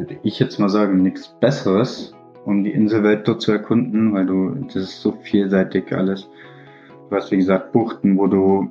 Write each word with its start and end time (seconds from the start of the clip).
würde 0.00 0.18
ich 0.22 0.38
jetzt 0.38 0.58
mal 0.58 0.70
sagen, 0.70 1.02
nichts 1.02 1.28
Besseres, 1.40 2.14
um 2.46 2.64
die 2.64 2.70
Inselwelt 2.70 3.28
dort 3.28 3.42
zu 3.42 3.52
erkunden, 3.52 4.14
weil 4.14 4.24
du, 4.24 4.54
das 4.66 4.76
ist 4.76 5.02
so 5.02 5.12
vielseitig 5.12 5.92
alles. 5.94 6.28
Du 7.08 7.16
hast, 7.16 7.30
wie 7.30 7.36
gesagt, 7.36 7.72
Buchten, 7.72 8.16
wo 8.16 8.26
du 8.26 8.70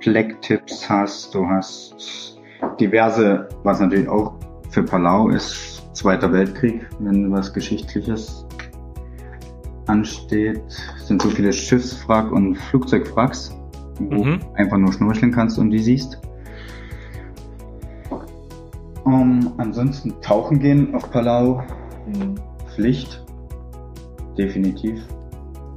Flecktipps 0.00 0.88
hast, 0.88 1.34
du 1.34 1.46
hast 1.46 2.38
diverse, 2.78 3.48
was 3.64 3.80
natürlich 3.80 4.08
auch 4.08 4.34
für 4.70 4.84
Palau 4.84 5.28
ist, 5.28 5.78
Zweiter 5.92 6.32
Weltkrieg, 6.32 6.86
wenn 7.00 7.32
was 7.32 7.52
Geschichtliches 7.52 8.46
ansteht, 9.86 10.62
sind 11.04 11.20
so 11.20 11.28
viele 11.30 11.52
Schiffswrack 11.52 12.30
und 12.30 12.54
Flugzeugwracks, 12.56 13.58
wo 13.98 14.24
mhm. 14.24 14.38
du 14.38 14.52
einfach 14.54 14.78
nur 14.78 14.92
schnorcheln 14.92 15.32
kannst 15.32 15.58
und 15.58 15.70
die 15.70 15.80
siehst. 15.80 16.20
Um, 19.04 19.54
ansonsten 19.58 20.20
tauchen 20.20 20.58
gehen 20.58 20.94
auf 20.94 21.10
Palau, 21.10 21.62
mhm. 22.06 22.34
Pflicht, 22.74 23.24
definitiv. 24.36 25.00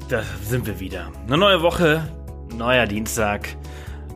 Da 0.09 0.21
sind 0.41 0.67
wir 0.67 0.79
wieder. 0.79 1.11
Eine 1.27 1.37
neue 1.37 1.61
Woche, 1.61 2.07
neuer 2.55 2.85
Dienstag 2.85 3.55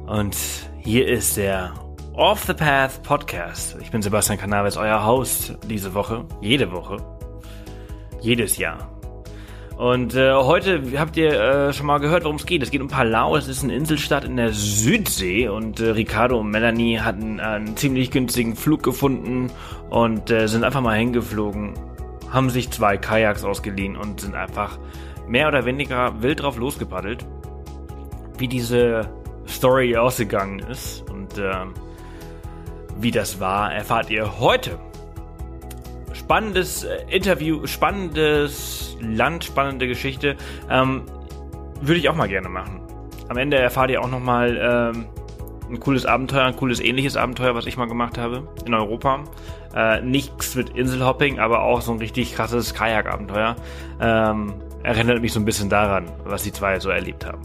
und 0.06 0.36
hier 0.80 1.08
ist 1.08 1.38
der 1.38 1.74
Off 2.14 2.44
the 2.46 2.54
Path 2.54 3.04
Podcast. 3.04 3.78
Ich 3.82 3.92
bin 3.92 4.02
Sebastian 4.02 4.38
Canaves, 4.38 4.78
euer 4.78 5.06
Host 5.06 5.58
diese 5.70 5.94
Woche, 5.94 6.26
jede 6.42 6.72
Woche, 6.72 6.98
jedes 8.22 8.58
Jahr. 8.58 8.97
Und 9.78 10.16
äh, 10.16 10.34
heute 10.34 10.82
habt 10.98 11.18
ihr 11.18 11.40
äh, 11.40 11.74
schon 11.74 11.86
mal 11.86 12.00
gehört, 12.00 12.24
worum 12.24 12.38
es 12.38 12.48
geht. 12.48 12.64
Es 12.64 12.72
geht 12.72 12.82
um 12.82 12.88
Palau. 12.88 13.36
Es 13.36 13.48
ist 13.48 13.64
eine 13.64 13.76
Inselstadt 13.76 14.24
in 14.24 14.36
der 14.36 14.52
Südsee 14.52 15.50
und 15.50 15.80
äh, 15.80 15.90
Ricardo 15.92 16.40
und 16.40 16.50
Melanie 16.50 17.00
hatten 17.00 17.40
einen 17.40 17.78
ziemlich 17.78 18.10
günstigen 18.10 18.56
Flug 18.56 18.82
gefunden 18.82 19.52
und 19.92 20.32
äh, 20.32 20.48
sind 20.48 20.64
einfach 20.64 20.82
mal 20.82 20.98
hingeflogen, 20.98 21.76
haben 22.32 22.50
sich 22.50 22.72
zwei 22.72 22.98
Kajaks 22.98 23.44
ausgeliehen 23.44 23.96
und 23.96 24.20
sind 24.20 24.34
einfach 24.34 24.80
mehr 25.28 25.48
oder 25.48 25.66
weniger 25.66 26.24
wild 26.24 26.42
drauf 26.42 26.58
losgepaddelt. 26.58 27.24
Wie 28.40 28.48
diese 28.48 29.12
Story 29.48 29.96
ausgegangen 29.96 30.58
ist 30.58 31.08
und 31.08 31.38
äh, 31.38 31.54
wie 33.00 33.12
das 33.12 33.40
war, 33.40 33.72
erfahrt 33.72 34.10
ihr 34.10 34.40
heute. 34.40 34.80
Spannendes 36.14 36.84
äh, 36.84 36.98
Interview, 37.10 37.68
spannendes 37.68 38.87
Land, 39.02 39.44
spannende 39.44 39.88
Geschichte. 39.88 40.36
Ähm, 40.70 41.04
würde 41.82 42.00
ich 42.00 42.10
auch 42.10 42.16
mal 42.16 42.28
gerne 42.28 42.50
machen. 42.50 42.82
Am 43.30 43.38
Ende 43.38 43.58
erfahrt 43.58 43.92
ihr 43.92 44.02
auch 44.02 44.10
nochmal 44.10 44.58
ähm, 44.96 45.06
ein 45.70 45.80
cooles 45.80 46.06
Abenteuer, 46.06 46.46
ein 46.46 46.56
cooles 46.56 46.80
ähnliches 46.80 47.18
Abenteuer, 47.18 47.56
was 47.56 47.66
ich 47.66 47.78
mal 47.78 47.88
gemacht 47.88 48.18
habe 48.18 48.48
in 48.66 48.74
Europa. 48.74 49.24
Äh, 49.76 50.02
nichts 50.02 50.56
mit 50.56 50.70
Inselhopping, 50.72 51.40
aber 51.40 51.62
auch 51.62 51.82
so 51.82 51.92
ein 51.92 52.00
richtig 52.00 52.36
krasses 52.36 52.74
Kajak-Abenteuer. 52.74 53.56
Ähm, 54.00 54.54
erinnert 54.84 55.22
mich 55.22 55.34
so 55.34 55.40
ein 55.40 55.46
bisschen 55.46 55.70
daran, 55.70 56.06
was 56.24 56.44
die 56.44 56.52
zwei 56.52 56.80
so 56.80 56.90
erlebt 56.90 57.26
haben. 57.26 57.42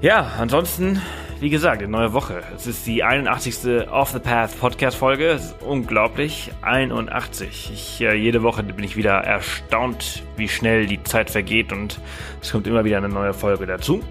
Ja, 0.00 0.32
ansonsten 0.38 1.00
wie 1.42 1.50
gesagt, 1.50 1.82
eine 1.82 1.90
neue 1.90 2.12
Woche. 2.12 2.40
Es 2.54 2.68
ist 2.68 2.86
die 2.86 3.02
81. 3.02 3.88
Off 3.90 4.10
the 4.10 4.20
Path 4.20 4.60
Podcast 4.60 4.96
Folge. 4.96 5.26
Es 5.26 5.46
ist 5.46 5.56
unglaublich. 5.60 6.52
81. 6.62 7.72
Ich, 7.74 8.00
äh, 8.00 8.14
jede 8.14 8.44
Woche 8.44 8.62
bin 8.62 8.84
ich 8.84 8.96
wieder 8.96 9.14
erstaunt, 9.14 10.22
wie 10.36 10.46
schnell 10.46 10.86
die 10.86 11.02
Zeit 11.02 11.30
vergeht 11.30 11.72
und 11.72 11.98
es 12.40 12.52
kommt 12.52 12.68
immer 12.68 12.84
wieder 12.84 12.98
eine 12.98 13.08
neue 13.08 13.34
Folge 13.34 13.66
dazu. 13.66 14.04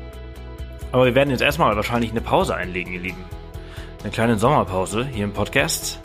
Aber 0.91 1.05
wir 1.05 1.15
werden 1.15 1.29
jetzt 1.29 1.41
erstmal 1.41 1.73
wahrscheinlich 1.73 2.11
eine 2.11 2.19
Pause 2.19 2.53
einlegen, 2.53 2.91
ihr 2.91 2.99
Lieben. 2.99 3.23
Eine 4.03 4.11
kleine 4.11 4.37
Sommerpause 4.37 5.07
hier 5.09 5.23
im 5.23 5.31
Podcast. 5.31 6.01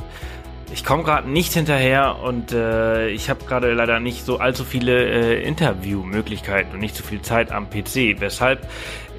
Ich 0.73 0.85
komme 0.85 1.03
gerade 1.03 1.29
nicht 1.29 1.53
hinterher 1.53 2.19
und 2.23 2.53
äh, 2.53 3.09
ich 3.09 3.31
habe 3.31 3.45
gerade 3.47 3.73
leider 3.73 3.99
nicht 3.99 4.25
so 4.25 4.39
allzu 4.39 4.65
viele 4.65 5.05
äh, 5.05 5.43
Interviewmöglichkeiten 5.43 6.75
und 6.75 6.81
nicht 6.81 6.95
so 6.95 7.03
viel 7.03 7.23
Zeit 7.23 7.51
am 7.51 7.69
PC, 7.69 8.21
weshalb 8.21 8.69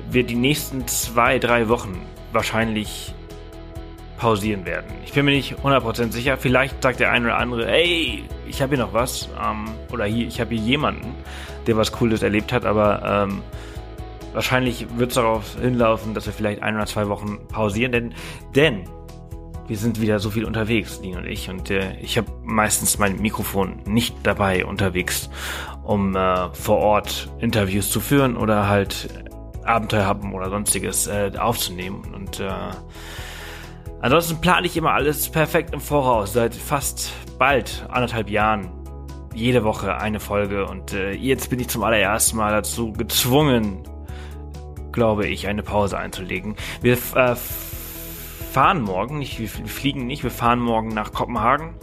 wir 0.10 0.24
die 0.24 0.36
nächsten 0.36 0.88
zwei, 0.88 1.40
drei 1.40 1.70
Wochen 1.70 2.02
wahrscheinlich 2.32 3.14
pausieren 4.18 4.66
werden. 4.66 4.88
Ich 5.06 5.14
bin 5.14 5.26
mir 5.26 5.32
nicht 5.32 5.56
100% 5.60 6.12
sicher. 6.12 6.38
Vielleicht 6.38 6.82
sagt 6.82 7.00
der 7.00 7.12
eine 7.12 7.26
oder 7.26 7.38
andere, 7.38 7.72
ey, 7.72 8.24
ich 8.48 8.62
habe 8.62 8.76
hier 8.76 8.84
noch 8.84 8.94
was. 8.94 9.30
Ähm, 9.44 9.66
oder 9.92 10.06
hier, 10.06 10.28
ich 10.28 10.42
habe 10.42 10.56
hier 10.56 10.64
jemanden, 10.64 11.14
der 11.68 11.78
was 11.78 11.92
Cooles 11.92 12.24
erlebt 12.24 12.52
hat, 12.52 12.66
aber 12.66 13.28
ähm, 13.30 13.42
wahrscheinlich 14.34 14.88
wird 14.98 15.10
es 15.10 15.16
darauf 15.16 15.58
hinlaufen, 15.60 16.14
dass 16.14 16.26
wir 16.26 16.34
vielleicht 16.34 16.64
ein 16.64 16.76
oder 16.76 16.86
zwei 16.86 17.08
Wochen 17.08 17.40
pausieren, 17.48 17.92
denn, 17.92 18.14
denn 18.56 18.84
wir 19.68 19.78
sind 19.78 20.00
wieder 20.00 20.20
so 20.20 20.30
viel 20.30 20.46
unterwegs, 20.46 21.02
Dean 21.02 21.18
und 21.18 21.26
ich, 21.26 21.50
und 21.50 21.70
äh, 21.70 21.98
ich 22.00 22.18
habe 22.18 22.32
meistens 22.44 22.98
mein 23.00 23.20
Mikrofon 23.20 23.82
nicht 23.86 24.16
dabei 24.24 24.66
unterwegs, 24.66 25.30
um 25.84 26.16
äh, 26.16 26.50
vor 26.54 26.78
Ort 26.78 27.30
Interviews 27.40 27.90
zu 27.90 28.00
führen 28.00 28.38
oder 28.38 28.70
halt 28.70 29.10
Abenteuer 29.68 30.06
haben 30.06 30.34
oder 30.34 30.50
sonstiges 30.50 31.08
äh, 31.08 31.32
aufzunehmen. 31.38 32.14
Und 32.14 32.40
äh, 32.40 32.50
ansonsten 34.02 34.42
plane 34.42 34.68
ich 34.68 34.78
immer 34.78 34.94
alles 34.94 35.30
perfekt 35.30 35.74
im 35.74 35.82
Voraus. 35.82 36.34
Seit 36.34 36.56
fast 36.56 37.12
bald 37.38 37.86
anderthalb 37.90 38.30
Jahren 38.30 38.70
jede 39.34 39.64
Woche 39.64 39.98
eine 39.98 40.20
Folge. 40.20 40.66
Und 40.66 40.94
äh, 40.94 41.12
jetzt 41.12 41.50
bin 41.50 41.60
ich 41.60 41.68
zum 41.68 41.84
allerersten 41.84 42.38
Mal 42.38 42.52
dazu 42.52 42.92
gezwungen, 42.94 43.84
glaube 44.92 45.28
ich, 45.28 45.48
eine 45.48 45.64
Pause 45.64 45.98
einzulegen. 45.98 46.56
Wir 46.82 46.94
äh, 47.16 47.36
fahren 48.52 48.82
morgen, 48.82 49.20
nicht, 49.20 49.40
wir 49.40 49.48
fliegen 49.48 50.08
nicht, 50.08 50.24
wir 50.24 50.32
fahren 50.32 50.60
morgen 50.60 50.90
nach 50.90 51.14
Kopenhagen 51.14 51.76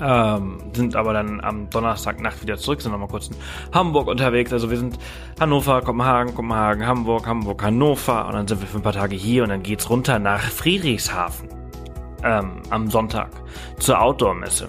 ähm, 0.00 0.58
sind 0.72 0.96
aber 0.96 1.12
dann 1.12 1.40
am 1.40 1.70
Donnerstagnacht 1.70 2.42
wieder 2.42 2.56
zurück, 2.56 2.80
sind 2.80 2.92
nochmal 2.92 3.08
kurz 3.08 3.28
in 3.28 3.36
Hamburg 3.72 4.08
unterwegs. 4.08 4.52
Also 4.52 4.70
wir 4.70 4.78
sind 4.78 4.98
Hannover, 5.40 5.80
Kopenhagen, 5.82 6.34
Kopenhagen, 6.34 6.86
Hamburg, 6.86 7.26
Hamburg, 7.26 7.62
Hannover 7.62 8.26
und 8.26 8.34
dann 8.34 8.48
sind 8.48 8.60
wir 8.60 8.68
für 8.68 8.78
ein 8.78 8.82
paar 8.82 8.92
Tage 8.92 9.16
hier 9.16 9.42
und 9.42 9.50
dann 9.50 9.62
geht's 9.62 9.88
runter 9.88 10.18
nach 10.18 10.40
Friedrichshafen 10.40 11.48
ähm, 12.22 12.62
am 12.70 12.90
Sonntag 12.90 13.30
zur 13.78 14.00
Outdoor-Messe. 14.00 14.68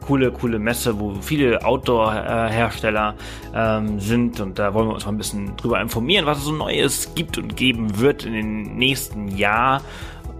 Coole, 0.00 0.32
coole 0.32 0.58
Messe, 0.58 0.98
wo 0.98 1.14
viele 1.20 1.62
Outdoor-Hersteller 1.62 3.14
ähm, 3.54 4.00
sind 4.00 4.40
und 4.40 4.58
da 4.58 4.72
wollen 4.72 4.88
wir 4.88 4.94
uns 4.94 5.04
mal 5.04 5.12
ein 5.12 5.18
bisschen 5.18 5.54
drüber 5.56 5.80
informieren, 5.82 6.24
was 6.24 6.38
es 6.38 6.44
so 6.44 6.52
Neues 6.52 7.14
gibt 7.14 7.36
und 7.36 7.56
geben 7.56 7.98
wird 7.98 8.24
in 8.24 8.32
den 8.32 8.76
nächsten 8.76 9.28
Jahr 9.28 9.82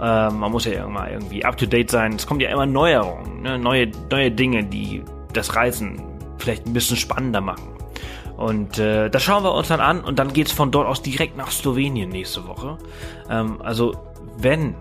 ähm, 0.01 0.39
man 0.39 0.53
muss 0.53 0.65
ja 0.65 0.85
immer 0.85 1.11
irgendwie 1.11 1.45
up 1.45 1.57
to 1.57 1.67
date 1.67 1.91
sein. 1.91 2.15
Es 2.15 2.27
kommt 2.27 2.43
ja 2.43 2.51
immer 2.51 2.67
Neuerungen, 2.67 3.43
ne? 3.43 3.59
neue, 3.59 3.91
neue 4.11 4.31
Dinge, 4.31 4.65
die 4.65 5.03
das 5.33 5.57
Reisen 5.57 6.01
vielleicht 6.39 6.67
ein 6.67 6.73
bisschen 6.73 6.97
spannender 6.97 7.41
machen. 7.41 7.69
Und 8.37 8.79
äh, 8.79 9.11
das 9.11 9.25
schauen 9.25 9.43
wir 9.43 9.53
uns 9.53 9.69
dann 9.69 9.81
an 9.81 10.01
und 10.05 10.19
dann 10.21 10.33
geht's 10.33 10.53
von 10.53 10.71
dort 10.71 10.87
aus 10.87 11.03
direkt 11.03 11.37
nach 11.37 11.51
Slowenien 11.51 12.11
nächste 12.11 12.47
Woche. 12.47 12.79
Ähm, 13.29 13.61
also 13.61 13.97
wenn 14.39 14.77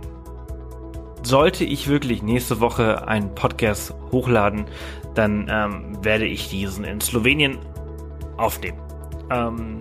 sollte 1.24 1.66
ich 1.66 1.88
wirklich 1.88 2.22
nächste 2.22 2.60
Woche 2.60 3.08
einen 3.08 3.34
Podcast 3.34 3.94
hochladen, 4.12 4.66
dann 5.16 5.48
ähm, 5.50 6.04
werde 6.04 6.26
ich 6.26 6.50
diesen 6.50 6.84
in 6.84 7.02
Slowenien 7.02 7.58
aufnehmen. 8.38 8.80
Ähm, 9.32 9.80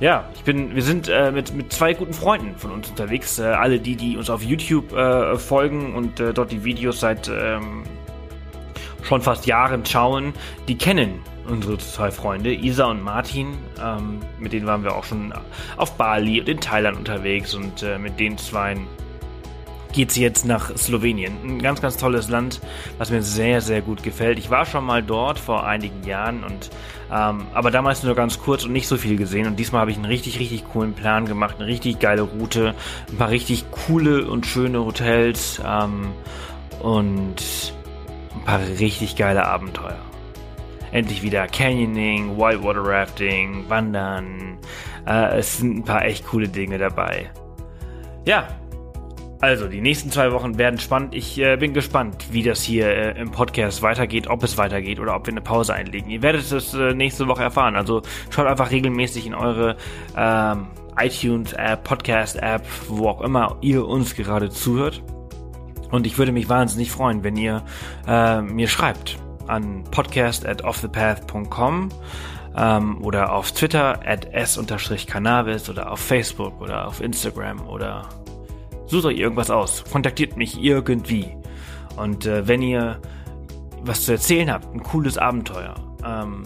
ja, 0.00 0.28
ich 0.34 0.42
bin, 0.42 0.74
wir 0.74 0.82
sind 0.82 1.08
äh, 1.08 1.32
mit, 1.32 1.54
mit 1.54 1.72
zwei 1.72 1.94
guten 1.94 2.12
Freunden 2.12 2.56
von 2.56 2.70
uns 2.70 2.88
unterwegs. 2.88 3.38
Äh, 3.38 3.44
alle 3.44 3.80
die, 3.80 3.96
die 3.96 4.16
uns 4.16 4.30
auf 4.30 4.42
YouTube 4.42 4.92
äh, 4.92 5.36
folgen 5.36 5.94
und 5.94 6.20
äh, 6.20 6.32
dort 6.32 6.52
die 6.52 6.64
Videos 6.64 7.00
seit 7.00 7.28
ähm, 7.28 7.82
schon 9.02 9.22
fast 9.22 9.46
Jahren 9.46 9.84
schauen, 9.84 10.34
die 10.68 10.76
kennen 10.76 11.20
unsere 11.48 11.78
zwei 11.78 12.10
Freunde, 12.10 12.54
Isa 12.54 12.86
und 12.86 13.02
Martin. 13.02 13.56
Ähm, 13.82 14.20
mit 14.38 14.52
denen 14.52 14.66
waren 14.66 14.84
wir 14.84 14.94
auch 14.94 15.04
schon 15.04 15.32
auf 15.76 15.96
Bali 15.96 16.40
und 16.40 16.48
in 16.48 16.60
Thailand 16.60 16.96
unterwegs 16.96 17.54
und 17.54 17.82
äh, 17.82 17.98
mit 17.98 18.20
den 18.20 18.38
zweien 18.38 18.86
geht 19.92 20.10
es 20.10 20.16
jetzt 20.16 20.44
nach 20.44 20.76
Slowenien. 20.76 21.34
Ein 21.44 21.62
ganz, 21.62 21.80
ganz 21.80 21.96
tolles 21.96 22.28
Land, 22.28 22.60
was 22.98 23.10
mir 23.10 23.22
sehr, 23.22 23.60
sehr 23.60 23.80
gut 23.80 24.02
gefällt. 24.02 24.38
Ich 24.38 24.50
war 24.50 24.66
schon 24.66 24.84
mal 24.84 25.02
dort 25.02 25.38
vor 25.38 25.66
einigen 25.66 26.02
Jahren 26.04 26.44
und 26.44 26.70
ähm, 27.10 27.46
aber 27.54 27.70
damals 27.70 28.02
nur 28.02 28.14
ganz 28.14 28.38
kurz 28.38 28.64
und 28.64 28.72
nicht 28.72 28.86
so 28.86 28.96
viel 28.96 29.16
gesehen. 29.16 29.46
Und 29.46 29.56
diesmal 29.56 29.80
habe 29.80 29.90
ich 29.90 29.96
einen 29.96 30.06
richtig, 30.06 30.38
richtig 30.38 30.68
coolen 30.68 30.92
Plan 30.92 31.26
gemacht, 31.26 31.56
eine 31.58 31.66
richtig 31.66 31.98
geile 32.00 32.22
Route, 32.22 32.74
ein 33.10 33.16
paar 33.16 33.30
richtig 33.30 33.70
coole 33.70 34.28
und 34.28 34.46
schöne 34.46 34.84
Hotels 34.84 35.60
ähm, 35.64 36.12
und 36.80 37.72
ein 38.34 38.44
paar 38.44 38.60
richtig 38.78 39.16
geile 39.16 39.46
Abenteuer. 39.46 39.98
Endlich 40.92 41.22
wieder 41.22 41.46
Canyoning, 41.46 42.36
Whitewater 42.36 42.84
Rafting, 42.84 43.64
Wandern. 43.68 44.58
Äh, 45.06 45.38
es 45.38 45.58
sind 45.58 45.78
ein 45.78 45.84
paar 45.84 46.04
echt 46.04 46.26
coole 46.26 46.48
Dinge 46.48 46.78
dabei. 46.78 47.30
Ja, 48.24 48.48
also, 49.40 49.68
die 49.68 49.80
nächsten 49.80 50.10
zwei 50.10 50.32
Wochen 50.32 50.58
werden 50.58 50.80
spannend. 50.80 51.14
Ich 51.14 51.38
äh, 51.38 51.56
bin 51.56 51.72
gespannt, 51.72 52.26
wie 52.32 52.42
das 52.42 52.60
hier 52.60 52.88
äh, 52.88 53.20
im 53.20 53.30
Podcast 53.30 53.82
weitergeht, 53.82 54.26
ob 54.28 54.42
es 54.42 54.58
weitergeht 54.58 54.98
oder 54.98 55.14
ob 55.14 55.26
wir 55.26 55.32
eine 55.32 55.40
Pause 55.40 55.74
einlegen. 55.74 56.10
Ihr 56.10 56.22
werdet 56.22 56.50
es 56.50 56.74
äh, 56.74 56.92
nächste 56.92 57.28
Woche 57.28 57.44
erfahren. 57.44 57.76
Also 57.76 58.02
schaut 58.30 58.48
einfach 58.48 58.72
regelmäßig 58.72 59.26
in 59.26 59.34
eure 59.34 59.76
ähm, 60.16 60.66
iTunes-App, 60.96 61.84
Podcast-App, 61.84 62.66
wo 62.88 63.08
auch 63.08 63.20
immer 63.20 63.56
ihr 63.60 63.86
uns 63.86 64.16
gerade 64.16 64.50
zuhört. 64.50 65.04
Und 65.92 66.06
ich 66.06 66.18
würde 66.18 66.32
mich 66.32 66.48
wahnsinnig 66.48 66.90
freuen, 66.90 67.22
wenn 67.22 67.36
ihr 67.36 67.62
äh, 68.08 68.42
mir 68.42 68.66
schreibt 68.66 69.18
an 69.46 69.84
podcast 69.90 70.46
at 70.46 70.64
offthepath.com 70.64 71.90
ähm, 72.56 73.04
oder 73.04 73.32
auf 73.32 73.52
Twitter 73.52 74.00
at 74.04 74.32
s-cannabis 74.32 75.70
oder 75.70 75.92
auf 75.92 76.00
Facebook 76.00 76.60
oder 76.60 76.88
auf 76.88 77.00
Instagram 77.00 77.66
oder 77.68 78.08
sucht 78.88 79.04
euch 79.04 79.18
irgendwas 79.18 79.50
aus. 79.50 79.84
Kontaktiert 79.90 80.36
mich 80.36 80.62
irgendwie. 80.62 81.36
Und 81.96 82.26
äh, 82.26 82.46
wenn 82.46 82.62
ihr 82.62 83.00
was 83.82 84.04
zu 84.04 84.12
erzählen 84.12 84.50
habt, 84.50 84.74
ein 84.74 84.82
cooles 84.82 85.18
Abenteuer, 85.18 85.74
ähm, 86.04 86.42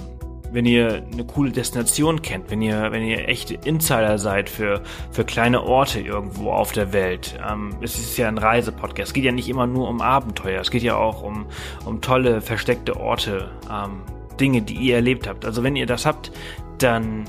wenn 0.52 0.66
ihr 0.66 1.06
eine 1.10 1.24
coole 1.24 1.50
Destination 1.50 2.20
kennt, 2.20 2.50
wenn 2.50 2.60
ihr, 2.60 2.92
wenn 2.92 3.02
ihr 3.02 3.26
echte 3.26 3.54
Insider 3.54 4.18
seid 4.18 4.50
für, 4.50 4.82
für 5.10 5.24
kleine 5.24 5.62
Orte 5.62 6.00
irgendwo 6.00 6.50
auf 6.52 6.72
der 6.72 6.92
Welt. 6.92 7.38
Ähm, 7.48 7.74
es 7.80 7.98
ist 7.98 8.18
ja 8.18 8.28
ein 8.28 8.36
Reisepodcast. 8.36 9.08
Es 9.08 9.14
geht 9.14 9.24
ja 9.24 9.32
nicht 9.32 9.48
immer 9.48 9.66
nur 9.66 9.88
um 9.88 10.02
Abenteuer. 10.02 10.60
Es 10.60 10.70
geht 10.70 10.82
ja 10.82 10.96
auch 10.96 11.22
um, 11.22 11.46
um 11.86 12.02
tolle, 12.02 12.42
versteckte 12.42 13.00
Orte, 13.00 13.50
ähm, 13.70 14.02
Dinge, 14.38 14.60
die 14.62 14.74
ihr 14.74 14.96
erlebt 14.96 15.26
habt. 15.26 15.46
Also 15.46 15.62
wenn 15.62 15.76
ihr 15.76 15.86
das 15.86 16.04
habt, 16.04 16.32
dann 16.78 17.24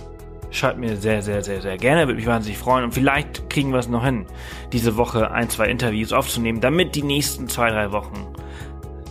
schreibt 0.53 0.77
mir 0.77 0.95
sehr, 0.95 1.21
sehr, 1.21 1.41
sehr, 1.41 1.61
sehr 1.61 1.77
gerne. 1.77 2.01
Würde 2.01 2.15
mich 2.15 2.27
wahnsinnig 2.27 2.57
freuen. 2.57 2.85
Und 2.85 2.93
vielleicht 2.93 3.49
kriegen 3.49 3.71
wir 3.71 3.79
es 3.79 3.89
noch 3.89 4.05
hin, 4.05 4.25
diese 4.71 4.95
Woche 4.95 5.31
ein, 5.31 5.49
zwei 5.49 5.67
Interviews 5.67 6.13
aufzunehmen, 6.13 6.61
damit 6.61 6.95
die 6.95 7.03
nächsten 7.03 7.49
zwei, 7.49 7.69
drei 7.69 7.91
Wochen 7.91 8.33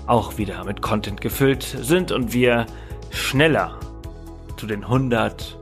auch 0.06 0.38
wieder 0.38 0.64
mit 0.64 0.82
Content 0.82 1.20
gefüllt 1.20 1.62
sind 1.62 2.12
und 2.12 2.32
wir 2.32 2.66
schneller 3.10 3.78
zu 4.56 4.66
den 4.66 4.84
100 4.84 5.58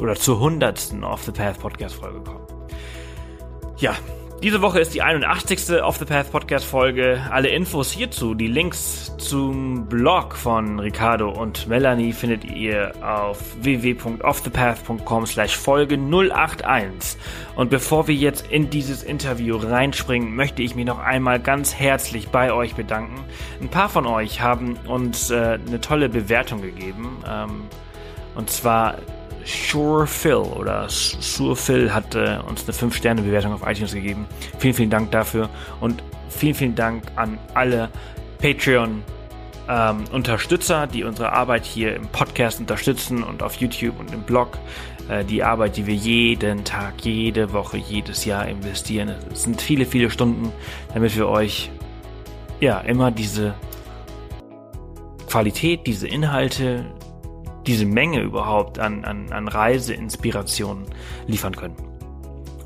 oder 0.00 0.14
zur 0.14 0.36
100. 0.36 0.94
Off 1.02 1.24
the 1.24 1.32
Path 1.32 1.60
Podcast 1.60 1.94
Folge 1.96 2.20
kommen. 2.20 2.46
Ja, 3.78 3.94
diese 4.42 4.60
Woche 4.60 4.80
ist 4.80 4.94
die 4.94 5.02
81. 5.02 5.82
Off 5.82 5.96
the 5.96 6.04
Path 6.04 6.30
Podcast 6.30 6.66
Folge. 6.66 7.22
Alle 7.30 7.48
Infos 7.48 7.90
hierzu, 7.90 8.34
die 8.34 8.46
Links 8.46 9.14
zum 9.16 9.86
Blog 9.86 10.34
von 10.34 10.78
Ricardo 10.78 11.30
und 11.30 11.66
Melanie 11.66 12.12
findet 12.12 12.44
ihr 12.44 12.92
auf 13.02 13.38
www.offthepath.com 13.62 15.26
slash 15.26 15.56
Folge 15.56 15.96
081. 15.96 17.18
Und 17.56 17.70
bevor 17.70 18.06
wir 18.06 18.14
jetzt 18.14 18.46
in 18.50 18.68
dieses 18.68 19.02
Interview 19.02 19.56
reinspringen, 19.56 20.34
möchte 20.34 20.62
ich 20.62 20.74
mich 20.74 20.84
noch 20.84 20.98
einmal 20.98 21.40
ganz 21.40 21.74
herzlich 21.74 22.28
bei 22.28 22.52
euch 22.52 22.74
bedanken. 22.74 23.24
Ein 23.62 23.68
paar 23.68 23.88
von 23.88 24.06
euch 24.06 24.40
haben 24.40 24.76
uns 24.86 25.30
äh, 25.30 25.58
eine 25.66 25.80
tolle 25.80 26.08
Bewertung 26.08 26.60
gegeben. 26.60 27.22
Ähm, 27.26 27.62
und 28.34 28.50
zwar 28.50 28.96
Sure 29.44 30.06
Phil 30.06 30.34
oder 30.34 30.86
Sure 30.88 31.56
Phil 31.56 31.92
hat 31.92 32.14
äh, 32.14 32.38
uns 32.48 32.64
eine 32.64 32.76
5-Sterne-Bewertung 32.76 33.52
auf 33.52 33.62
iTunes 33.66 33.92
gegeben. 33.92 34.26
Vielen, 34.58 34.74
vielen 34.74 34.90
Dank 34.90 35.10
dafür 35.10 35.48
und 35.80 36.02
vielen, 36.28 36.54
vielen 36.54 36.74
Dank 36.74 37.04
an 37.16 37.38
alle 37.54 37.90
Patreon 38.40 39.02
ähm, 39.68 40.04
Unterstützer, 40.12 40.86
die 40.86 41.04
unsere 41.04 41.32
Arbeit 41.32 41.64
hier 41.64 41.94
im 41.94 42.06
Podcast 42.08 42.60
unterstützen 42.60 43.22
und 43.22 43.42
auf 43.42 43.56
YouTube 43.56 43.98
und 43.98 44.12
im 44.12 44.22
Blog. 44.22 44.58
Äh, 45.08 45.24
die 45.24 45.42
Arbeit, 45.42 45.76
die 45.76 45.86
wir 45.86 45.94
jeden 45.94 46.64
Tag, 46.64 46.94
jede 47.02 47.52
Woche, 47.52 47.76
jedes 47.76 48.24
Jahr 48.24 48.46
investieren. 48.46 49.14
Es 49.32 49.42
sind 49.42 49.60
viele, 49.60 49.84
viele 49.84 50.10
Stunden, 50.10 50.52
damit 50.92 51.16
wir 51.16 51.28
euch 51.28 51.70
ja 52.60 52.80
immer 52.80 53.10
diese 53.10 53.54
Qualität, 55.28 55.86
diese 55.86 56.08
Inhalte, 56.08 56.86
diese 57.66 57.86
Menge 57.86 58.20
überhaupt 58.20 58.78
an, 58.78 59.04
an, 59.04 59.32
an 59.32 59.48
Reiseinspirationen 59.48 60.86
liefern 61.26 61.56
können. 61.56 61.76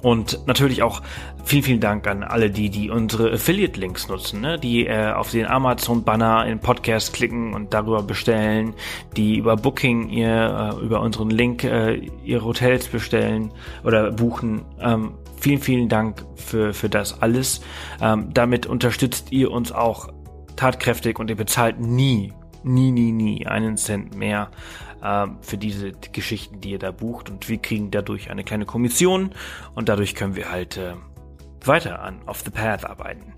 Und 0.02 0.46
natürlich 0.46 0.82
auch 0.82 1.02
vielen, 1.44 1.62
vielen 1.62 1.80
Dank 1.80 2.06
an 2.06 2.22
alle, 2.22 2.50
die, 2.50 2.70
die 2.70 2.90
unsere 2.90 3.32
Affiliate-Links 3.32 4.08
nutzen, 4.08 4.40
ne? 4.40 4.58
die 4.58 4.86
äh, 4.86 5.12
auf 5.12 5.30
den 5.30 5.46
Amazon-Banner 5.46 6.46
in 6.46 6.60
Podcast 6.60 7.12
klicken 7.12 7.54
und 7.54 7.74
darüber 7.74 8.02
bestellen, 8.02 8.74
die 9.16 9.38
über 9.38 9.56
Booking 9.56 10.08
ihr, 10.10 10.74
äh, 10.78 10.84
über 10.84 11.00
unseren 11.00 11.30
Link 11.30 11.64
äh, 11.64 11.96
ihre 12.24 12.44
Hotels 12.44 12.86
bestellen 12.88 13.52
oder 13.82 14.12
buchen. 14.12 14.62
Ähm, 14.80 15.14
vielen, 15.40 15.60
vielen 15.60 15.88
Dank 15.88 16.24
für, 16.36 16.72
für 16.74 16.88
das 16.88 17.20
alles. 17.20 17.60
Ähm, 18.00 18.28
damit 18.32 18.66
unterstützt 18.66 19.32
ihr 19.32 19.50
uns 19.50 19.72
auch 19.72 20.08
tatkräftig 20.54 21.18
und 21.18 21.30
ihr 21.30 21.36
bezahlt 21.36 21.80
nie, 21.80 22.32
nie, 22.62 22.90
nie, 22.92 23.12
nie 23.12 23.46
einen 23.46 23.76
Cent 23.76 24.14
mehr 24.14 24.50
ähm, 25.02 25.38
für 25.40 25.58
diese 25.58 25.92
Geschichten, 25.92 26.60
die 26.60 26.70
ihr 26.70 26.78
da 26.78 26.90
bucht. 26.90 27.30
Und 27.30 27.48
wir 27.48 27.58
kriegen 27.58 27.90
dadurch 27.90 28.30
eine 28.30 28.44
kleine 28.44 28.66
Kommission 28.66 29.32
und 29.74 29.88
dadurch 29.88 30.14
können 30.14 30.36
wir 30.36 30.50
halt 30.50 30.76
äh, 30.76 30.94
weiter 31.64 32.02
an 32.02 32.20
Off 32.26 32.42
the 32.44 32.50
Path 32.50 32.84
arbeiten. 32.84 33.34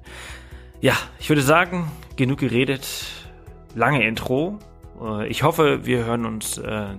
Ja, 0.80 0.94
ich 1.18 1.28
würde 1.28 1.42
sagen, 1.42 1.90
genug 2.16 2.38
geredet. 2.38 2.86
Lange 3.74 4.06
Intro. 4.06 4.58
Äh, 5.00 5.28
ich 5.28 5.42
hoffe, 5.42 5.84
wir 5.84 6.04
hören 6.04 6.26
uns 6.26 6.58
äh, 6.58 6.94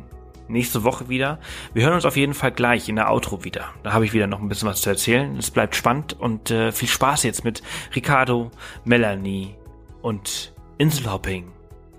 nächste 0.48 0.84
Woche 0.84 1.10
wieder. 1.10 1.40
Wir 1.74 1.86
hören 1.86 1.96
uns 1.96 2.06
auf 2.06 2.18
jeden 2.18 2.34
Fall 2.34 2.52
gleich 2.52 2.90
in 2.90 2.98
der 2.98 3.12
Outro 3.12 3.44
wieder. 3.44 3.70
Da 3.84 3.94
habe 3.94 4.06
ich 4.06 4.14
wieder 4.14 4.28
noch 4.28 4.40
ein 4.40 4.50
bisschen 4.50 4.68
was 4.68 4.82
zu 4.82 4.90
erzählen. 4.90 5.36
Es 5.38 5.50
bleibt 5.50 5.76
spannend 5.76 6.14
und 6.20 6.52
äh, 6.52 6.72
viel 6.72 6.88
Spaß 6.88 7.24
jetzt 7.24 7.44
mit 7.44 7.64
Ricardo, 7.96 8.52
Melanie 8.84 9.56
und 10.02 10.54
Inselhopping 10.78 11.52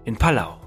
in 0.04 0.16
Palau. 0.16 0.58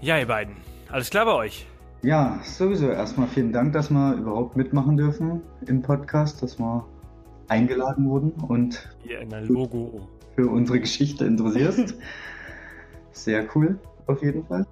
Ja, 0.00 0.18
ihr 0.18 0.26
beiden. 0.26 0.63
Alles 0.94 1.10
klar 1.10 1.24
bei 1.24 1.34
euch? 1.34 1.66
Ja, 2.02 2.38
sowieso. 2.44 2.88
Erstmal 2.88 3.26
vielen 3.26 3.52
Dank, 3.52 3.72
dass 3.72 3.90
wir 3.90 4.14
überhaupt 4.14 4.56
mitmachen 4.56 4.96
dürfen 4.96 5.42
im 5.66 5.82
Podcast, 5.82 6.40
dass 6.40 6.56
wir 6.56 6.86
eingeladen 7.48 8.08
wurden 8.08 8.30
und 8.46 8.88
ja, 9.02 9.18
Logo. 9.40 10.08
für 10.36 10.46
unsere 10.48 10.78
Geschichte 10.78 11.24
interessierst. 11.24 11.96
Sehr 13.10 13.44
cool, 13.56 13.76
auf 14.06 14.22
jeden 14.22 14.46
Fall. 14.46 14.64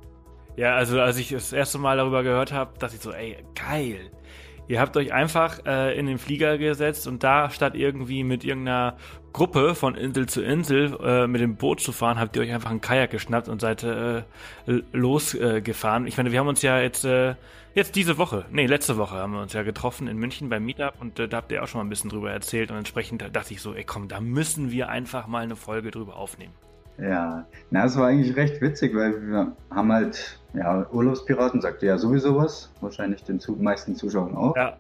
Ja, 0.54 0.76
also 0.76 1.00
als 1.00 1.18
ich 1.18 1.30
das 1.30 1.52
erste 1.52 1.78
Mal 1.78 1.96
darüber 1.96 2.22
gehört 2.22 2.52
habe, 2.52 2.78
dachte 2.78 2.94
ich 2.94 3.02
so, 3.02 3.10
ey, 3.10 3.38
geil. 3.56 4.12
Ihr 4.72 4.80
habt 4.80 4.96
euch 4.96 5.12
einfach 5.12 5.66
äh, 5.66 5.98
in 5.98 6.06
den 6.06 6.16
Flieger 6.16 6.56
gesetzt 6.56 7.06
und 7.06 7.22
da 7.22 7.50
statt 7.50 7.74
irgendwie 7.74 8.24
mit 8.24 8.42
irgendeiner 8.42 8.96
Gruppe 9.34 9.74
von 9.74 9.94
Insel 9.94 10.30
zu 10.30 10.40
Insel 10.42 10.96
äh, 11.04 11.26
mit 11.26 11.42
dem 11.42 11.56
Boot 11.56 11.80
zu 11.80 11.92
fahren, 11.92 12.18
habt 12.18 12.36
ihr 12.36 12.40
euch 12.40 12.54
einfach 12.54 12.70
einen 12.70 12.80
Kajak 12.80 13.10
geschnappt 13.10 13.50
und 13.50 13.60
seid 13.60 13.82
äh, 13.82 14.22
losgefahren. 14.92 16.06
ich 16.06 16.16
meine, 16.16 16.32
wir 16.32 16.38
haben 16.38 16.48
uns 16.48 16.62
ja 16.62 16.80
jetzt 16.80 17.04
äh, 17.04 17.34
jetzt 17.74 17.96
diese 17.96 18.16
Woche, 18.16 18.46
nee, 18.50 18.64
letzte 18.64 18.96
Woche 18.96 19.16
haben 19.16 19.34
wir 19.34 19.42
uns 19.42 19.52
ja 19.52 19.62
getroffen 19.62 20.08
in 20.08 20.16
München 20.16 20.48
beim 20.48 20.64
Meetup 20.64 20.94
und 21.00 21.18
äh, 21.18 21.28
da 21.28 21.36
habt 21.36 21.52
ihr 21.52 21.62
auch 21.62 21.68
schon 21.68 21.80
mal 21.80 21.84
ein 21.84 21.90
bisschen 21.90 22.08
drüber 22.08 22.30
erzählt 22.30 22.70
und 22.70 22.78
entsprechend 22.78 23.22
dachte 23.30 23.52
ich 23.52 23.60
so, 23.60 23.74
ey 23.74 23.84
komm, 23.84 24.08
da 24.08 24.22
müssen 24.22 24.70
wir 24.70 24.88
einfach 24.88 25.26
mal 25.26 25.42
eine 25.42 25.56
Folge 25.56 25.90
drüber 25.90 26.16
aufnehmen. 26.16 26.54
Ja, 26.98 27.46
na, 27.70 27.84
es 27.84 27.96
war 27.96 28.08
eigentlich 28.08 28.36
recht 28.36 28.60
witzig, 28.60 28.94
weil 28.94 29.20
wir 29.22 29.52
haben 29.70 29.92
halt, 29.92 30.38
ja, 30.54 30.86
Urlaubspiraten 30.90 31.60
sagte 31.60 31.86
ja 31.86 31.98
sowieso 31.98 32.36
was, 32.36 32.70
wahrscheinlich 32.80 33.24
den 33.24 33.40
meisten 33.60 33.96
Zuschauern 33.96 34.36
auch. 34.36 34.56
Ja. 34.56 34.76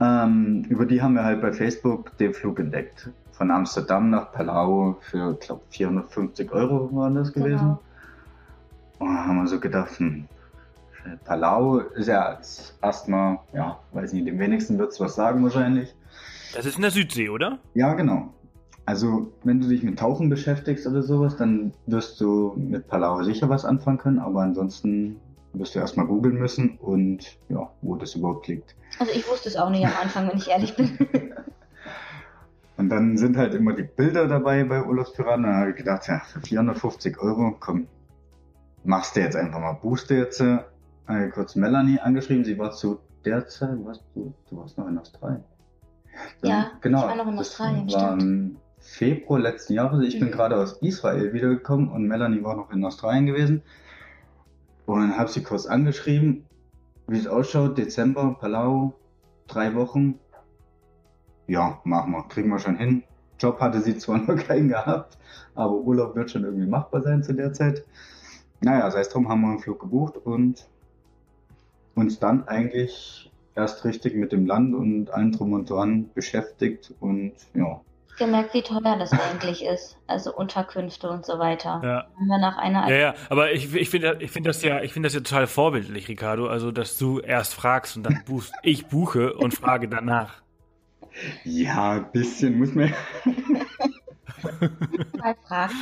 Ähm, 0.00 0.64
über 0.68 0.86
die 0.86 1.02
haben 1.02 1.14
wir 1.14 1.24
halt 1.24 1.40
bei 1.42 1.52
Facebook 1.52 2.16
den 2.18 2.32
Flug 2.32 2.60
entdeckt 2.60 3.10
von 3.32 3.50
Amsterdam 3.50 4.10
nach 4.10 4.32
Palau 4.32 4.96
für, 5.00 5.32
ich 5.32 5.46
glaube, 5.46 5.62
450 5.70 6.50
Euro 6.52 6.90
waren 6.92 7.14
das 7.14 7.32
gewesen. 7.32 7.58
Genau. 7.58 7.80
Und 8.98 9.14
da 9.14 9.26
haben 9.26 9.36
wir 9.36 9.46
so 9.46 9.60
gedacht, 9.60 9.98
hm, 9.98 10.24
Palau 11.24 11.78
ist 11.78 12.08
ja 12.08 12.38
erstmal, 12.82 13.38
ja, 13.52 13.78
weiß 13.92 14.12
nicht, 14.12 14.26
dem 14.26 14.38
wenigsten 14.38 14.78
wird 14.78 14.92
es 14.92 15.00
was 15.00 15.14
sagen 15.14 15.42
wahrscheinlich. 15.42 15.94
Das 16.54 16.66
ist 16.66 16.76
in 16.76 16.82
der 16.82 16.90
Südsee, 16.90 17.28
oder? 17.28 17.58
Ja, 17.74 17.94
genau. 17.94 18.32
Also, 18.88 19.30
wenn 19.44 19.60
du 19.60 19.68
dich 19.68 19.82
mit 19.82 19.98
Tauchen 19.98 20.30
beschäftigst 20.30 20.86
oder 20.86 21.02
sowas, 21.02 21.36
dann 21.36 21.74
wirst 21.84 22.18
du 22.22 22.54
mit 22.56 22.88
Palau 22.88 23.22
sicher 23.22 23.50
was 23.50 23.66
anfangen 23.66 23.98
können, 23.98 24.18
aber 24.18 24.40
ansonsten 24.40 25.20
wirst 25.52 25.74
du 25.74 25.78
erstmal 25.78 26.06
googeln 26.06 26.36
müssen 26.36 26.78
und 26.78 27.36
ja, 27.50 27.70
wo 27.82 27.96
das 27.96 28.14
überhaupt 28.14 28.48
liegt. 28.48 28.76
Also 28.98 29.12
ich 29.12 29.28
wusste 29.28 29.50
es 29.50 29.56
auch 29.56 29.68
nicht 29.68 29.84
am 29.84 29.92
Anfang, 30.02 30.30
wenn 30.30 30.38
ich 30.38 30.48
ehrlich 30.48 30.74
bin. 30.74 30.98
Und 32.78 32.88
dann 32.88 33.18
sind 33.18 33.36
halt 33.36 33.54
immer 33.54 33.74
die 33.74 33.82
Bilder 33.82 34.26
dabei 34.26 34.64
bei 34.64 34.82
Urlaubspiraten. 34.82 35.42
Dann 35.42 35.56
habe 35.56 35.70
ich 35.70 35.76
gedacht, 35.76 36.06
ja, 36.06 36.20
für 36.20 36.40
450 36.40 37.18
Euro, 37.18 37.56
komm, 37.58 37.88
machst 38.84 39.16
du 39.16 39.20
jetzt 39.20 39.36
einfach 39.36 39.58
mal, 39.60 39.76
du 39.82 40.14
jetzt. 40.14 40.40
Äh, 40.40 41.28
kurz 41.34 41.56
Melanie 41.56 41.98
angeschrieben, 41.98 42.44
sie 42.44 42.56
war 42.56 42.70
zu 42.70 43.00
der 43.24 43.46
Zeit, 43.48 43.84
warst 43.84 44.04
du, 44.14 44.32
du 44.48 44.56
warst 44.56 44.78
noch 44.78 44.86
in 44.86 44.96
Australien. 44.96 45.44
Dann, 46.40 46.50
ja, 46.50 46.70
genau, 46.80 47.00
ich 47.00 47.04
war 47.04 47.16
noch 47.16 47.28
in 47.28 47.38
Australien, 47.38 47.88
das 47.88 48.16
Februar 48.88 49.38
letzten 49.38 49.74
Jahres. 49.74 50.02
Ich 50.06 50.16
mhm. 50.16 50.20
bin 50.20 50.30
gerade 50.32 50.56
aus 50.56 50.78
Israel 50.80 51.32
wiedergekommen 51.32 51.88
und 51.88 52.08
Melanie 52.08 52.42
war 52.42 52.56
noch 52.56 52.72
in 52.72 52.84
Australien 52.84 53.26
gewesen. 53.26 53.62
Und 54.86 55.00
dann 55.00 55.18
habe 55.18 55.30
sie 55.30 55.42
kurz 55.42 55.66
angeschrieben, 55.66 56.46
wie 57.06 57.18
es 57.18 57.26
ausschaut, 57.26 57.76
Dezember, 57.76 58.36
Palau, 58.40 58.94
drei 59.46 59.74
Wochen, 59.74 60.18
ja, 61.46 61.80
machen 61.84 62.12
wir, 62.12 62.22
kriegen 62.28 62.48
wir 62.48 62.58
schon 62.58 62.76
hin. 62.76 63.04
Job 63.38 63.60
hatte 63.60 63.82
sie 63.82 63.98
zwar 63.98 64.18
noch 64.26 64.36
keinen 64.36 64.68
gehabt, 64.68 65.18
aber 65.54 65.74
Urlaub 65.74 66.16
wird 66.16 66.30
schon 66.30 66.44
irgendwie 66.44 66.66
machbar 66.66 67.02
sein 67.02 67.22
zu 67.22 67.34
der 67.34 67.52
Zeit. 67.52 67.84
Naja, 68.60 68.90
sei 68.90 69.00
es 69.00 69.10
drum, 69.10 69.28
haben 69.28 69.42
wir 69.42 69.48
einen 69.48 69.60
Flug 69.60 69.80
gebucht 69.80 70.16
und 70.16 70.66
uns 71.94 72.18
dann 72.18 72.48
eigentlich 72.48 73.30
erst 73.54 73.84
richtig 73.84 74.16
mit 74.16 74.32
dem 74.32 74.46
Land 74.46 74.74
und 74.74 75.10
allem 75.10 75.32
drum 75.32 75.52
und 75.52 75.68
dran 75.68 76.10
beschäftigt 76.14 76.94
und 77.00 77.34
ja. 77.54 77.80
Gemerkt, 78.18 78.54
wie 78.54 78.62
teuer 78.62 78.96
das 78.98 79.12
eigentlich 79.12 79.64
ist. 79.64 79.96
Also 80.06 80.34
Unterkünfte 80.34 81.08
und 81.08 81.24
so 81.24 81.38
weiter. 81.38 81.80
Ja. 81.82 82.06
Haben 82.16 82.26
wir 82.26 82.38
nach 82.38 82.58
einer 82.58 82.88
ja, 82.90 82.96
ja, 82.96 83.14
aber 83.30 83.52
ich, 83.52 83.74
ich 83.74 83.90
finde 83.90 84.18
ich 84.20 84.30
finde 84.30 84.50
das 84.50 84.62
ja, 84.62 84.82
ich 84.82 84.92
finde 84.92 85.06
das 85.06 85.14
ja 85.14 85.20
total 85.20 85.46
vorbildlich, 85.46 86.08
Ricardo. 86.08 86.46
Also, 86.48 86.70
dass 86.70 86.98
du 86.98 87.20
erst 87.20 87.54
fragst 87.54 87.96
und 87.96 88.02
dann 88.02 88.22
buchst. 88.26 88.52
ich 88.62 88.86
buche 88.86 89.34
und 89.34 89.54
frage 89.54 89.88
danach. 89.88 90.42
Ja, 91.44 91.92
ein 91.92 92.12
bisschen 92.12 92.58
muss 92.58 92.74
man. 92.74 92.94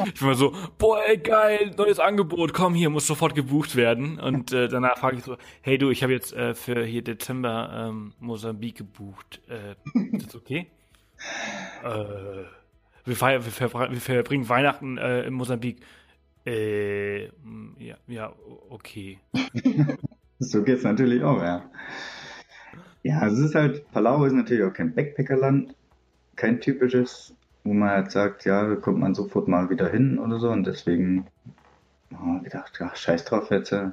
ich 0.07 0.15
bin 0.15 0.29
mal 0.29 0.35
so, 0.35 0.55
boah, 0.79 1.01
ey, 1.07 1.19
geil, 1.19 1.73
neues 1.77 1.99
Angebot, 1.99 2.55
komm 2.55 2.75
hier, 2.75 2.89
muss 2.89 3.07
sofort 3.07 3.35
gebucht 3.35 3.77
werden. 3.77 4.19
Und 4.19 4.53
äh, 4.53 4.69
danach 4.69 4.99
frage 4.99 5.19
ich 5.19 5.25
so, 5.25 5.37
hey 5.61 5.77
du, 5.77 5.91
ich 5.91 6.03
habe 6.03 6.13
jetzt 6.13 6.33
äh, 6.33 6.55
für 6.55 6.85
hier 6.85 7.03
Dezember 7.03 7.89
ähm, 7.89 8.15
Mosambik 8.19 8.77
gebucht. 8.77 9.43
Äh, 9.49 9.75
ist 10.17 10.29
das 10.29 10.37
okay? 10.37 10.71
Äh, 11.85 12.45
wir, 13.05 13.17
feiern, 13.17 13.45
wir, 13.45 13.53
ver 13.53 13.73
wir 13.73 14.01
verbringen 14.01 14.49
Weihnachten 14.49 14.99
äh, 14.99 15.25
in 15.25 15.35
Mosambik. 15.35 15.81
Äh, 16.45 17.27
ja, 17.79 17.97
ja, 18.07 18.33
okay. 18.71 19.19
so 20.39 20.63
geht's 20.63 20.85
natürlich 20.85 21.23
auch, 21.23 21.43
ja. 21.43 21.71
Ja, 23.03 23.27
es 23.27 23.39
ist 23.39 23.55
halt, 23.55 23.91
Palau 23.93 24.25
ist 24.25 24.33
natürlich 24.33 24.65
auch 24.65 24.73
kein 24.73 24.95
Backpackerland, 24.95 25.75
kein 26.35 26.61
typisches 26.61 27.37
wo 27.67 27.75
man 27.75 27.91
halt 27.91 28.13
sagt, 28.13 28.45
ja, 28.45 28.67
da 28.67 28.77
kommt 28.77 29.01
man 29.01 29.15
sofort 29.15 29.49
mal 29.49 29.69
wieder 29.71 29.89
hin 29.89 30.19
oder 30.19 30.39
so. 30.39 30.51
Und 30.51 30.67
deswegen 30.67 31.27
haben 32.15 32.37
wir 32.37 32.43
gedacht, 32.45 32.79
ja, 32.79 32.95
scheiß 32.95 33.25
drauf 33.25 33.51
jetzt. 33.51 33.73
Äh, 33.73 33.91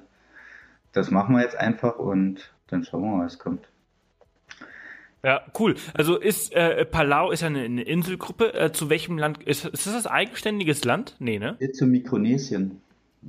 das 0.91 1.09
machen 1.09 1.35
wir 1.35 1.41
jetzt 1.41 1.55
einfach 1.55 1.97
und 1.97 2.53
dann 2.67 2.83
schauen 2.83 3.01
wir 3.01 3.17
mal, 3.17 3.25
was 3.25 3.39
kommt. 3.39 3.67
Ja, 5.25 5.41
cool. 5.57 5.75
Also 5.93 6.17
ist 6.17 6.53
äh, 6.53 6.83
Palau 6.85 7.31
ist 7.31 7.43
eine, 7.43 7.61
eine 7.61 7.83
Inselgruppe. 7.83 8.53
Äh, 8.53 8.73
zu 8.73 8.89
welchem 8.89 9.17
Land 9.17 9.41
ist, 9.43 9.65
ist 9.65 9.87
das 9.87 10.05
ein 10.05 10.11
eigenständiges 10.11 10.83
Land? 10.83 11.15
Nee, 11.19 11.39
ne? 11.39 11.57
Zu 11.73 11.87
Mikronesien. 11.87 12.81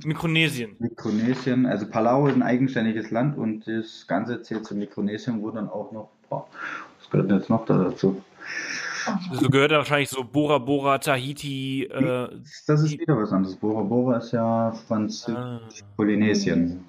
Mikronesien. 0.03 0.75
Mikronesien, 0.79 1.65
also 1.65 1.87
Palau 1.87 2.27
ist 2.27 2.35
ein 2.35 2.43
eigenständiges 2.43 3.11
Land 3.11 3.37
und 3.37 3.65
das 3.65 4.07
Ganze 4.07 4.41
zählt 4.41 4.65
zu 4.65 4.75
Mikronesien, 4.75 5.41
wo 5.41 5.51
dann 5.51 5.69
auch 5.69 5.93
noch, 5.93 6.09
boah, 6.29 6.47
was 6.99 7.09
gehört 7.09 7.29
denn 7.29 7.37
jetzt 7.37 7.49
noch 7.49 7.65
da 7.65 7.77
dazu? 7.77 8.21
So 9.31 9.49
gehört 9.49 9.71
da 9.71 9.77
wahrscheinlich 9.77 10.09
so 10.09 10.23
Bora 10.23 10.57
Bora, 10.57 10.97
Tahiti. 10.97 11.83
Äh, 11.83 12.27
das 12.67 12.81
ist 12.81 12.99
wieder 12.99 13.15
was 13.17 13.31
anderes. 13.31 13.55
Bora 13.55 13.83
Bora 13.83 14.17
ist 14.17 14.33
ja 14.33 14.71
Französisch, 14.87 15.35
ah. 15.37 15.61
Polynesien. 15.95 16.83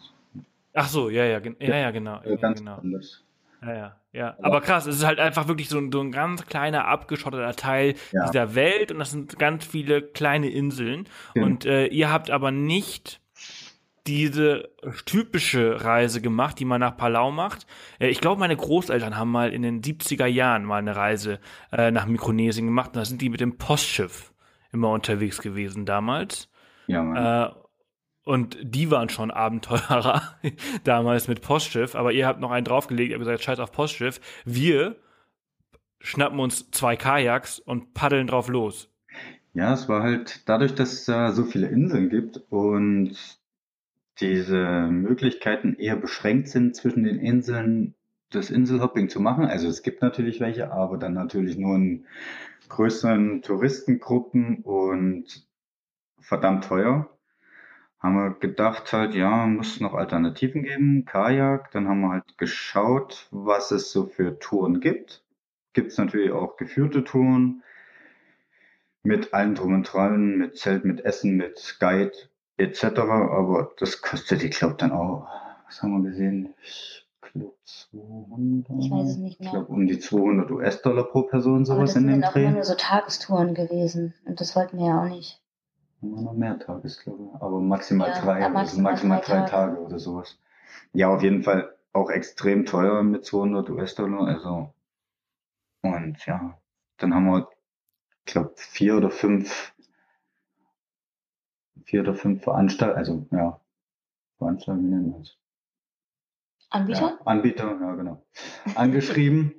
Ach 0.72 0.88
so, 0.88 1.10
ja, 1.10 1.25
ja, 1.25 1.40
ja, 1.60 1.76
ja, 1.76 1.90
genau. 1.90 2.20
Ja, 2.25 2.36
ganz 2.36 2.58
genau. 2.58 2.76
anders. 2.78 3.22
Ja, 3.62 3.75
ja, 3.75 3.96
ja. 4.16 4.37
Aber 4.40 4.61
krass, 4.61 4.87
es 4.87 4.96
ist 4.96 5.06
halt 5.06 5.20
einfach 5.20 5.46
wirklich 5.49 5.68
so 5.68 5.78
ein, 5.78 5.92
so 5.92 6.00
ein 6.00 6.11
ganz 6.11 6.46
kleiner, 6.46 6.87
abgeschotteter 6.87 7.54
Teil 7.54 7.94
ja. 8.12 8.26
dieser 8.26 8.54
Welt 8.54 8.90
und 8.90 8.99
das 8.99 9.11
sind 9.11 9.38
ganz 9.38 9.64
viele 9.64 10.02
kleine 10.02 10.49
Inseln. 10.49 11.08
Ja. 11.35 11.44
Und 11.44 11.66
äh, 11.66 11.87
ihr 11.87 12.11
habt 12.11 12.30
aber 12.30 12.50
nicht 12.50 13.20
diese 14.06 14.70
typische 15.04 15.85
Reise 15.85 16.20
gemacht, 16.20 16.58
die 16.58 16.64
man 16.64 16.80
nach 16.80 16.96
Palau 16.96 17.30
macht. 17.30 17.66
Äh, 17.99 18.08
ich 18.08 18.20
glaube, 18.20 18.40
meine 18.40 18.56
Großeltern 18.56 19.16
haben 19.16 19.30
mal 19.30 19.52
in 19.52 19.62
den 19.62 19.82
70er 19.82 20.26
Jahren 20.26 20.64
mal 20.64 20.78
eine 20.78 20.96
Reise 20.96 21.40
äh, 21.73 21.90
nach 21.90 22.06
Mikronesien 22.06 22.66
gemacht. 22.66 22.90
Und 22.90 22.96
da 22.96 23.04
sind 23.04 23.20
die 23.20 23.28
mit 23.28 23.40
dem 23.40 23.58
Postschiff 23.58 24.32
immer 24.73 24.90
unterwegs 24.90 25.42
gewesen 25.42 25.87
damals. 25.87 26.49
Ja, 26.87 27.02
Mann. 27.02 27.50
Äh, 27.50 27.65
und 28.26 28.59
die 28.61 28.90
waren 28.90 29.09
schon 29.09 29.30
Abenteurer 29.30 30.21
damals 30.85 31.28
mit 31.28 31.42
Postschiff. 31.42 31.95
Aber 31.95 32.11
ihr 32.11 32.26
habt 32.26 32.40
noch 32.40 32.50
einen 32.50 32.64
draufgelegt, 32.64 33.11
ihr 33.11 33.14
habt 33.14 33.25
gesagt, 33.25 33.45
scheiß 33.45 33.61
auf 33.61 33.71
Postschiff. 33.71 34.21
Wir 34.45 34.97
schnappen 36.00 36.40
uns 36.40 36.68
zwei 36.73 36.97
Kajaks 36.97 37.61
und 37.61 37.95
paddeln 37.95 38.26
drauf 38.26 38.49
los. 38.49 38.90
Ja, 39.54 39.73
es 39.73 39.88
war 39.88 40.02
halt 40.02 40.42
dadurch, 40.49 40.75
dass 40.75 40.92
es 40.92 41.04
da 41.04 41.30
so 41.30 41.45
viele 41.45 41.68
Inseln 41.68 42.11
gibt 42.11 42.42
und 42.50 43.16
diese 44.18 44.88
Möglichkeiten 44.90 45.76
eher 45.78 45.97
beschränkt 45.97 46.49
sind, 46.49 46.75
zwischen 46.75 47.04
den 47.04 47.21
Inseln 47.21 47.95
das 48.30 48.50
Inselhopping 48.50 49.09
zu 49.09 49.21
machen. 49.21 49.45
Also 49.45 49.68
es 49.68 49.85
gibt 49.85 50.02
natürlich 50.02 50.40
welche, 50.40 50.73
aber 50.73 50.99
dann 50.99 51.14
natürlich 51.14 51.56
nur 51.56 51.76
in 51.76 52.06
größeren 52.68 53.42
Touristengruppen 53.42 54.62
und 54.64 55.47
verdammt 56.18 56.64
teuer. 56.64 57.09
Haben 58.06 58.14
wir 58.14 58.30
gedacht 58.38 58.92
halt, 58.92 59.16
ja, 59.16 59.46
muss 59.48 59.80
noch 59.80 59.94
Alternativen 59.94 60.62
geben, 60.62 61.04
Kajak. 61.06 61.72
Dann 61.72 61.88
haben 61.88 62.02
wir 62.02 62.10
halt 62.10 62.38
geschaut, 62.38 63.26
was 63.32 63.72
es 63.72 63.90
so 63.90 64.06
für 64.06 64.38
Touren 64.38 64.78
gibt. 64.78 65.25
Gibt 65.72 65.90
es 65.90 65.98
natürlich 65.98 66.30
auch 66.30 66.56
geführte 66.56 67.02
Touren 67.02 67.64
mit 69.02 69.34
allem 69.34 69.56
drum 69.56 69.75
und 69.75 69.92
dran, 69.92 70.36
mit 70.36 70.56
Zelt, 70.56 70.84
mit 70.84 71.04
Essen, 71.04 71.36
mit 71.36 71.78
Guide 71.80 72.12
etc. 72.58 72.84
Aber 72.84 73.72
das 73.76 74.00
kostet, 74.02 74.44
ich 74.44 74.52
glaube, 74.52 74.76
dann 74.78 74.92
auch, 74.92 75.26
was 75.66 75.82
haben 75.82 76.00
wir 76.00 76.08
gesehen? 76.08 76.54
Ich 76.62 77.04
glaube 77.32 77.56
200. 77.64 78.70
Ich 78.84 78.88
weiß 78.88 79.08
es 79.08 79.16
nicht 79.16 79.40
mehr. 79.40 79.48
Ich 79.48 79.52
glaube 79.52 79.72
um 79.72 79.84
die 79.88 79.98
200 79.98 80.48
US-Dollar 80.52 81.02
pro 81.02 81.22
Person 81.22 81.64
sowas 81.64 81.96
in 81.96 82.06
dem 82.06 82.20
Dreh. 82.20 82.22
Das 82.22 82.34
sind 82.34 82.42
auch 82.44 82.46
immer 82.46 82.54
nur 82.54 82.64
so 82.64 82.75
Tagestouren 82.76 83.54
gewesen 83.54 84.14
und 84.26 84.40
das 84.40 84.54
wollten 84.54 84.78
wir 84.78 84.86
ja 84.86 85.02
auch 85.02 85.08
nicht. 85.08 85.42
Immer 86.06 86.22
noch 86.22 86.32
mehr 86.34 86.58
Tages, 86.58 87.00
glaube 87.00 87.25
ich. 87.25 87.42
Aber 87.42 87.60
maximal 87.60 88.08
ja, 88.08 88.20
drei, 88.20 88.48
maximal, 88.48 88.62
also 88.62 88.82
maximal 88.82 89.20
drei, 89.20 89.40
Tage. 89.40 89.50
Tage 89.50 89.80
oder 89.80 89.98
sowas. 89.98 90.38
Ja, 90.92 91.08
auf 91.08 91.22
jeden 91.22 91.42
Fall 91.42 91.75
auch 91.92 92.10
extrem 92.10 92.64
teuer 92.64 93.02
mit 93.02 93.25
200 93.25 93.70
US-Dollar. 93.70 94.26
Also 94.26 94.72
und 95.82 96.25
ja, 96.26 96.58
dann 96.98 97.14
haben 97.14 97.26
wir, 97.26 97.48
ich 98.25 98.32
glaube, 98.32 98.52
vier 98.56 98.96
oder 98.96 99.10
fünf 99.10 99.72
vier 101.84 102.00
oder 102.00 102.14
fünf 102.14 102.42
Veranstalter, 102.42 102.96
also 102.96 103.26
ja, 103.30 103.60
Veranstalter, 104.38 104.80
wie 104.80 104.86
nennen 104.86 105.12
wir 105.12 105.20
es? 105.20 105.38
Anbieter? 106.70 107.00
Ja, 107.00 107.18
Anbieter, 107.25 107.80
ja 107.80 107.94
genau. 107.94 108.26
Angeschrieben 108.75 109.54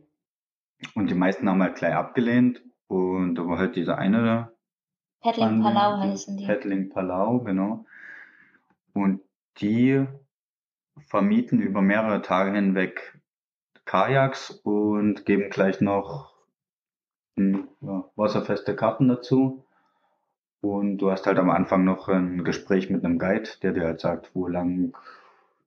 und 0.96 1.10
die 1.10 1.16
meisten 1.16 1.50
haben 1.50 1.64
halt 1.64 1.78
gleich 1.78 1.94
abgelehnt 1.94 2.62
und 2.88 3.36
da 3.36 3.48
war 3.48 3.58
halt 3.58 3.76
dieser 3.76 3.98
eine 3.98 4.24
da. 4.24 4.52
Paddling 5.28 5.62
Palau 5.62 5.98
heißen 5.98 6.38
die. 6.38 6.46
Paddling 6.46 6.90
Palau, 6.90 7.40
genau. 7.40 7.86
Und 8.94 9.20
die 9.58 10.06
vermieten 11.08 11.60
über 11.60 11.82
mehrere 11.82 12.22
Tage 12.22 12.54
hinweg 12.54 13.20
Kajaks 13.84 14.52
und 14.52 15.26
geben 15.26 15.50
gleich 15.50 15.82
noch 15.82 16.34
ja, 17.36 18.06
wasserfeste 18.16 18.74
Karten 18.74 19.10
dazu. 19.10 19.66
Und 20.62 21.00
du 21.00 21.12
hast 21.12 21.28
halt 21.28 21.40
am 21.40 21.50
Anfang 21.50 21.84
noch 21.84 22.08
ein 22.08 22.46
Gespräch 22.46 22.90
mit 22.90 23.04
einem 23.04 23.20
Guide, 23.20 23.50
der 23.62 23.74
dir 23.74 23.84
halt 23.84 24.00
sagt, 24.00 24.32
wo 24.34 24.48
lang 24.48 24.94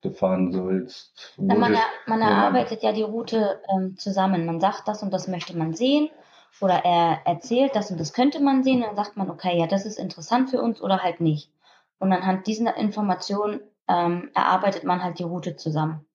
du 0.00 0.10
fahren 0.10 0.52
sollst. 0.52 1.34
Ja, 1.36 1.54
man, 1.54 1.74
er, 1.74 1.84
man 2.06 2.22
erarbeitet 2.22 2.82
ja 2.82 2.92
die 2.92 3.02
Route 3.02 3.60
ähm, 3.74 3.98
zusammen. 3.98 4.46
Man 4.46 4.58
sagt, 4.58 4.88
das 4.88 5.02
und 5.02 5.12
das 5.12 5.28
möchte 5.28 5.56
man 5.56 5.74
sehen. 5.74 6.08
Oder 6.61 6.85
er 6.85 7.21
erzählt, 7.26 7.75
das 7.75 7.90
und 7.90 7.99
das 7.99 8.12
könnte 8.12 8.40
man 8.40 8.62
sehen. 8.62 8.83
Dann 8.83 8.97
sagt 8.97 9.16
man, 9.16 9.30
okay, 9.30 9.59
ja, 9.59 9.66
das 9.66 9.87
ist 9.87 9.99
interessant 9.99 10.50
für 10.50 10.61
uns 10.61 10.80
oder 10.80 11.02
halt 11.02 11.21
nicht. 11.21 11.50
Und 11.99 12.12
anhand 12.12 12.47
dieser 12.47 12.76
Information 12.76 13.61
ähm, 13.88 14.30
erarbeitet 14.35 14.85
man 14.85 15.02
halt 15.02 15.19
die 15.19 15.25
Route 15.25 15.57
zusammen. 15.57 16.07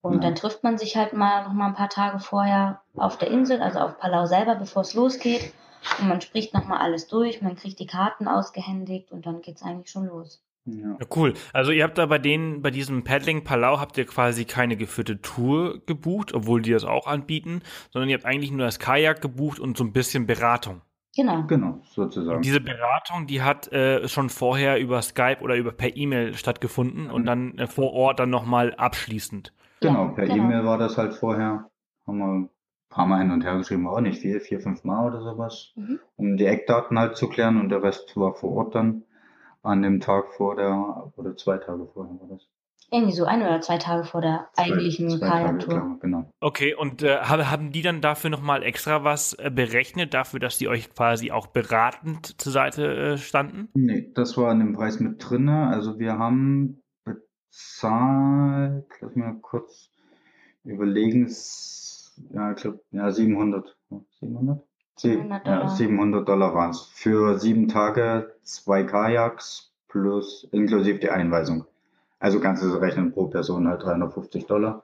Und 0.00 0.14
ja. 0.14 0.20
dann 0.20 0.34
trifft 0.34 0.62
man 0.62 0.78
sich 0.78 0.96
halt 0.96 1.12
mal 1.12 1.44
noch 1.44 1.52
mal 1.52 1.66
ein 1.66 1.74
paar 1.74 1.88
Tage 1.88 2.20
vorher 2.20 2.82
auf 2.96 3.18
der 3.18 3.30
Insel, 3.30 3.60
also 3.60 3.80
auf 3.80 3.98
Palau 3.98 4.26
selber, 4.26 4.54
bevor 4.54 4.82
es 4.82 4.94
losgeht. 4.94 5.52
Und 5.98 6.08
man 6.08 6.20
spricht 6.20 6.54
nochmal 6.54 6.78
alles 6.78 7.08
durch, 7.08 7.42
man 7.42 7.56
kriegt 7.56 7.78
die 7.78 7.86
Karten 7.86 8.28
ausgehändigt 8.28 9.12
und 9.12 9.26
dann 9.26 9.42
geht's 9.42 9.62
eigentlich 9.62 9.90
schon 9.90 10.06
los. 10.06 10.42
Ja. 10.72 10.96
ja. 11.00 11.06
cool. 11.16 11.34
Also 11.52 11.72
ihr 11.72 11.84
habt 11.84 11.98
da 11.98 12.06
bei 12.06 12.18
denen, 12.18 12.62
bei 12.62 12.70
diesem 12.70 13.04
Paddling 13.04 13.44
Palau 13.44 13.78
habt 13.80 13.98
ihr 13.98 14.06
quasi 14.06 14.44
keine 14.44 14.76
geführte 14.76 15.20
Tour 15.20 15.80
gebucht, 15.86 16.34
obwohl 16.34 16.62
die 16.62 16.72
das 16.72 16.84
auch 16.84 17.06
anbieten, 17.06 17.62
sondern 17.90 18.08
ihr 18.08 18.16
habt 18.16 18.24
eigentlich 18.24 18.50
nur 18.50 18.64
das 18.64 18.78
Kajak 18.78 19.20
gebucht 19.20 19.60
und 19.60 19.76
so 19.76 19.84
ein 19.84 19.92
bisschen 19.92 20.26
Beratung. 20.26 20.82
Genau. 21.16 21.44
Genau, 21.48 21.80
sozusagen. 21.82 22.36
Und 22.36 22.44
diese 22.44 22.60
Beratung, 22.60 23.26
die 23.26 23.42
hat 23.42 23.72
äh, 23.72 24.06
schon 24.06 24.28
vorher 24.28 24.78
über 24.78 25.02
Skype 25.02 25.40
oder 25.40 25.56
über 25.56 25.72
per 25.72 25.96
E-Mail 25.96 26.34
stattgefunden 26.34 27.04
mhm. 27.04 27.10
und 27.10 27.26
dann 27.26 27.58
äh, 27.58 27.66
vor 27.66 27.92
Ort 27.92 28.20
dann 28.20 28.30
nochmal 28.30 28.74
abschließend. 28.74 29.52
Genau, 29.80 30.08
per 30.08 30.26
genau. 30.26 30.44
E-Mail 30.44 30.64
war 30.64 30.78
das 30.78 30.96
halt 30.96 31.14
vorher. 31.14 31.70
Haben 32.06 32.18
wir 32.18 32.48
paar 32.88 33.06
Mal 33.06 33.20
hin 33.20 33.30
und 33.30 33.44
her 33.44 33.56
geschrieben, 33.56 33.86
auch 33.86 34.00
nicht 34.00 34.20
viel, 34.20 34.40
vier, 34.40 34.60
fünf 34.60 34.84
Mal 34.84 35.06
oder 35.06 35.22
sowas, 35.22 35.72
mhm. 35.76 36.00
um 36.16 36.36
die 36.36 36.46
Eckdaten 36.46 36.98
halt 36.98 37.16
zu 37.16 37.28
klären 37.28 37.60
und 37.60 37.68
der 37.68 37.82
Rest 37.82 38.16
war 38.16 38.34
vor 38.34 38.50
Ort 38.52 38.74
dann 38.74 39.04
an 39.62 39.82
dem 39.82 40.00
Tag 40.00 40.32
vor 40.34 40.56
der, 40.56 41.12
oder 41.16 41.36
zwei 41.36 41.58
Tage 41.58 41.86
vorher 41.92 42.18
war 42.20 42.28
das. 42.28 42.48
Irgendwie 42.90 43.12
so 43.12 43.26
ein 43.26 43.42
oder 43.42 43.60
zwei 43.60 43.76
Tage 43.76 44.04
vor 44.04 44.22
der 44.22 44.48
eigentlichen 44.56 45.20
Kajaktour. 45.20 45.98
Genau. 46.00 46.30
Okay, 46.40 46.74
und 46.74 47.02
äh, 47.02 47.18
haben 47.18 47.70
die 47.70 47.82
dann 47.82 48.00
dafür 48.00 48.30
nochmal 48.30 48.62
extra 48.62 49.04
was 49.04 49.34
äh, 49.34 49.50
berechnet, 49.50 50.14
dafür, 50.14 50.40
dass 50.40 50.56
die 50.56 50.68
euch 50.68 50.94
quasi 50.94 51.30
auch 51.30 51.48
beratend 51.48 52.40
zur 52.40 52.52
Seite 52.52 52.96
äh, 52.96 53.18
standen? 53.18 53.68
Nee, 53.74 54.10
das 54.14 54.38
war 54.38 54.50
in 54.52 54.60
dem 54.60 54.72
Preis 54.72 55.00
mit 55.00 55.16
drinne. 55.18 55.66
Also 55.66 55.98
wir 55.98 56.18
haben 56.18 56.82
bezahlt, 57.04 58.86
lass 59.00 59.14
mal 59.16 59.34
kurz 59.42 59.90
überlegen, 60.64 61.30
ja, 62.30 62.52
ich 62.52 62.62
glaube, 62.62 62.80
ja, 62.90 63.10
700. 63.10 63.76
700? 64.20 64.67
700 65.00 65.46
Ja, 65.46 65.56
Dollar. 65.56 65.68
700 65.68 66.28
Dollar 66.28 66.54
waren 66.54 66.70
es. 66.70 66.82
Für 66.92 67.38
sieben 67.38 67.68
Tage 67.68 68.34
zwei 68.42 68.82
Kajaks 68.84 69.72
plus 69.88 70.46
inklusive 70.52 70.98
die 70.98 71.10
Einweisung. 71.10 71.64
Also 72.18 72.40
kannst 72.40 72.62
du 72.62 72.68
rechnen 72.74 73.12
pro 73.12 73.26
Person 73.28 73.68
halt 73.68 73.82
350 73.82 74.46
Dollar 74.46 74.82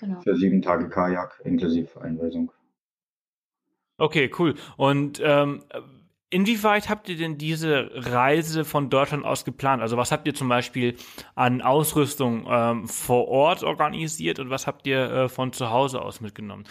Genau. 0.00 0.20
für 0.20 0.36
sieben 0.36 0.60
Tage 0.60 0.88
Kajak 0.88 1.40
inklusive 1.44 2.00
Einweisung. 2.00 2.50
Okay, 3.96 4.28
cool. 4.38 4.54
Und 4.76 5.20
ähm, 5.24 5.62
inwieweit 6.30 6.88
habt 6.88 7.08
ihr 7.08 7.16
denn 7.16 7.38
diese 7.38 7.90
Reise 7.94 8.64
von 8.64 8.90
Deutschland 8.90 9.24
aus 9.24 9.44
geplant? 9.44 9.82
Also 9.82 9.96
was 9.96 10.10
habt 10.10 10.26
ihr 10.26 10.34
zum 10.34 10.48
Beispiel 10.48 10.96
an 11.36 11.62
Ausrüstung 11.62 12.44
ähm, 12.50 12.88
vor 12.88 13.28
Ort 13.28 13.62
organisiert 13.62 14.40
und 14.40 14.50
was 14.50 14.66
habt 14.66 14.84
ihr 14.88 14.98
äh, 15.10 15.28
von 15.28 15.52
zu 15.52 15.70
Hause 15.70 16.02
aus 16.02 16.20
mitgenommen? 16.20 16.64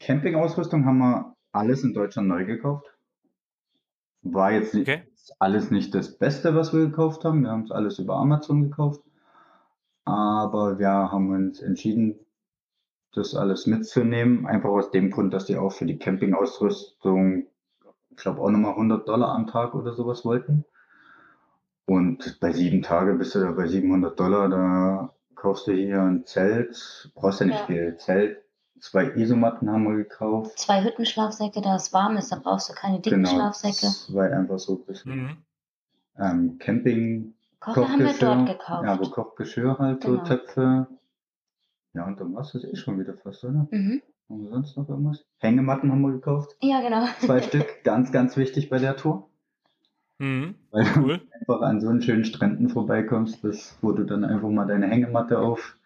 Campingausrüstung 0.00 0.84
haben 0.84 0.98
wir 0.98 1.34
alles 1.58 1.82
in 1.84 1.94
Deutschland 1.94 2.28
neu 2.28 2.44
gekauft. 2.44 2.86
War 4.22 4.52
jetzt 4.52 4.74
nicht, 4.74 4.88
Okay. 4.88 5.02
alles 5.38 5.70
nicht 5.70 5.94
das 5.94 6.18
Beste, 6.18 6.54
was 6.54 6.72
wir 6.72 6.86
gekauft 6.86 7.24
haben. 7.24 7.42
Wir 7.42 7.50
haben 7.50 7.64
es 7.64 7.70
alles 7.70 7.98
über 7.98 8.16
Amazon 8.16 8.62
gekauft. 8.64 9.02
Aber 10.04 10.78
wir 10.78 10.88
haben 10.88 11.30
uns 11.30 11.60
entschieden, 11.60 12.18
das 13.12 13.34
alles 13.34 13.66
mitzunehmen. 13.66 14.46
Einfach 14.46 14.70
aus 14.70 14.90
dem 14.90 15.10
Grund, 15.10 15.34
dass 15.34 15.46
die 15.46 15.56
auch 15.56 15.72
für 15.72 15.86
die 15.86 15.98
Campingausrüstung, 15.98 17.46
ich 18.10 18.16
glaube, 18.16 18.40
auch 18.40 18.50
nochmal 18.50 18.72
100 18.72 19.08
Dollar 19.08 19.34
am 19.34 19.46
Tag 19.46 19.74
oder 19.74 19.94
sowas 19.94 20.24
wollten. 20.24 20.64
Und 21.86 22.38
bei 22.40 22.52
sieben 22.52 22.82
Tage 22.82 23.14
bist 23.14 23.34
du 23.34 23.40
da 23.40 23.50
bei 23.52 23.66
700 23.66 24.18
Dollar. 24.18 24.48
Da 24.48 25.14
kaufst 25.34 25.66
du 25.66 25.72
hier 25.72 26.02
ein 26.02 26.24
Zelt. 26.26 27.10
Brauchst 27.14 27.40
ja 27.40 27.46
nicht 27.46 27.60
Ja. 27.60 27.66
viel. 27.66 27.96
Zelt. 27.96 28.44
Zwei 28.80 29.10
Isomatten 29.16 29.70
haben 29.70 29.84
wir 29.84 29.96
gekauft. 29.96 30.58
Zwei 30.58 30.82
Hüttenschlafsäcke, 30.84 31.60
da 31.60 31.76
es 31.76 31.92
warm 31.92 32.16
ist, 32.16 32.30
da 32.32 32.36
brauchst 32.36 32.68
du 32.68 32.74
keine 32.74 33.00
dicken 33.00 33.22
Genau. 33.24 33.30
Schlafsäcke. 33.34 33.86
Zwei 33.92 34.32
einfach 34.32 34.58
so 34.58 34.74
ein 34.76 34.84
bisschen. 34.86 35.16
Mhm. 35.16 35.36
Ähm, 36.18 36.58
Camping, 36.58 37.34
Kocher 37.60 37.88
haben 37.88 37.98
wir 37.98 38.06
Kochgeschirr. 38.06 38.34
dort 38.34 38.48
gekauft. 38.48 38.84
Ja, 38.84 38.92
aber 38.92 39.10
Kochgeschirr 39.10 39.78
halt, 39.78 40.02
so 40.02 40.10
Genau. 40.12 40.24
Töpfe. 40.24 40.86
Ja, 41.94 42.06
und 42.06 42.20
dann 42.20 42.34
war 42.34 42.42
es 42.42 42.52
das 42.52 42.64
eh 42.64 42.76
schon 42.76 42.98
wieder 43.00 43.14
fast, 43.14 43.44
oder? 43.44 43.66
mhm. 43.70 44.02
Haben 44.28 44.42
wir 44.42 44.50
sonst 44.50 44.76
noch 44.76 44.88
irgendwas? 44.88 45.24
Hängematten 45.38 45.90
haben 45.90 46.02
wir 46.02 46.12
gekauft. 46.12 46.54
Ja, 46.60 46.80
genau. 46.82 47.06
Zwei 47.20 47.40
Stück. 47.42 47.82
Ganz, 47.82 48.12
ganz 48.12 48.36
wichtig 48.36 48.68
bei 48.68 48.78
der 48.78 48.96
Tour. 48.96 49.28
Mhm. 50.18 50.56
Weil 50.70 50.84
du 50.84 51.00
Cool. 51.00 51.20
einfach 51.40 51.62
an 51.62 51.80
so 51.80 51.88
einen 51.88 52.02
schönen 52.02 52.24
Stränden 52.24 52.68
vorbeikommst, 52.68 53.42
das, 53.42 53.78
wo 53.80 53.92
du 53.92 54.04
dann 54.04 54.24
einfach 54.24 54.50
mal 54.50 54.66
deine 54.66 54.86
Hängematte 54.88 55.38
auf 55.38 55.77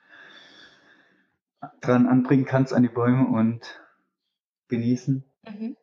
dran 1.81 2.07
anbringen 2.07 2.45
kannst 2.45 2.73
an 2.73 2.83
die 2.83 2.89
Bäume 2.89 3.27
und 3.27 3.61
genießen. 4.69 5.25
Mhm. 5.47 5.77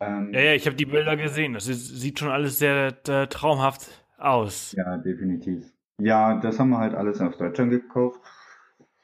Ähm, 0.00 0.32
Ja, 0.32 0.40
ja, 0.40 0.54
ich 0.54 0.66
habe 0.66 0.76
die 0.76 0.86
Bilder 0.86 1.16
gesehen. 1.16 1.54
Das 1.54 1.68
ist, 1.68 1.88
sieht 1.88 2.18
schon 2.18 2.30
alles 2.30 2.58
sehr 2.58 2.96
äh, 3.08 3.26
traumhaft 3.26 3.88
aus. 4.18 4.72
Ja, 4.72 4.96
definitiv. 4.98 5.72
Ja, 5.98 6.38
das 6.40 6.58
haben 6.58 6.70
wir 6.70 6.78
halt 6.78 6.94
alles 6.94 7.20
aus 7.20 7.36
Deutschland 7.36 7.70
gekauft. 7.70 8.20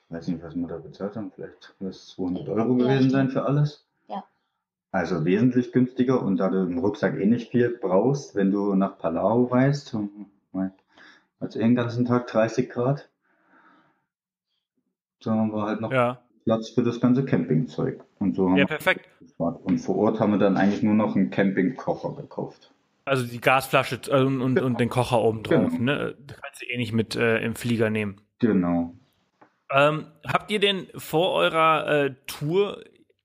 Weiß 0.09 0.29
nicht, 0.29 0.43
was 0.43 0.57
wir 0.57 0.67
da 0.67 0.79
bezahlt 0.79 1.17
haben. 1.17 1.31
Vielleicht 1.35 1.75
was 1.81 2.09
200 2.09 2.49
Euro 2.49 2.77
gewesen 2.77 3.11
sein 3.11 3.31
für 3.31 3.45
alles. 3.45 3.87
Ja. 4.09 4.25
Also 4.91 5.25
wesentlich 5.25 5.73
günstiger 5.73 6.23
und 6.23 6.39
da 6.39 6.49
du 6.49 6.63
im 6.63 6.79
Rucksack 6.79 7.19
eh 7.19 7.27
nicht 7.27 7.51
viel 7.51 7.79
brauchst, 7.81 8.35
wenn 8.35 8.51
du 8.51 8.75
nach 8.75 8.99
Palau 8.99 9.45
reist, 9.45 9.95
hat 11.41 11.57
eh 11.57 11.59
den 11.59 11.75
ganzen 11.75 12.07
Tag 12.07 12.27
30 12.27 12.71
Grad. 12.71 13.09
So 15.21 15.31
haben 15.33 15.53
wir 15.53 15.63
halt 15.63 15.81
noch 15.81 15.93
Ja, 15.93 16.21
Platz 16.45 16.71
für 16.71 16.83
das 16.83 17.01
ganze 17.01 17.25
Campingzeug. 17.25 18.05
Und 18.19 18.37
so 18.37 18.49
haben 18.49 18.57
ja 18.57 18.63
wir 18.63 18.67
perfekt. 18.67 19.09
Und 19.39 19.79
vor 19.79 19.97
Ort 19.97 20.21
haben 20.21 20.33
wir 20.33 20.39
dann 20.39 20.57
eigentlich 20.57 20.83
nur 20.83 20.95
noch 20.95 21.15
einen 21.15 21.31
Campingkocher 21.31 22.15
gekauft. 22.15 22.73
Also 23.05 23.27
die 23.27 23.41
Gasflasche 23.41 24.01
äh, 24.09 24.23
und, 24.23 24.41
und, 24.41 24.61
und 24.61 24.81
den 24.81 24.89
Kocher 24.89 25.21
oben 25.21 25.43
drauf. 25.43 25.73
Genau. 25.73 25.85
Ne? 25.85 26.17
Das 26.27 26.41
kannst 26.41 26.63
du 26.63 26.67
eh 26.67 26.77
nicht 26.77 26.93
mit 26.93 27.17
äh, 27.17 27.39
im 27.39 27.55
Flieger 27.55 27.91
nehmen. 27.91 28.21
Genau. 28.39 28.95
Ähm, 29.71 30.07
habt 30.27 30.51
ihr 30.51 30.61
denn 30.61 30.87
vor 30.95 31.33
eurer 31.33 31.87
äh, 31.87 32.15
Tour 32.27 32.83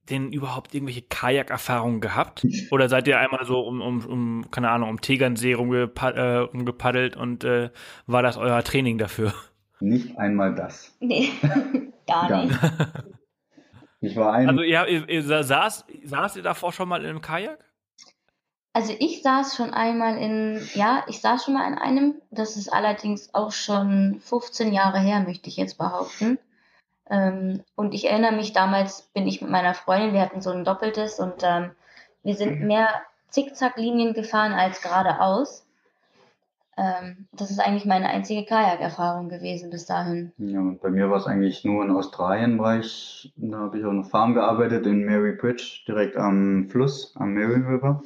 denn 0.09 0.33
überhaupt 0.33 0.73
irgendwelche 0.73 1.01
Kajakerfahrungen 1.01 2.01
gehabt? 2.01 2.45
Oder 2.71 2.89
seid 2.89 3.07
ihr 3.07 3.19
einmal 3.19 3.45
so 3.45 3.61
um, 3.61 3.81
um, 3.81 4.05
um 4.05 4.51
keine 4.51 4.69
Ahnung, 4.69 4.89
um 4.89 5.01
Tegernsee 5.01 5.53
rumgepa 5.53 6.09
äh, 6.09 6.37
rumgepaddelt 6.37 7.15
und 7.15 7.43
äh, 7.43 7.69
war 8.05 8.21
das 8.21 8.37
euer 8.37 8.63
Training 8.63 8.97
dafür? 8.97 9.33
Nicht 9.83 10.17
einmal 10.17 10.55
das. 10.55 10.95
Nee, 11.01 11.29
gar, 12.07 12.29
Gar 12.29 12.45
nicht. 12.45 12.59
Ich 13.99 14.15
war 14.15 14.33
ein, 14.33 14.49
Also 14.49 14.61
ihr, 14.61 14.87
ihr, 14.87 15.09
ihr 15.09 15.43
saß, 15.43 15.85
saß 16.05 16.35
ihr 16.37 16.43
davor 16.43 16.71
schon 16.71 16.87
mal 16.87 17.01
in 17.01 17.09
einem 17.09 17.21
Kajak? 17.21 17.59
Also 18.71 18.93
ich 18.97 19.21
saß 19.21 19.55
schon 19.55 19.73
einmal 19.73 20.17
in, 20.17 20.61
ja, 20.73 21.03
ich 21.07 21.19
saß 21.19 21.43
schon 21.45 21.53
mal 21.53 21.67
in 21.67 21.77
einem, 21.77 22.15
das 22.31 22.55
ist 22.55 22.71
allerdings 22.71 23.33
auch 23.33 23.51
schon 23.51 24.19
15 24.21 24.73
Jahre 24.73 24.99
her, 24.99 25.19
möchte 25.19 25.49
ich 25.49 25.57
jetzt 25.57 25.77
behaupten. 25.77 26.39
Ähm, 27.09 27.61
und 27.75 27.93
ich 27.93 28.09
erinnere 28.09 28.31
mich, 28.31 28.53
damals 28.53 29.03
bin 29.13 29.27
ich 29.27 29.41
mit 29.41 29.51
meiner 29.51 29.73
Freundin, 29.73 30.13
wir 30.13 30.21
hatten 30.21 30.41
so 30.41 30.51
ein 30.51 30.63
doppeltes 30.63 31.19
und 31.19 31.43
ähm, 31.43 31.71
wir 32.23 32.35
sind 32.35 32.61
mehr 32.61 32.89
Zickzacklinien 33.29 34.13
gefahren 34.13 34.53
als 34.53 34.81
geradeaus. 34.81 35.62
Ähm, 36.77 37.27
das 37.33 37.51
ist 37.51 37.59
eigentlich 37.59 37.85
meine 37.85 38.09
einzige 38.09 38.45
Kajakerfahrung 38.45 39.29
gewesen 39.29 39.69
bis 39.69 39.85
dahin. 39.85 40.31
Ja, 40.37 40.59
und 40.59 40.81
bei 40.81 40.89
mir 40.89 41.09
war 41.09 41.17
es 41.17 41.27
eigentlich 41.27 41.63
nur 41.63 41.83
in 41.83 41.91
Australien, 41.91 42.57
war 42.59 42.79
ich, 42.79 43.31
da 43.35 43.57
habe 43.59 43.77
ich 43.77 43.85
auf 43.85 43.91
einer 43.91 44.03
Farm 44.03 44.33
gearbeitet 44.33 44.85
in 44.87 45.05
Mary 45.05 45.33
Bridge, 45.33 45.83
direkt 45.87 46.17
am 46.17 46.67
Fluss, 46.69 47.13
am 47.15 47.33
Mary 47.33 47.61
River. 47.61 48.01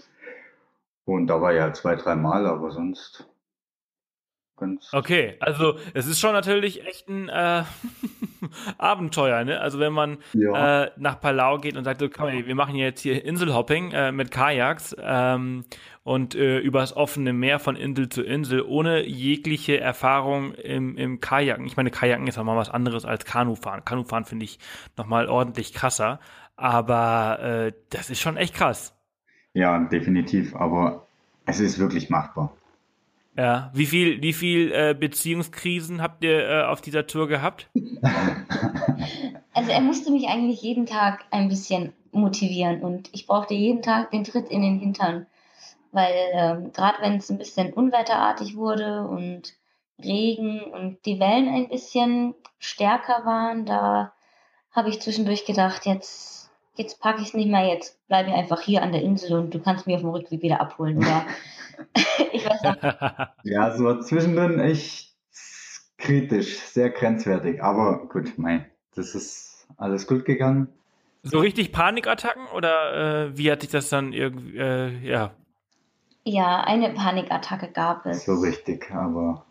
Und 1.05 1.27
da 1.27 1.41
war 1.41 1.53
ich 1.53 1.61
halt 1.61 1.77
zwei, 1.77 1.95
drei 1.95 2.15
Mal, 2.15 2.45
aber 2.45 2.71
sonst 2.71 3.29
ganz. 4.57 4.93
Okay, 4.93 5.35
also 5.39 5.77
es 5.93 6.07
ist 6.07 6.19
schon 6.19 6.33
natürlich 6.33 6.85
echt 6.85 7.07
ein 7.07 7.29
äh, 7.29 7.63
Abenteuer, 8.77 9.43
ne? 9.43 9.59
Also 9.59 9.79
wenn 9.79 9.93
man 9.93 10.17
Ja, 10.33 10.83
äh, 10.83 10.91
nach 10.97 11.19
Palau 11.21 11.57
geht 11.57 11.77
und 11.77 11.83
sagt, 11.83 11.99
so, 12.01 12.09
komm, 12.09 12.31
wir 12.31 12.55
machen 12.55 12.75
jetzt 12.75 13.01
hier 13.01 13.23
Inselhopping 13.23 13.91
äh, 13.91 14.11
mit 14.11 14.31
Kajaks 14.31 14.95
ähm, 14.99 15.65
und 16.03 16.35
äh, 16.35 16.59
übers 16.59 16.95
offene 16.95 17.33
Meer 17.33 17.59
von 17.59 17.75
Insel 17.75 18.09
zu 18.09 18.23
Insel, 18.23 18.61
ohne 18.61 19.05
jegliche 19.05 19.79
Erfahrung 19.79 20.53
im, 20.53 20.97
im 20.97 21.19
Kajaken. 21.19 21.65
Ich 21.65 21.77
meine, 21.77 21.91
Kajaken 21.91 22.27
ist 22.27 22.37
nochmal 22.37 22.57
was 22.57 22.69
anderes 22.69 23.05
als 23.05 23.25
Kanufahren. 23.25 23.85
Kanufahren 23.85 24.25
finde 24.25 24.45
ich 24.45 24.59
nochmal 24.97 25.27
ordentlich 25.27 25.73
krasser, 25.73 26.19
aber 26.55 27.39
äh, 27.41 27.73
das 27.89 28.09
ist 28.09 28.19
schon 28.19 28.37
echt 28.37 28.55
krass. 28.55 28.93
ja, 29.53 29.79
definitiv, 29.79 30.55
aber 30.55 31.07
es 31.45 31.59
ist 31.59 31.79
wirklich 31.79 32.09
machbar. 32.09 32.51
Ja, 33.37 33.69
wie 33.73 33.85
viel, 33.85 34.21
wie 34.23 34.33
viel 34.33 34.71
äh, 34.71 34.95
Beziehungskrisen 34.99 36.01
habt 36.01 36.23
ihr 36.23 36.49
äh, 36.49 36.63
auf 36.63 36.81
dieser 36.81 37.05
Tour 37.07 37.27
gehabt? 37.27 37.69
Also 39.53 39.71
er 39.71 39.81
musste 39.81 40.11
mich 40.11 40.27
eigentlich 40.27 40.61
jeden 40.61 40.85
Tag 40.85 41.25
ein 41.31 41.49
bisschen 41.49 41.91
motivieren 42.11 42.83
und 42.83 43.09
ich 43.11 43.25
brauchte 43.25 43.55
jeden 43.55 43.81
Tag 43.81 44.11
den 44.11 44.23
Tritt 44.23 44.49
in 44.49 44.61
den 44.61 44.77
Hintern, 44.77 45.25
weil 45.91 46.13
ähm, 46.31 46.71
gerade 46.73 47.01
wenn 47.01 47.15
es 47.15 47.31
ein 47.31 47.39
bisschen 47.39 47.73
unwetterartig 47.73 48.55
wurde 48.55 49.07
und 49.07 49.55
Regen 49.99 50.61
und 50.61 51.03
die 51.07 51.19
Wellen 51.19 51.49
ein 51.49 51.69
bisschen 51.69 52.35
stärker 52.59 53.25
waren, 53.25 53.65
da 53.65 54.13
habe 54.71 54.89
ich 54.89 55.01
zwischendurch 55.01 55.45
gedacht, 55.45 55.87
jetzt 55.87 56.36
jetzt 56.77 56.99
packe 57.01 57.21
ich 57.21 57.29
es 57.29 57.33
nicht 57.33 57.49
mehr, 57.49 57.65
jetzt 57.65 58.05
bleibe 58.07 58.29
ich 58.29 58.35
einfach 58.35 58.61
hier 58.61 58.81
an 58.81 58.91
der 58.91 59.01
Insel 59.01 59.37
und 59.37 59.53
du 59.53 59.59
kannst 59.59 59.87
mich 59.87 59.95
auf 59.95 60.01
dem 60.01 60.11
Rückweg 60.11 60.41
wieder 60.41 60.61
abholen 60.61 60.97
oder 60.97 61.25
ich 62.33 62.45
weiß 62.45 62.61
nicht. 62.61 62.83
Ja, 63.43 63.69
es 63.69 63.83
war 63.83 64.01
zwischendrin 64.01 64.59
echt 64.59 65.15
kritisch, 65.97 66.59
sehr 66.59 66.89
grenzwertig, 66.89 67.63
aber 67.63 68.07
gut, 68.07 68.37
mei, 68.37 68.69
das 68.95 69.15
ist 69.15 69.67
alles 69.77 70.07
gut 70.07 70.25
gegangen. 70.25 70.67
So 71.23 71.39
richtig 71.39 71.71
Panikattacken 71.71 72.47
oder 72.55 73.25
äh, 73.25 73.37
wie 73.37 73.51
hat 73.51 73.61
sich 73.61 73.69
das 73.69 73.89
dann 73.89 74.13
irgendwie, 74.13 74.57
äh, 74.57 74.97
ja. 74.99 75.31
Ja, 76.23 76.61
eine 76.61 76.89
Panikattacke 76.89 77.69
gab 77.71 78.05
es. 78.05 78.25
So 78.25 78.35
richtig, 78.35 78.91
aber 78.91 79.46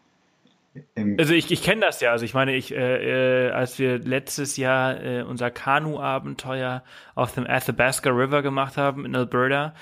Also 1.19 1.35
ich, 1.35 1.51
ich 1.51 1.63
kenne 1.63 1.83
das 1.83 2.01
ja. 2.01 2.13
Also 2.13 2.25
ich 2.25 2.35
meine, 2.35 2.55
ich, 2.55 2.75
äh, 2.75 3.49
äh, 3.49 3.51
als 3.51 3.79
wir 3.79 3.99
letztes 3.99 4.57
Jahr 4.57 5.03
äh, 5.03 5.23
unser 5.23 5.51
Kanu-Abenteuer 5.51 6.83
auf 7.15 7.35
dem 7.35 7.47
Athabasca 7.47 8.11
River 8.11 8.43
gemacht 8.43 8.77
haben 8.77 9.05
in 9.05 9.15
Alberta, 9.15 9.75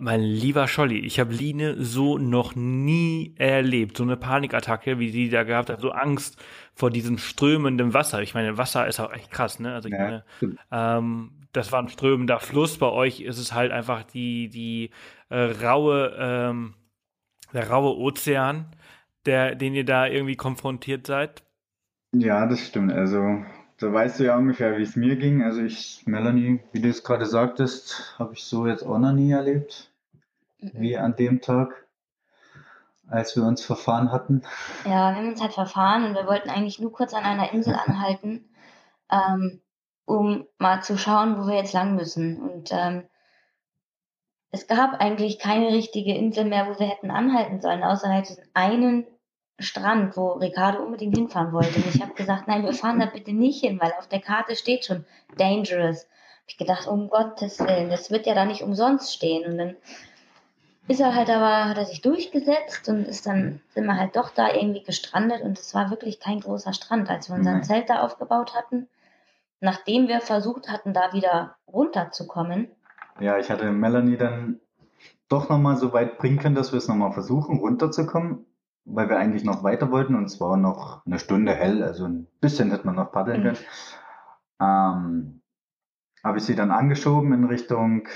mein 0.00 0.20
lieber 0.22 0.66
Scholli, 0.68 0.98
ich 0.98 1.20
habe 1.20 1.32
Line 1.32 1.76
so 1.82 2.18
noch 2.18 2.54
nie 2.54 3.34
erlebt. 3.38 3.96
So 3.96 4.02
eine 4.02 4.16
Panikattacke, 4.16 4.98
wie 4.98 5.10
die 5.10 5.28
da 5.28 5.42
gehabt 5.42 5.70
hat, 5.70 5.80
so 5.80 5.90
Angst 5.90 6.42
vor 6.74 6.90
diesem 6.90 7.18
strömenden 7.18 7.94
Wasser. 7.94 8.22
Ich 8.22 8.34
meine, 8.34 8.58
Wasser 8.58 8.86
ist 8.86 9.00
auch 9.00 9.12
echt 9.12 9.30
krass, 9.30 9.60
ne? 9.60 9.74
Also 9.74 9.88
ich 9.88 9.94
ja, 9.94 10.22
meine, 10.40 10.56
ähm, 10.70 11.30
das 11.52 11.70
war 11.70 11.80
ein 11.80 11.88
strömender 11.88 12.40
Fluss. 12.40 12.78
Bei 12.78 12.88
euch 12.88 13.20
ist 13.20 13.38
es 13.38 13.52
halt 13.52 13.72
einfach 13.72 14.02
die, 14.04 14.48
die 14.48 14.90
äh, 15.28 15.38
raue, 15.64 16.16
ähm, 16.18 16.74
der 17.52 17.70
raue 17.70 17.96
Ozean, 17.96 18.66
der, 19.26 19.54
den 19.54 19.74
ihr 19.74 19.84
da 19.84 20.06
irgendwie 20.06 20.36
konfrontiert 20.36 21.06
seid. 21.06 21.42
Ja, 22.12 22.46
das 22.46 22.60
stimmt. 22.60 22.92
Also 22.92 23.44
da 23.78 23.92
weißt 23.92 24.20
du 24.20 24.24
ja 24.24 24.36
ungefähr, 24.36 24.78
wie 24.78 24.82
es 24.82 24.96
mir 24.96 25.16
ging. 25.16 25.42
Also 25.42 25.62
ich, 25.62 26.02
Melanie, 26.06 26.60
wie 26.72 26.80
du 26.80 26.88
es 26.88 27.02
gerade 27.02 27.26
sagtest, 27.26 28.14
habe 28.18 28.34
ich 28.34 28.44
so 28.44 28.66
jetzt 28.66 28.82
auch 28.84 28.98
noch 28.98 29.12
nie 29.12 29.32
erlebt, 29.32 29.90
Mhm. 30.60 30.70
wie 30.80 30.96
an 30.96 31.16
dem 31.16 31.40
Tag, 31.40 31.86
als 33.08 33.36
wir 33.36 33.44
uns 33.44 33.64
verfahren 33.64 34.12
hatten. 34.12 34.42
Ja, 34.84 35.10
wir 35.10 35.16
haben 35.16 35.28
uns 35.28 35.42
halt 35.42 35.52
verfahren 35.52 36.04
und 36.04 36.14
wir 36.14 36.26
wollten 36.26 36.48
eigentlich 36.50 36.78
nur 36.80 36.92
kurz 36.92 37.12
an 37.12 37.24
einer 37.24 37.52
Insel 37.52 37.74
anhalten, 37.86 38.48
ähm, 39.10 39.60
um 40.06 40.46
mal 40.58 40.82
zu 40.82 40.96
schauen, 40.96 41.36
wo 41.38 41.46
wir 41.46 41.56
jetzt 41.56 41.72
lang 41.74 41.96
müssen. 41.96 42.40
Und 42.40 42.70
ähm, 42.72 43.04
es 44.50 44.66
gab 44.68 45.00
eigentlich 45.00 45.38
keine 45.38 45.68
richtige 45.68 46.14
Insel 46.14 46.44
mehr, 46.44 46.66
wo 46.68 46.78
wir 46.78 46.86
hätten 46.86 47.10
anhalten 47.10 47.60
sollen, 47.60 47.82
außer 47.82 48.08
halt 48.08 48.28
diesen 48.28 48.44
einen 48.54 49.04
Strand, 49.58 50.16
wo 50.16 50.32
Ricardo 50.32 50.82
unbedingt 50.82 51.16
hinfahren 51.16 51.52
wollte. 51.52 51.76
Und 51.76 51.94
ich 51.94 52.02
habe 52.02 52.14
gesagt, 52.14 52.48
nein, 52.48 52.64
wir 52.64 52.72
fahren 52.72 52.98
da 52.98 53.06
bitte 53.06 53.32
nicht 53.32 53.60
hin, 53.60 53.78
weil 53.80 53.92
auf 53.98 54.08
der 54.08 54.20
Karte 54.20 54.56
steht 54.56 54.84
schon 54.84 55.04
dangerous. 55.36 56.02
Hab 56.04 56.48
ich 56.48 56.58
gedacht, 56.58 56.86
um 56.88 57.08
Gottes 57.08 57.60
Willen, 57.60 57.88
das 57.88 58.10
wird 58.10 58.26
ja 58.26 58.34
da 58.34 58.44
nicht 58.44 58.62
umsonst 58.62 59.14
stehen. 59.14 59.50
Und 59.50 59.58
dann 59.58 59.76
ist 60.88 61.00
er 61.00 61.14
halt 61.14 61.30
aber, 61.30 61.68
hat 61.68 61.78
er 61.78 61.86
sich 61.86 62.02
durchgesetzt 62.02 62.88
und 62.88 63.06
ist 63.06 63.26
dann, 63.26 63.60
sind 63.74 63.86
wir 63.86 63.96
halt 63.96 64.16
doch 64.16 64.30
da 64.30 64.52
irgendwie 64.52 64.82
gestrandet 64.82 65.42
und 65.42 65.58
es 65.58 65.74
war 65.74 65.90
wirklich 65.90 66.20
kein 66.20 66.40
großer 66.40 66.74
Strand, 66.74 67.08
als 67.08 67.30
wir 67.30 67.36
unser 67.36 67.52
Nein. 67.52 67.64
Zelt 67.64 67.88
da 67.88 68.02
aufgebaut 68.02 68.54
hatten. 68.54 68.88
Nachdem 69.60 70.08
wir 70.08 70.20
versucht 70.20 70.68
hatten, 70.68 70.92
da 70.92 71.14
wieder 71.14 71.56
runterzukommen, 71.66 72.68
Ja, 73.20 73.38
ich 73.38 73.48
hatte 73.48 73.70
Melanie 73.70 74.18
dann 74.18 74.60
doch 75.28 75.48
nochmal 75.48 75.76
so 75.76 75.92
weit 75.92 76.18
bringen 76.18 76.38
können, 76.38 76.54
dass 76.54 76.72
wir 76.72 76.78
es 76.78 76.88
nochmal 76.88 77.12
versuchen, 77.12 77.58
runterzukommen, 77.58 78.44
weil 78.84 79.08
wir 79.08 79.18
eigentlich 79.18 79.44
noch 79.44 79.62
weiter 79.62 79.90
wollten 79.90 80.14
und 80.14 80.24
es 80.24 80.40
war 80.40 80.56
noch 80.56 81.04
eine 81.06 81.18
Stunde 81.18 81.54
hell, 81.54 81.82
also 81.82 82.04
ein 82.06 82.26
bisschen 82.40 82.70
hätte 82.70 82.86
man 82.86 82.96
noch 82.96 83.12
paddeln 83.12 83.40
Mhm. 83.40 83.44
können. 83.44 83.58
Ähm, 84.60 85.40
habe 86.22 86.38
ich 86.38 86.44
sie 86.44 86.54
dann 86.54 86.70
angeschoben 86.70 87.32
in 87.32 87.44
Richtung 87.44 88.08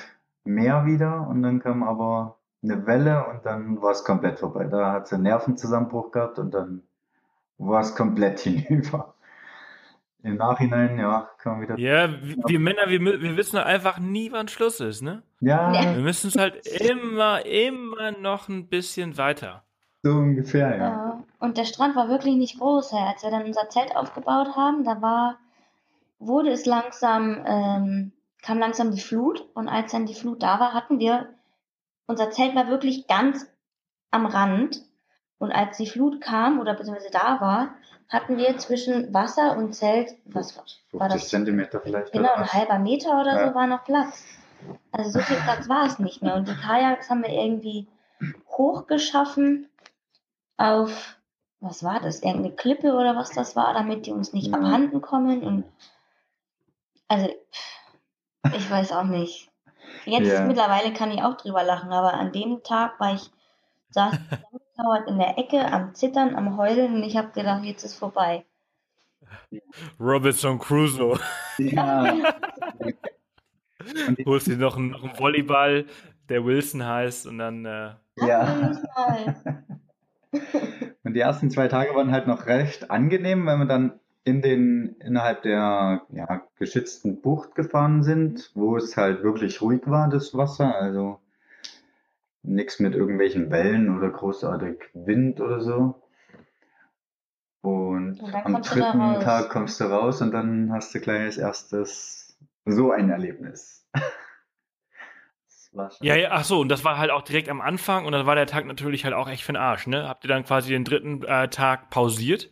Meer 0.44 0.86
wieder 0.86 1.26
und 1.28 1.42
dann 1.42 1.60
kam 1.60 1.82
aber 1.82 2.38
eine 2.62 2.86
Welle 2.86 3.26
und 3.26 3.44
dann 3.44 3.80
war 3.82 3.90
es 3.92 4.04
komplett 4.04 4.38
vorbei. 4.38 4.64
Da 4.64 4.92
hat 4.92 5.08
sie 5.08 5.16
einen 5.16 5.24
Nervenzusammenbruch 5.24 6.10
gehabt 6.10 6.38
und 6.38 6.52
dann 6.52 6.82
war 7.58 7.80
es 7.80 7.94
komplett 7.94 8.40
hinüber. 8.40 9.14
Im 10.22 10.36
Nachhinein, 10.36 10.98
ja, 10.98 11.30
kann 11.38 11.52
man 11.52 11.62
wieder. 11.62 11.78
Ja, 11.78 12.10
wir, 12.10 12.36
wir 12.46 12.58
Männer, 12.60 12.88
wir, 12.88 13.00
wir 13.00 13.36
wissen 13.36 13.56
einfach 13.58 13.98
nie, 13.98 14.32
wann 14.32 14.48
Schluss 14.48 14.80
ist, 14.80 15.00
ne? 15.00 15.22
Ja. 15.40 15.72
Wir 15.94 16.02
müssen 16.02 16.28
es 16.28 16.36
halt 16.36 16.66
immer, 16.66 17.46
immer 17.46 18.10
noch 18.12 18.48
ein 18.48 18.68
bisschen 18.68 19.16
weiter. 19.16 19.62
So 20.02 20.10
ungefähr, 20.12 20.76
ja. 20.76 21.24
Und 21.40 21.56
der 21.56 21.64
Strand 21.64 21.96
war 21.96 22.08
wirklich 22.08 22.36
nicht 22.36 22.58
groß. 22.58 22.92
Als 22.92 23.22
wir 23.22 23.30
dann 23.30 23.44
unser 23.44 23.68
Zelt 23.68 23.94
aufgebaut 23.96 24.56
haben, 24.56 24.84
da 24.84 25.00
war, 25.02 25.38
wurde 26.18 26.50
es 26.50 26.66
langsam, 26.66 27.42
ähm, 27.46 28.12
kam 28.42 28.58
langsam 28.58 28.90
die 28.92 29.00
Flut. 29.00 29.46
Und 29.54 29.68
als 29.68 29.92
dann 29.92 30.06
die 30.06 30.14
Flut 30.14 30.42
da 30.42 30.60
war, 30.60 30.72
hatten 30.74 30.98
wir, 30.98 31.28
unser 32.06 32.30
Zelt 32.30 32.54
war 32.54 32.68
wirklich 32.68 33.06
ganz 33.06 33.46
am 34.10 34.26
Rand. 34.26 34.82
Und 35.38 35.52
als 35.52 35.76
die 35.76 35.86
Flut 35.86 36.20
kam 36.20 36.58
oder 36.58 36.74
beziehungsweise 36.74 37.10
da 37.12 37.40
war, 37.40 37.68
hatten 38.08 38.38
wir 38.38 38.56
zwischen 38.58 39.12
Wasser 39.12 39.56
und 39.56 39.74
Zelt, 39.74 40.14
was 40.24 40.56
war, 40.56 40.64
war 40.92 41.10
50 41.10 41.20
das? 41.22 41.30
Zentimeter 41.30 41.80
vielleicht. 41.80 42.12
Genau, 42.12 42.32
ein 42.32 42.52
halber 42.52 42.78
Meter 42.78 43.20
oder 43.20 43.38
Ja. 43.40 43.48
so 43.48 43.54
war 43.54 43.66
noch 43.66 43.84
Platz. 43.84 44.24
Also 44.90 45.10
so 45.10 45.20
viel 45.20 45.36
Platz 45.36 45.68
war 45.68 45.86
es 45.86 45.98
nicht 45.98 46.22
mehr. 46.22 46.34
Und 46.34 46.48
die 46.48 46.54
Kajaks 46.56 47.10
haben 47.10 47.22
wir 47.22 47.30
irgendwie 47.30 47.86
hochgeschaffen 48.48 49.68
auf, 50.58 51.16
was 51.60 51.82
war 51.82 52.00
das? 52.00 52.22
Irgendeine 52.22 52.54
Klippe 52.54 52.92
oder 52.92 53.16
was 53.16 53.30
das 53.30 53.56
war, 53.56 53.72
damit 53.72 54.06
die 54.06 54.12
uns 54.12 54.32
nicht 54.32 54.48
Ja. 54.48 54.54
abhanden 54.58 55.00
kommen. 55.00 55.42
Und 55.42 55.64
also, 57.08 57.28
ich 58.54 58.70
weiß 58.70 58.92
auch 58.92 59.04
nicht. 59.04 59.50
Jetzt 60.04 60.28
Ja. 60.28 60.44
mittlerweile 60.44 60.92
kann 60.92 61.10
ich 61.10 61.22
auch 61.22 61.36
drüber 61.36 61.62
lachen, 61.64 61.92
aber 61.92 62.14
an 62.14 62.32
dem 62.32 62.62
Tag 62.62 63.00
war 63.00 63.14
ich, 63.14 63.30
saß 63.90 64.12
zusammengekauert 64.30 65.08
in 65.08 65.18
der 65.18 65.38
Ecke, 65.38 65.64
am 65.72 65.94
Zittern, 65.94 66.36
am 66.36 66.56
Heulen 66.56 66.96
und 66.96 67.02
ich 67.02 67.16
habe 67.16 67.30
gedacht, 67.30 67.64
jetzt 67.64 67.84
ist 67.84 67.94
vorbei. 67.94 68.44
Robinson 69.98 70.58
Crusoe. 70.58 71.18
Ja. 71.58 72.14
Holst 74.26 74.46
dir 74.48 74.56
noch 74.56 74.76
einen, 74.76 74.90
noch 74.90 75.02
einen 75.02 75.18
Volleyball, 75.18 75.86
der 76.28 76.44
Wilson 76.44 76.84
heißt, 76.84 77.26
und 77.26 77.38
dann. 77.38 77.64
Äh, 77.64 77.94
ja. 78.16 78.72
Und 81.04 81.14
die 81.14 81.20
ersten 81.20 81.50
zwei 81.50 81.68
Tage 81.68 81.94
waren 81.94 82.12
halt 82.12 82.26
noch 82.26 82.46
recht 82.46 82.90
angenehm, 82.90 83.46
weil 83.46 83.58
wir 83.58 83.66
dann 83.66 83.98
in 84.24 84.42
den, 84.42 84.96
innerhalb 85.00 85.42
der 85.42 86.02
ja, 86.10 86.42
geschützten 86.58 87.20
Bucht 87.22 87.54
gefahren 87.54 88.02
sind, 88.02 88.50
wo 88.54 88.76
es 88.76 88.96
halt 88.96 89.22
wirklich 89.22 89.62
ruhig 89.62 89.82
war, 89.86 90.08
das 90.08 90.34
Wasser. 90.36 90.74
Also 90.74 91.18
nichts 92.42 92.78
mit 92.78 92.94
irgendwelchen 92.94 93.50
Wellen 93.50 93.96
oder 93.96 94.10
großartig 94.10 94.90
Wind 94.92 95.40
oder 95.40 95.60
so. 95.60 96.02
Und 97.62 98.20
Und 98.22 98.34
am 98.34 98.62
dritten. 98.62 99.20
Tag 99.20 99.50
kommst 99.50 99.80
du 99.80 99.84
raus 99.84 100.22
und 100.22 100.32
dann 100.32 100.72
hast 100.72 100.94
du 100.94 101.00
gleich 101.00 101.22
als 101.22 101.38
erstes 101.38 102.38
so 102.64 102.90
ein 102.92 103.10
Erlebnis. 103.10 103.86
Schon- 105.90 106.06
ja, 106.06 106.16
ja, 106.16 106.28
ach 106.32 106.44
so, 106.44 106.60
und 106.60 106.68
das 106.68 106.84
war 106.84 106.98
halt 106.98 107.10
auch 107.10 107.22
direkt 107.22 107.48
am 107.48 107.60
Anfang, 107.60 108.04
und 108.06 108.12
dann 108.12 108.26
war 108.26 108.34
der 108.34 108.46
Tag 108.46 108.66
natürlich 108.66 109.04
halt 109.04 109.14
auch 109.14 109.28
echt 109.28 109.42
für 109.44 109.52
den 109.52 109.56
Arsch, 109.60 109.86
ne? 109.86 110.08
Habt 110.08 110.24
ihr 110.24 110.28
dann 110.28 110.44
quasi 110.44 110.70
den 110.70 110.84
dritten 110.84 111.22
äh, 111.24 111.48
Tag 111.48 111.90
pausiert? 111.90 112.50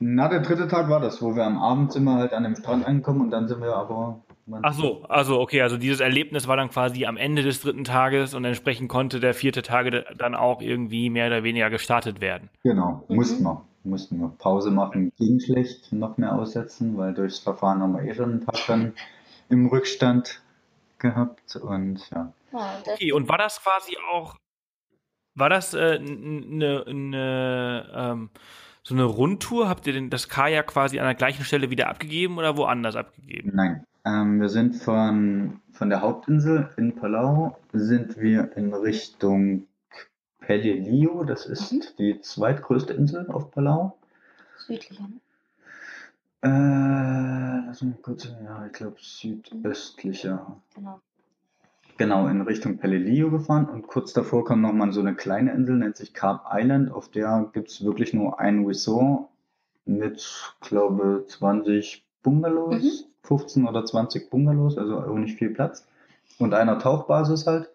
Na, 0.00 0.28
der 0.28 0.40
dritte 0.40 0.68
Tag 0.68 0.88
war 0.88 1.00
das, 1.00 1.20
wo 1.20 1.34
wir 1.34 1.44
am 1.44 1.58
Abend 1.58 1.92
sind 1.92 2.04
wir 2.04 2.14
halt 2.14 2.32
an 2.32 2.44
dem 2.44 2.54
Strand 2.54 2.86
angekommen 2.86 3.22
und 3.22 3.30
dann 3.30 3.48
sind 3.48 3.60
wir 3.60 3.74
aber. 3.74 4.20
Ach 4.62 4.72
so, 4.72 5.02
also 5.08 5.40
okay, 5.40 5.60
also 5.60 5.76
dieses 5.76 6.00
Erlebnis 6.00 6.48
war 6.48 6.56
dann 6.56 6.70
quasi 6.70 7.04
am 7.04 7.16
Ende 7.18 7.42
des 7.42 7.60
dritten 7.60 7.84
Tages 7.84 8.32
und 8.34 8.44
entsprechend 8.46 8.88
konnte 8.88 9.20
der 9.20 9.34
vierte 9.34 9.60
Tage 9.62 10.06
dann 10.16 10.34
auch 10.34 10.62
irgendwie 10.62 11.10
mehr 11.10 11.26
oder 11.26 11.42
weniger 11.42 11.68
gestartet 11.68 12.20
werden. 12.22 12.48
Genau, 12.62 13.04
Mhm. 13.08 13.16
mussten 13.16 13.42
wir. 13.44 13.62
Mussten 13.84 14.18
wir 14.20 14.28
Pause 14.38 14.70
machen, 14.70 15.12
ging 15.18 15.38
schlecht, 15.40 15.92
noch 15.92 16.18
mehr 16.18 16.34
aussetzen, 16.34 16.96
weil 16.98 17.14
durchs 17.14 17.38
Verfahren 17.38 17.80
haben 17.80 17.92
wir 17.94 18.02
eh 18.02 18.14
schon 18.14 18.30
einen 18.30 18.44
Tag 18.44 18.56
dann 18.66 18.92
im 19.48 19.66
Rückstand 19.66 20.42
gehabt 20.98 21.56
und 21.56 22.08
ja. 22.10 22.32
Okay, 22.52 23.12
und 23.12 23.28
war 23.28 23.38
das 23.38 23.62
quasi 23.62 23.96
auch, 24.10 24.36
war 25.34 25.48
das 25.50 25.74
äh, 25.74 25.98
eine, 26.00 26.84
eine 26.86 27.92
ähm, 27.94 28.30
so 28.82 28.94
eine 28.94 29.04
Rundtour? 29.04 29.68
Habt 29.68 29.86
ihr 29.86 29.92
denn 29.92 30.10
das 30.10 30.28
Kajak 30.28 30.66
quasi 30.68 30.98
an 30.98 31.04
der 31.06 31.14
gleichen 31.14 31.44
Stelle 31.44 31.70
wieder 31.70 31.88
abgegeben 31.88 32.38
oder 32.38 32.56
woanders 32.56 32.96
abgegeben? 32.96 33.52
Nein. 33.54 33.84
Ähm, 34.04 34.40
wir 34.40 34.48
sind 34.48 34.76
von, 34.76 35.60
von 35.72 35.90
der 35.90 36.00
Hauptinsel 36.00 36.70
in 36.76 36.94
Palau 36.96 37.58
sind 37.72 38.16
wir 38.16 38.56
in 38.56 38.72
Richtung 38.72 39.66
Peleliu, 40.40 41.24
das 41.24 41.44
ist 41.46 41.72
Mhm. 41.72 41.82
die 41.98 42.20
zweitgrößte 42.22 42.94
Insel 42.94 43.26
auf 43.30 43.50
Palau. 43.50 43.98
südlicher, 44.56 45.02
ne? 45.02 45.20
Äh, 46.42 46.48
lass 47.66 47.82
mich 47.82 48.00
kurz, 48.02 48.28
ja, 48.44 48.66
ich 48.66 48.72
glaube 48.72 48.96
südöstlicher. 48.98 50.56
Genau. 50.74 51.00
Genau, 51.96 52.28
in 52.28 52.40
Richtung 52.42 52.78
Peleliu 52.78 53.28
gefahren 53.30 53.68
und 53.68 53.88
kurz 53.88 54.12
davor 54.12 54.44
kommt 54.44 54.62
nochmal 54.62 54.92
so 54.92 55.00
eine 55.00 55.16
kleine 55.16 55.52
Insel, 55.52 55.76
nennt 55.76 55.96
sich 55.96 56.14
Carp 56.14 56.44
Island. 56.52 56.92
Auf 56.92 57.08
der 57.08 57.50
gibt's 57.52 57.84
wirklich 57.84 58.14
nur 58.14 58.38
ein 58.38 58.64
Resort 58.64 59.28
mit, 59.84 60.54
glaube 60.60 61.24
20 61.26 62.04
Bungalows, 62.22 62.82
Mhm. 62.82 63.08
15 63.24 63.66
oder 63.66 63.84
20 63.84 64.30
Bungalows, 64.30 64.78
also 64.78 64.98
auch 65.00 65.16
nicht 65.18 65.38
viel 65.38 65.50
Platz. 65.50 65.84
Und 66.38 66.54
einer 66.54 66.78
Tauchbasis 66.78 67.46
halt. 67.48 67.68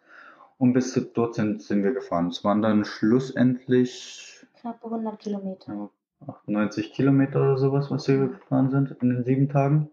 Und 0.58 0.72
bis 0.72 0.94
dort 1.14 1.36
sind, 1.36 1.62
sind 1.62 1.84
wir 1.84 1.92
gefahren. 1.92 2.28
Es 2.28 2.46
waren 2.46 2.62
dann 2.62 2.86
schlussendlich 2.86 4.46
Knappe 4.62 4.86
100 4.86 5.20
Kilometer. 5.20 5.74
ja, 5.74 5.90
98 6.28 6.94
Kilometer 6.94 7.42
oder 7.42 7.58
sowas, 7.58 7.90
was 7.92 8.08
wir 8.08 8.28
gefahren 8.28 8.72
sind 8.72 8.92
in 9.02 9.10
den 9.10 9.24
sieben 9.24 9.50
Tagen. 9.50 9.90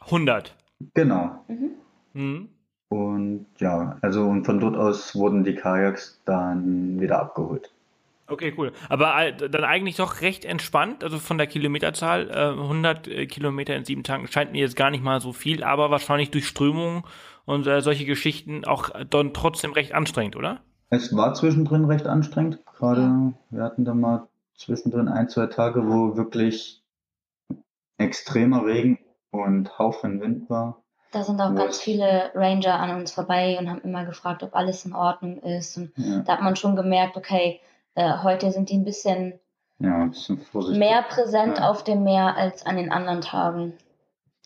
100. 0.00 0.54
Genau. 0.94 1.44
Mhm. 1.48 1.70
Mhm. 2.12 2.48
Und 2.88 3.46
ja, 3.58 3.96
also 4.02 4.24
und 4.24 4.44
von 4.44 4.60
dort 4.60 4.76
aus 4.76 5.14
wurden 5.14 5.44
die 5.44 5.54
Kajaks 5.54 6.22
dann 6.24 7.00
wieder 7.00 7.18
abgeholt. 7.18 7.70
Okay, 8.26 8.54
cool. 8.56 8.72
Aber 8.88 9.20
äh, 9.22 9.36
dann 9.36 9.64
eigentlich 9.64 9.96
doch 9.96 10.22
recht 10.22 10.44
entspannt, 10.44 11.04
also 11.04 11.18
von 11.18 11.36
der 11.36 11.46
Kilometerzahl. 11.46 12.30
Äh, 12.30 12.60
100 12.60 13.08
äh, 13.08 13.26
Kilometer 13.26 13.76
in 13.76 13.84
sieben 13.84 14.02
Tagen 14.02 14.26
scheint 14.28 14.52
mir 14.52 14.60
jetzt 14.60 14.76
gar 14.76 14.90
nicht 14.90 15.04
mal 15.04 15.20
so 15.20 15.32
viel, 15.32 15.62
aber 15.62 15.90
wahrscheinlich 15.90 16.30
durch 16.30 16.46
Strömungen 16.46 17.02
und 17.44 17.66
äh, 17.66 17.82
solche 17.82 18.06
Geschichten 18.06 18.64
auch 18.64 18.90
dann 19.10 19.34
trotzdem 19.34 19.72
recht 19.72 19.92
anstrengend, 19.92 20.36
oder? 20.36 20.60
Es 20.88 21.14
war 21.14 21.34
zwischendrin 21.34 21.84
recht 21.84 22.06
anstrengend. 22.06 22.60
Gerade 22.78 23.34
wir 23.50 23.62
hatten 23.62 23.84
da 23.84 23.92
mal 23.92 24.26
zwischendrin 24.56 25.08
ein, 25.08 25.28
zwei 25.28 25.46
Tage, 25.46 25.86
wo 25.88 26.16
wirklich 26.16 26.82
extremer 27.98 28.64
Regen 28.64 28.98
und 29.30 29.78
Haufen 29.78 30.20
Wind 30.20 30.48
war. 30.50 30.82
Da 31.12 31.22
sind 31.22 31.40
auch 31.40 31.50
Ja. 31.50 31.54
ganz 31.54 31.80
viele 31.80 32.32
Ranger 32.34 32.74
an 32.80 32.98
uns 33.00 33.12
vorbei 33.12 33.56
und 33.58 33.70
haben 33.70 33.80
immer 33.82 34.04
gefragt, 34.04 34.42
ob 34.42 34.54
alles 34.54 34.84
in 34.84 34.94
Ordnung 34.94 35.38
ist. 35.42 35.76
Und 35.76 35.92
Ja, 35.96 36.20
da 36.20 36.32
hat 36.34 36.42
man 36.42 36.56
schon 36.56 36.74
gemerkt, 36.76 37.16
okay, 37.16 37.60
äh, 37.94 38.18
heute 38.22 38.50
sind 38.50 38.70
die 38.70 38.76
ein 38.78 38.84
bisschen 38.84 39.38
ja, 39.78 40.02
ein 40.02 40.10
bisschen 40.10 40.38
mehr 40.78 41.02
präsent 41.02 41.58
Ja. 41.58 41.68
auf 41.70 41.84
dem 41.84 42.02
Meer 42.04 42.36
als 42.36 42.64
an 42.66 42.76
den 42.76 42.90
anderen 42.90 43.20
Tagen. 43.20 43.74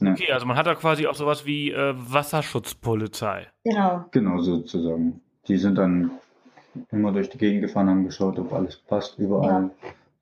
Ja, 0.01 0.12
Okay, 0.12 0.31
also 0.33 0.47
man 0.47 0.57
hat 0.57 0.66
da 0.66 0.75
quasi 0.75 1.07
auch 1.07 1.14
sowas 1.14 1.44
wie 1.47 1.71
äh, 1.73 1.94
Wasserschutzpolizei. 1.97 3.47
Genau. 3.64 4.05
Genau 4.11 4.38
sozusagen. 4.40 5.21
Die 5.49 5.57
sind 5.57 5.77
dann 5.77 6.12
immer 6.90 7.12
durch 7.12 7.31
die 7.31 7.38
Gegend 7.38 7.62
gefahren, 7.62 7.88
haben 7.88 8.05
geschaut, 8.05 8.38
ob 8.38 8.53
alles 8.53 8.77
passt, 8.77 9.18
überall. 9.18 9.71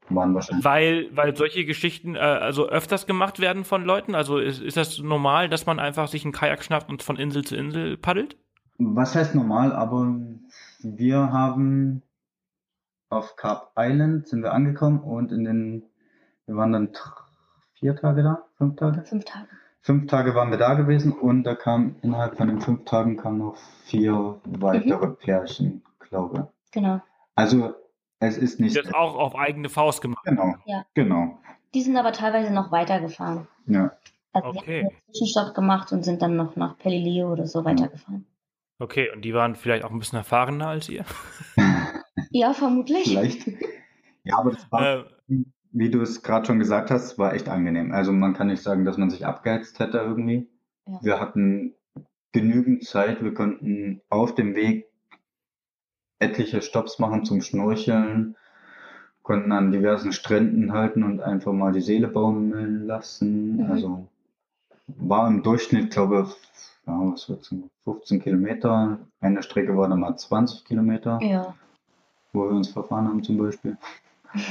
Waren 0.08 0.34
wahrscheinlich. 0.34 0.64
Weil, 0.64 1.08
weil 1.12 1.36
solche 1.36 1.64
Geschichten 1.64 2.14
äh, 2.14 2.18
also 2.18 2.68
öfters 2.68 3.06
gemacht 3.06 3.40
werden 3.40 3.64
von 3.64 3.84
Leuten. 3.84 4.14
Also 4.14 4.38
ist, 4.38 4.60
ist 4.60 4.76
das 4.76 4.98
normal, 4.98 5.48
dass 5.48 5.66
man 5.66 5.78
einfach 5.80 6.08
sich 6.08 6.24
einen 6.24 6.32
Kajak 6.32 6.62
schnappt 6.62 6.88
und 6.88 7.02
von 7.02 7.16
Insel 7.16 7.44
zu 7.44 7.56
Insel 7.56 7.96
paddelt? 7.96 8.36
Was 8.78 9.14
heißt 9.14 9.34
normal, 9.34 9.72
aber 9.72 10.14
wir 10.82 11.32
haben 11.32 12.02
auf 13.08 13.36
Carp 13.36 13.72
Island 13.76 14.28
sind 14.28 14.42
wir 14.42 14.52
angekommen 14.52 15.00
und 15.00 15.32
in 15.32 15.44
den, 15.44 15.82
wir 16.46 16.56
waren 16.56 16.72
dann 16.72 16.90
vier 17.74 17.96
Tage 17.96 18.22
da, 18.22 18.44
fünf 18.58 18.76
Tage? 18.76 19.02
Fünf 19.04 19.24
Tage. 19.24 19.46
Fünf 19.80 20.06
Tage 20.08 20.34
waren 20.34 20.50
wir 20.50 20.58
da 20.58 20.74
gewesen 20.74 21.12
und 21.12 21.44
da 21.44 21.54
kam 21.54 21.96
innerhalb 22.02 22.36
von 22.36 22.48
den 22.48 22.60
fünf 22.60 22.84
Tagen 22.84 23.16
kamen 23.16 23.38
noch 23.38 23.56
vier 23.84 24.40
weitere 24.44 25.06
Pärchen, 25.08 25.82
glaube. 26.00 26.48
Genau. 26.72 27.00
Also 27.36 27.74
es 28.18 28.36
ist 28.38 28.60
nicht 28.60 28.76
das 28.76 28.92
auch 28.94 29.14
auf 29.16 29.34
eigene 29.36 29.68
Faust 29.68 30.00
gemacht. 30.02 30.24
genau, 30.24 30.54
Ja. 30.64 30.84
genau, 30.94 31.38
Die 31.74 31.82
sind 31.82 31.96
aber 31.96 32.12
teilweise 32.12 32.52
noch 32.52 32.70
weitergefahren. 32.72 33.48
ja. 33.66 33.92
Also 34.32 34.52
die 34.52 34.58
Okay. 34.58 34.78
haben 34.84 34.88
einen 34.90 35.00
Zwischenstopp 35.14 35.54
gemacht 35.54 35.92
und 35.92 36.02
sind 36.04 36.20
dann 36.20 36.36
noch 36.36 36.56
nach 36.56 36.76
Pelileo 36.76 37.32
oder 37.32 37.46
so 37.46 37.64
weitergefahren. 37.64 38.26
Okay, 38.78 39.10
und 39.10 39.22
die 39.22 39.32
waren 39.32 39.54
vielleicht 39.54 39.82
auch 39.84 39.90
ein 39.90 39.98
bisschen 39.98 40.18
erfahrener 40.18 40.68
als 40.68 40.88
ihr? 40.90 41.04
Ja, 42.30 42.52
vermutlich. 42.52 43.04
Vielleicht. 43.08 43.46
Ja, 44.24 44.38
aber 44.38 44.50
das 44.50 44.70
war, 44.70 44.82
Äh, 44.82 45.04
wie 45.72 45.90
du 45.90 46.00
es 46.02 46.22
gerade 46.22 46.44
schon 46.46 46.58
gesagt 46.58 46.90
hast, 46.90 47.18
war 47.18 47.32
echt 47.34 47.48
angenehm. 47.48 47.92
Also 47.92 48.12
man 48.12 48.34
kann 48.34 48.48
nicht 48.48 48.62
sagen, 48.62 48.84
dass 48.84 48.96
man 48.98 49.08
sich 49.10 49.24
abgeheizt 49.24 49.78
hätte 49.78 49.98
irgendwie. 49.98 50.48
Ja. 50.86 50.98
Wir 51.02 51.20
hatten 51.20 51.74
genügend 52.32 52.84
Zeit, 52.84 53.22
wir 53.22 53.32
konnten 53.32 54.00
auf 54.10 54.34
dem 54.34 54.54
Weg 54.54 54.86
etliche 56.18 56.62
Stops 56.62 56.98
machen 56.98 57.24
zum 57.24 57.40
Schnorcheln, 57.42 58.36
konnten 59.22 59.52
an 59.52 59.72
diversen 59.72 60.12
Stränden 60.12 60.72
halten 60.72 61.02
und 61.02 61.20
einfach 61.20 61.52
mal 61.52 61.72
die 61.72 61.80
Seele 61.80 62.08
baumeln 62.08 62.86
lassen. 62.86 63.56
Mhm. 63.56 63.70
Also 63.70 64.08
war 64.86 65.26
im 65.26 65.42
Durchschnitt, 65.42 65.90
glaube 65.90 66.26
ich, 66.28 66.66
ja, 66.86 66.98
was 67.12 67.28
wird's 67.28 67.48
denn, 67.48 67.68
15 67.84 68.22
Kilometer. 68.22 68.98
Eine 69.20 69.42
Strecke 69.42 69.76
war 69.76 69.88
dann 69.88 70.00
mal 70.00 70.16
20 70.16 70.64
Kilometer, 70.64 71.18
Ja. 71.22 71.54
wo 72.32 72.44
wir 72.44 72.50
uns 72.50 72.68
verfahren 72.68 73.08
haben 73.08 73.22
zum 73.22 73.38
Beispiel. 73.38 73.76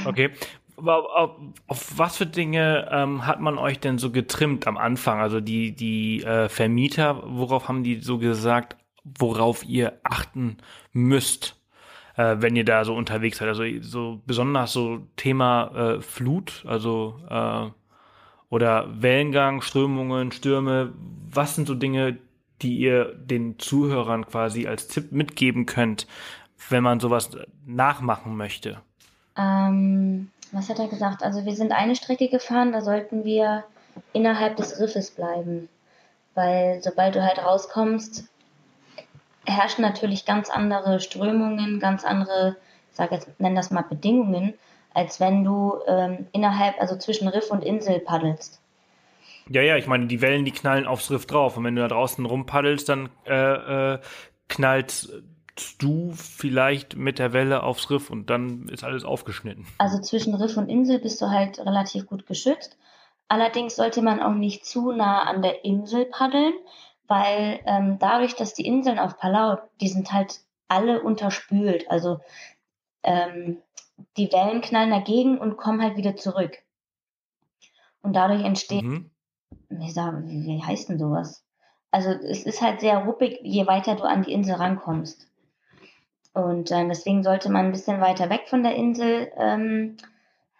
Okay. 0.04 0.30
Aber 0.78 1.16
auf, 1.16 1.30
auf 1.68 1.98
was 1.98 2.18
für 2.18 2.26
Dinge 2.26 2.86
ähm, 2.90 3.26
hat 3.26 3.40
man 3.40 3.56
euch 3.56 3.80
denn 3.80 3.96
so 3.96 4.10
getrimmt 4.10 4.66
am 4.66 4.76
Anfang? 4.76 5.20
Also 5.20 5.40
die, 5.40 5.72
die 5.74 6.22
äh, 6.22 6.50
Vermieter, 6.50 7.22
worauf 7.24 7.68
haben 7.68 7.82
die 7.82 8.00
so 8.00 8.18
gesagt, 8.18 8.76
worauf 9.04 9.64
ihr 9.64 9.98
achten 10.02 10.58
müsst, 10.92 11.55
äh, 12.16 12.36
wenn 12.38 12.56
ihr 12.56 12.64
da 12.64 12.84
so 12.84 12.94
unterwegs 12.94 13.38
seid? 13.38 13.48
Also 13.48 13.64
so 13.80 14.20
besonders 14.26 14.72
so 14.72 15.00
Thema 15.16 15.96
äh, 15.96 16.00
Flut, 16.00 16.64
also 16.66 17.20
äh, 17.28 17.70
oder 18.48 18.88
Wellengang, 19.02 19.60
Strömungen, 19.60 20.32
Stürme. 20.32 20.92
Was 21.30 21.54
sind 21.54 21.66
so 21.68 21.74
Dinge, 21.74 22.18
die 22.62 22.76
ihr 22.78 23.14
den 23.14 23.58
Zuhörern 23.58 24.26
quasi 24.26 24.66
als 24.66 24.88
Tipp 24.88 25.12
mitgeben 25.12 25.66
könnt, 25.66 26.06
wenn 26.68 26.82
man 26.82 27.00
sowas 27.00 27.30
nachmachen 27.66 28.36
möchte? 28.36 28.80
Ähm, 29.36 30.30
was 30.52 30.70
hat 30.70 30.78
er 30.78 30.88
gesagt? 30.88 31.22
Also 31.22 31.44
wir 31.44 31.54
sind 31.54 31.72
eine 31.72 31.96
Strecke 31.96 32.28
gefahren, 32.28 32.72
da 32.72 32.80
sollten 32.80 33.24
wir 33.24 33.64
innerhalb 34.12 34.56
des 34.56 34.80
Riffes 34.80 35.10
bleiben. 35.10 35.68
Weil 36.34 36.82
sobald 36.82 37.14
du 37.14 37.22
halt 37.22 37.38
rauskommst, 37.38 38.24
herrschen 39.46 39.82
natürlich 39.82 40.24
ganz 40.24 40.50
andere 40.50 41.00
Strömungen, 41.00 41.80
ganz 41.80 42.04
andere, 42.04 42.56
ich 42.90 42.96
sage 42.96 43.14
jetzt, 43.14 43.28
nenn 43.40 43.54
das 43.54 43.70
mal 43.70 43.82
Bedingungen, 43.82 44.54
als 44.92 45.20
wenn 45.20 45.44
du 45.44 45.74
ähm, 45.86 46.26
innerhalb, 46.32 46.80
also 46.80 46.96
zwischen 46.96 47.28
Riff 47.28 47.50
und 47.50 47.62
Insel 47.62 48.00
paddelst. 48.00 48.60
Ja, 49.48 49.62
ja, 49.62 49.76
ich 49.76 49.86
meine, 49.86 50.06
die 50.06 50.20
Wellen, 50.20 50.44
die 50.44 50.52
knallen 50.52 50.86
aufs 50.86 51.10
Riff 51.10 51.26
drauf. 51.26 51.56
Und 51.56 51.64
wenn 51.64 51.76
du 51.76 51.82
da 51.82 51.88
draußen 51.88 52.24
rumpaddelst, 52.24 52.88
dann 52.88 53.10
äh, 53.26 53.94
äh, 53.94 53.98
knallst 54.48 55.12
du 55.78 56.12
vielleicht 56.12 56.96
mit 56.96 57.18
der 57.18 57.32
Welle 57.32 57.62
aufs 57.62 57.90
Riff 57.90 58.10
und 58.10 58.28
dann 58.28 58.68
ist 58.68 58.84
alles 58.84 59.04
aufgeschnitten. 59.04 59.66
Also 59.78 60.00
zwischen 60.00 60.34
Riff 60.34 60.56
und 60.56 60.68
Insel 60.68 60.98
bist 60.98 61.20
du 61.22 61.30
halt 61.30 61.58
relativ 61.60 62.06
gut 62.06 62.26
geschützt. 62.26 62.76
Allerdings 63.28 63.76
sollte 63.76 64.02
man 64.02 64.20
auch 64.20 64.34
nicht 64.34 64.66
zu 64.66 64.92
nah 64.92 65.22
an 65.22 65.42
der 65.42 65.64
Insel 65.64 66.04
paddeln, 66.04 66.54
weil 67.08 67.60
ähm, 67.66 67.98
dadurch, 67.98 68.34
dass 68.34 68.54
die 68.54 68.66
Inseln 68.66 68.98
auf 68.98 69.18
Palau, 69.18 69.58
die 69.80 69.88
sind 69.88 70.12
halt 70.12 70.40
alle 70.68 71.02
unterspült. 71.02 71.90
Also 71.90 72.20
ähm, 73.02 73.58
die 74.16 74.30
Wellen 74.32 74.60
knallen 74.60 74.90
dagegen 74.90 75.38
und 75.38 75.56
kommen 75.56 75.82
halt 75.82 75.96
wieder 75.96 76.16
zurück. 76.16 76.58
Und 78.02 78.14
dadurch 78.14 78.44
entsteht, 78.44 78.84
Mhm. 78.84 79.10
wie, 79.68 79.94
wie 79.94 80.62
heißt 80.62 80.88
denn 80.88 80.98
sowas? 80.98 81.44
Also 81.90 82.10
es 82.10 82.44
ist 82.44 82.60
halt 82.60 82.80
sehr 82.80 82.98
ruppig, 82.98 83.40
je 83.42 83.66
weiter 83.66 83.94
du 83.94 84.04
an 84.04 84.22
die 84.22 84.32
Insel 84.32 84.56
rankommst. 84.56 85.28
Und 86.34 86.70
äh, 86.70 86.86
deswegen 86.86 87.22
sollte 87.22 87.50
man 87.50 87.66
ein 87.66 87.72
bisschen 87.72 88.00
weiter 88.00 88.28
weg 88.28 88.48
von 88.48 88.62
der 88.62 88.74
Insel 88.74 89.32
ähm, 89.36 89.96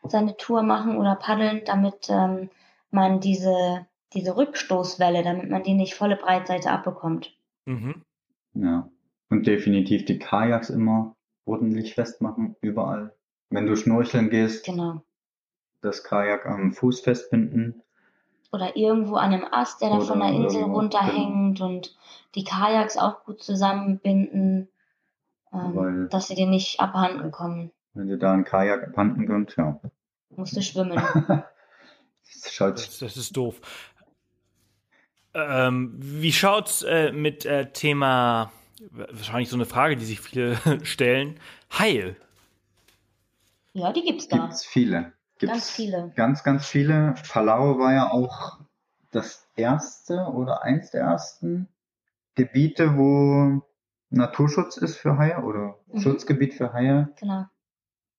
seine 0.04 0.36
Tour 0.36 0.62
machen 0.62 0.96
oder 0.96 1.16
paddeln, 1.16 1.62
damit 1.66 2.08
ähm, 2.08 2.48
man 2.90 3.20
diese, 3.20 3.86
diese 4.12 4.36
Rückstoßwelle, 4.36 5.22
damit 5.22 5.50
man 5.50 5.62
die 5.62 5.74
nicht 5.74 5.94
volle 5.94 6.16
Breitseite 6.16 6.70
abbekommt. 6.70 7.36
Mhm. 7.64 8.02
Ja. 8.54 8.88
Und 9.28 9.46
definitiv 9.46 10.04
die 10.04 10.18
Kajaks 10.18 10.70
immer 10.70 11.16
ordentlich 11.44 11.94
festmachen, 11.94 12.56
überall. 12.60 13.14
Wenn 13.50 13.66
du 13.66 13.76
schnorcheln 13.76 14.30
gehst, 14.30 14.64
Genau. 14.64 15.02
das 15.82 16.04
Kajak 16.04 16.46
am 16.46 16.72
Fuß 16.72 17.00
festbinden. 17.00 17.82
Oder 18.52 18.76
irgendwo 18.76 19.16
an 19.16 19.32
einem 19.34 19.46
Ast, 19.50 19.82
der 19.82 19.90
da 19.90 20.00
von 20.00 20.20
der 20.20 20.30
Insel 20.30 20.62
runterhängt 20.62 21.60
und 21.60 21.96
die 22.36 22.44
Kajaks 22.44 22.96
auch 22.96 23.24
gut 23.24 23.42
zusammenbinden, 23.42 24.68
ähm, 25.52 25.76
Weil- 25.76 26.08
dass 26.08 26.28
sie 26.28 26.34
dir 26.36 26.46
nicht 26.46 26.80
abhanden 26.80 27.30
kommen. 27.32 27.70
Wenn 27.94 28.06
dir 28.08 28.18
da 28.18 28.32
ein 28.32 28.44
Kajak 28.44 28.88
abhanden 28.88 29.26
kommt, 29.26 29.56
ja. 29.56 29.80
Musst 30.30 30.56
du 30.56 30.62
schwimmen. 30.62 30.96
Das 32.42 32.52
schaut 32.52 32.74
Das, 32.74 32.98
das 32.98 33.16
ist 33.16 33.36
doof. 33.36 33.60
Ähm, 35.38 35.92
wie 35.98 36.32
schaut's 36.32 36.82
äh, 36.82 37.12
mit 37.12 37.44
äh, 37.44 37.70
Thema, 37.72 38.50
wahrscheinlich 38.90 39.50
so 39.50 39.56
eine 39.56 39.66
Frage, 39.66 39.96
die 39.96 40.04
sich 40.06 40.20
viele 40.20 40.56
stellen, 40.84 41.38
Heil? 41.78 42.16
ja, 43.74 43.92
die 43.92 44.02
gibt's 44.02 44.28
da. 44.28 44.38
gibt's 44.38 44.64
viele. 44.64 45.12
Gibt's 45.38 45.52
Ganz 45.52 45.70
viele. 45.70 46.12
Ganz, 46.16 46.42
ganz 46.42 46.66
viele. 46.66 47.14
Palau 47.30 47.78
war 47.78 47.92
ja 47.92 48.10
auch 48.10 48.58
das 49.10 49.46
erste 49.56 50.14
oder 50.32 50.62
eins 50.62 50.90
der 50.92 51.02
ersten 51.02 51.68
Gebiete, 52.36 52.96
wo 52.96 53.62
Naturschutz 54.08 54.78
ist 54.78 54.96
für 54.96 55.18
Haie 55.18 55.42
oder 55.42 55.76
Mhm. 55.88 56.00
Schutzgebiet 56.00 56.54
für 56.54 56.72
Haie. 56.72 57.08
Genau. 57.20 57.44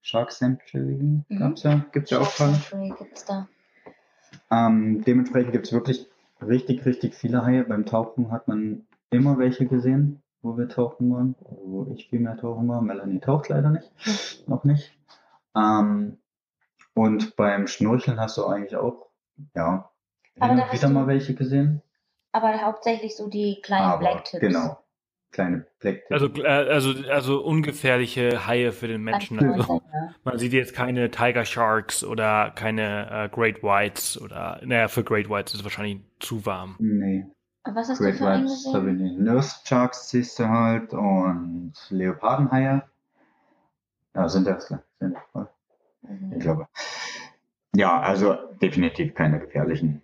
Shark 0.02 0.32
Sanctuary 0.32 1.24
Mhm. 1.28 1.40
gab's 1.40 1.64
ja, 1.64 1.84
gibt's 1.92 2.12
ja 2.12 2.20
auch 2.20 2.30
Shark. 2.30 2.54
Sanctuary 2.56 2.94
gibt's 3.00 3.26
da. 3.26 3.48
Ähm, 4.52 5.04
dementsprechend 5.04 5.52
gibt's 5.54 5.72
wirklich 5.74 6.06
richtig, 6.42 6.86
richtig 6.86 7.16
viele 7.16 7.44
Haie. 7.46 7.64
Beim 7.64 7.86
Tauchen 7.86 8.32
hat 8.32 8.48
man 8.48 8.86
immer 9.10 9.38
welche 9.38 9.66
gesehen, 9.66 10.22
wo 10.42 10.58
wir 10.58 10.70
tauchen 10.70 11.12
waren, 11.12 11.36
wo 11.40 11.88
ich 11.94 12.10
viel 12.10 12.20
mehr 12.20 12.38
tauchen 12.38 12.68
war. 12.68 12.82
Melanie 12.82 13.20
taucht 13.20 13.50
leider 13.50 13.70
nicht, 13.70 13.92
noch 14.48 14.64
nicht. 14.64 14.98
Ähm, 15.56 16.18
und 16.94 17.36
beim 17.36 17.68
Schnorcheln 17.68 18.20
hast 18.20 18.38
du 18.38 18.46
eigentlich 18.46 18.76
auch, 18.76 19.08
ja, 19.56 19.90
Aber 20.40 20.72
wieder 20.72 20.90
mal 20.90 21.08
welche 21.08 21.36
gesehen. 21.36 21.82
Aber 22.32 22.62
hauptsächlich 22.62 23.16
so 23.16 23.30
die 23.30 23.62
kleinen 23.62 23.86
Aber 23.86 24.00
Blacktips. 24.00 24.42
genau, 24.42 24.78
kleine 25.32 25.66
Blacktips. 25.80 26.12
Also, 26.12 26.28
äh, 26.44 26.48
also, 26.48 26.94
also 27.10 27.44
ungefährliche 27.44 28.48
Haie 28.48 28.72
für 28.72 28.88
den 28.88 29.04
Menschen. 29.04 29.40
Also, 29.40 29.82
man 30.24 30.38
sieht 30.40 30.54
jetzt 30.54 30.74
keine 30.74 31.12
Tiger 31.12 31.46
Sharks 31.46 32.04
oder 32.04 32.52
keine 32.56 33.10
äh, 33.26 33.30
Great 33.30 33.64
Whites 33.64 34.20
oder, 34.20 34.60
naja, 34.64 34.88
für 34.88 35.04
Great 35.04 35.30
Whites 35.30 35.54
ist 35.54 35.60
es 35.60 35.64
wahrscheinlich 35.64 36.00
zu 36.20 36.46
warm. 36.46 36.76
nee, 36.80 37.26
Was 37.66 37.90
hast 37.90 38.00
Great 38.00 38.16
du 38.16 38.18
für 38.20 38.26
Whites 38.26 38.74
habe 38.74 38.92
ich 38.92 38.98
nicht. 38.98 39.20
Nurse 39.20 39.56
Sharks 39.66 40.10
siehst 40.10 40.40
du 40.40 40.48
halt 40.48 40.94
und 40.94 41.74
Leopardenhaie. 41.90 42.84
Ja, 44.16 44.30
sind 44.30 44.48
das, 44.48 44.68
sind 44.68 44.84
das 45.00 45.14
voll. 45.32 45.48
Ich 46.04 46.10
Mhm. 46.10 46.40
glaube. 46.40 46.68
Ja, 47.76 48.00
also 48.00 48.36
definitiv 48.62 49.14
keine 49.14 49.40
gefährlichen. 49.40 50.02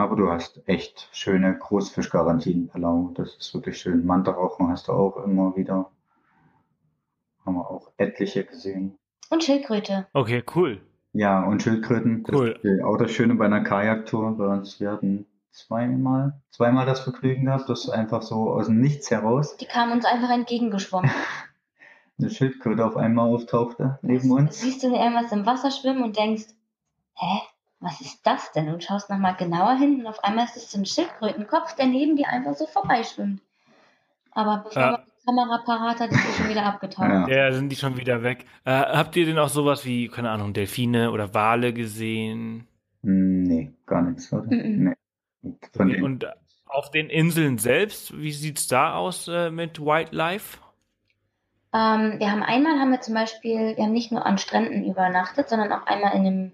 Aber 0.00 0.16
du 0.16 0.30
hast 0.30 0.66
echt 0.66 1.10
schöne 1.12 1.58
Großfischgarantien, 1.58 2.68
Palau. 2.68 3.10
Das 3.16 3.36
ist 3.36 3.52
wirklich 3.52 3.76
schön. 3.78 4.06
Mantarauchen 4.06 4.68
hast 4.68 4.88
du 4.88 4.92
auch 4.92 5.22
immer 5.24 5.54
wieder. 5.56 5.90
Haben 7.44 7.56
wir 7.56 7.70
auch 7.70 7.92
etliche 7.98 8.44
gesehen. 8.44 8.96
Und 9.28 9.44
Schildkröte. 9.44 10.06
Okay, 10.14 10.42
cool. 10.54 10.80
Ja, 11.12 11.44
und 11.44 11.62
Schildkröten. 11.62 12.22
Das 12.22 12.34
Cool. 12.34 12.58
ist 12.62 12.82
auch 12.82 12.96
das 12.96 13.10
Schöne 13.10 13.34
bei 13.34 13.44
einer 13.44 13.60
Kajaktour 13.62 14.38
bei 14.38 14.46
uns. 14.46 14.80
Wir 14.80 14.90
hatten 14.90 15.26
zweimal, 15.50 16.40
zweimal 16.50 16.86
das 16.86 17.00
Vergnügen 17.00 17.44
gehabt, 17.44 17.68
dass 17.68 17.90
einfach 17.90 18.22
so 18.22 18.54
aus 18.54 18.66
dem 18.68 18.80
Nichts 18.80 19.10
heraus 19.10 19.58
Die 19.58 19.66
kamen 19.66 19.92
uns 19.92 20.06
einfach 20.06 20.30
entgegengeschwommen. 20.30 21.10
eine 22.18 22.30
Schildkröte 22.30 22.86
auf 22.86 22.96
einmal 22.96 23.28
auftauchte 23.28 23.98
neben 24.00 24.30
uns. 24.30 24.60
Siehst 24.60 24.82
du 24.82 24.86
irgendwas 24.86 25.30
im 25.32 25.44
Wasser 25.44 25.70
schwimmen 25.70 26.02
und 26.04 26.16
denkst, 26.16 26.46
hä, 27.16 27.40
was 27.80 28.00
ist 28.00 28.20
das 28.26 28.52
denn? 28.52 28.68
Und 28.68 28.84
schaust 28.84 29.10
nochmal 29.10 29.34
genauer 29.36 29.74
hin 29.76 30.00
und 30.00 30.06
auf 30.06 30.22
einmal 30.22 30.44
ist 30.44 30.56
es 30.56 30.70
so 30.70 30.78
ein 30.78 30.86
Schildkrötenkopf, 30.86 31.74
der 31.76 31.86
neben 31.86 32.16
dir 32.16 32.28
einfach 32.28 32.54
so 32.54 32.66
vorbeischwimmt. 32.66 33.40
Aber 34.32 34.58
bevor 34.64 34.82
Ja. 34.82 34.90
man 34.92 35.00
die 35.06 35.24
Kamera 35.26 35.58
parat 35.64 36.00
hat, 36.00 36.10
ist 36.10 36.24
er 36.24 36.32
schon 36.34 36.48
wieder 36.48 36.64
abgetaucht. 36.64 37.08
Ja. 37.08 37.28
Ja, 37.28 37.52
sind 37.52 37.68
die 37.70 37.76
schon 37.76 37.96
wieder 37.96 38.22
weg. 38.22 38.44
Äh, 38.64 38.70
habt 38.72 39.16
ihr 39.16 39.26
denn 39.26 39.38
auch 39.38 39.48
sowas 39.48 39.84
wie, 39.84 40.08
keine 40.08 40.30
Ahnung, 40.30 40.52
Delfine 40.52 41.10
oder 41.10 41.34
Wale 41.34 41.72
gesehen? 41.72 42.66
Nee, 43.02 43.72
gar 43.86 44.02
nichts, 44.02 44.32
oder? 44.32 44.44
Mhm. 44.44 44.94
Nee. 45.42 45.56
Von 45.74 45.90
Okay, 45.90 46.02
und 46.02 46.26
auf 46.66 46.90
den 46.90 47.08
Inseln 47.08 47.58
selbst, 47.58 48.16
wie 48.16 48.32
sieht's 48.32 48.68
da 48.68 48.94
aus 48.94 49.26
äh, 49.26 49.50
mit 49.50 49.80
Wildlife? 49.80 50.58
Ähm, 51.72 52.18
wir 52.18 52.30
haben 52.30 52.42
einmal, 52.42 52.78
haben 52.78 52.90
wir 52.90 53.00
zum 53.00 53.14
Beispiel, 53.14 53.76
wir 53.76 53.84
haben 53.84 53.92
nicht 53.92 54.12
nur 54.12 54.26
an 54.26 54.38
Stränden 54.38 54.84
übernachtet, 54.84 55.48
sondern 55.48 55.72
auch 55.72 55.86
einmal 55.86 56.12
in 56.14 56.26
einem, 56.26 56.52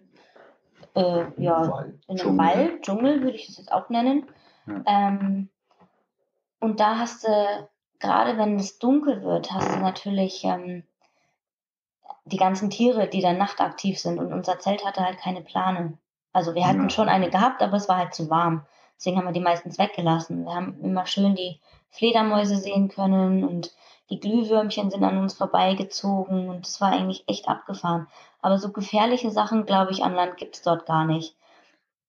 äh, 0.96 1.26
ja, 1.36 1.70
Wald, 1.70 1.94
in 2.08 2.08
einem 2.08 2.18
Dschungel. 2.18 2.38
Wald, 2.46 2.82
Dschungel 2.82 3.22
würde 3.22 3.36
ich 3.36 3.46
das 3.46 3.58
jetzt 3.58 3.72
auch 3.72 3.88
nennen. 3.88 4.26
Ja. 4.66 4.82
Ähm, 4.86 5.48
und 6.60 6.80
da 6.80 6.98
hast 6.98 7.24
du, 7.24 7.68
gerade 8.00 8.38
wenn 8.38 8.56
es 8.56 8.78
dunkel 8.78 9.22
wird, 9.22 9.52
hast 9.52 9.74
du 9.74 9.78
natürlich 9.78 10.42
ähm, 10.44 10.82
die 12.24 12.38
ganzen 12.38 12.70
Tiere, 12.70 13.06
die 13.08 13.20
dann 13.20 13.38
nachtaktiv 13.38 13.98
sind. 13.98 14.18
Und 14.18 14.32
unser 14.32 14.58
Zelt 14.58 14.84
hatte 14.84 15.04
halt 15.04 15.18
keine 15.18 15.42
Plane. 15.42 15.98
Also 16.32 16.54
wir 16.54 16.66
hatten 16.66 16.84
Ja. 16.84 16.90
schon 16.90 17.08
eine 17.08 17.30
gehabt, 17.30 17.62
aber 17.62 17.76
es 17.76 17.88
war 17.88 17.98
halt 17.98 18.14
zu 18.14 18.28
warm. 18.30 18.66
Deswegen 18.96 19.18
haben 19.18 19.26
wir 19.26 19.32
die 19.32 19.40
meistens 19.40 19.78
weggelassen. 19.78 20.44
Wir 20.44 20.54
haben 20.54 20.80
immer 20.82 21.06
schön 21.06 21.34
die 21.34 21.60
Fledermäuse 21.90 22.56
sehen 22.56 22.88
können 22.88 23.44
und 23.44 23.72
die 24.10 24.20
Glühwürmchen 24.20 24.90
sind 24.90 25.02
an 25.02 25.18
uns 25.18 25.34
vorbeigezogen 25.34 26.48
und 26.48 26.66
es 26.66 26.80
war 26.80 26.92
eigentlich 26.92 27.24
echt 27.26 27.48
abgefahren. 27.48 28.06
Aber 28.40 28.58
so 28.58 28.70
gefährliche 28.70 29.30
Sachen, 29.30 29.66
glaube 29.66 29.92
ich, 29.92 30.04
an 30.04 30.14
Land 30.14 30.36
gibt's 30.36 30.62
dort 30.62 30.86
gar 30.86 31.04
nicht. 31.04 31.36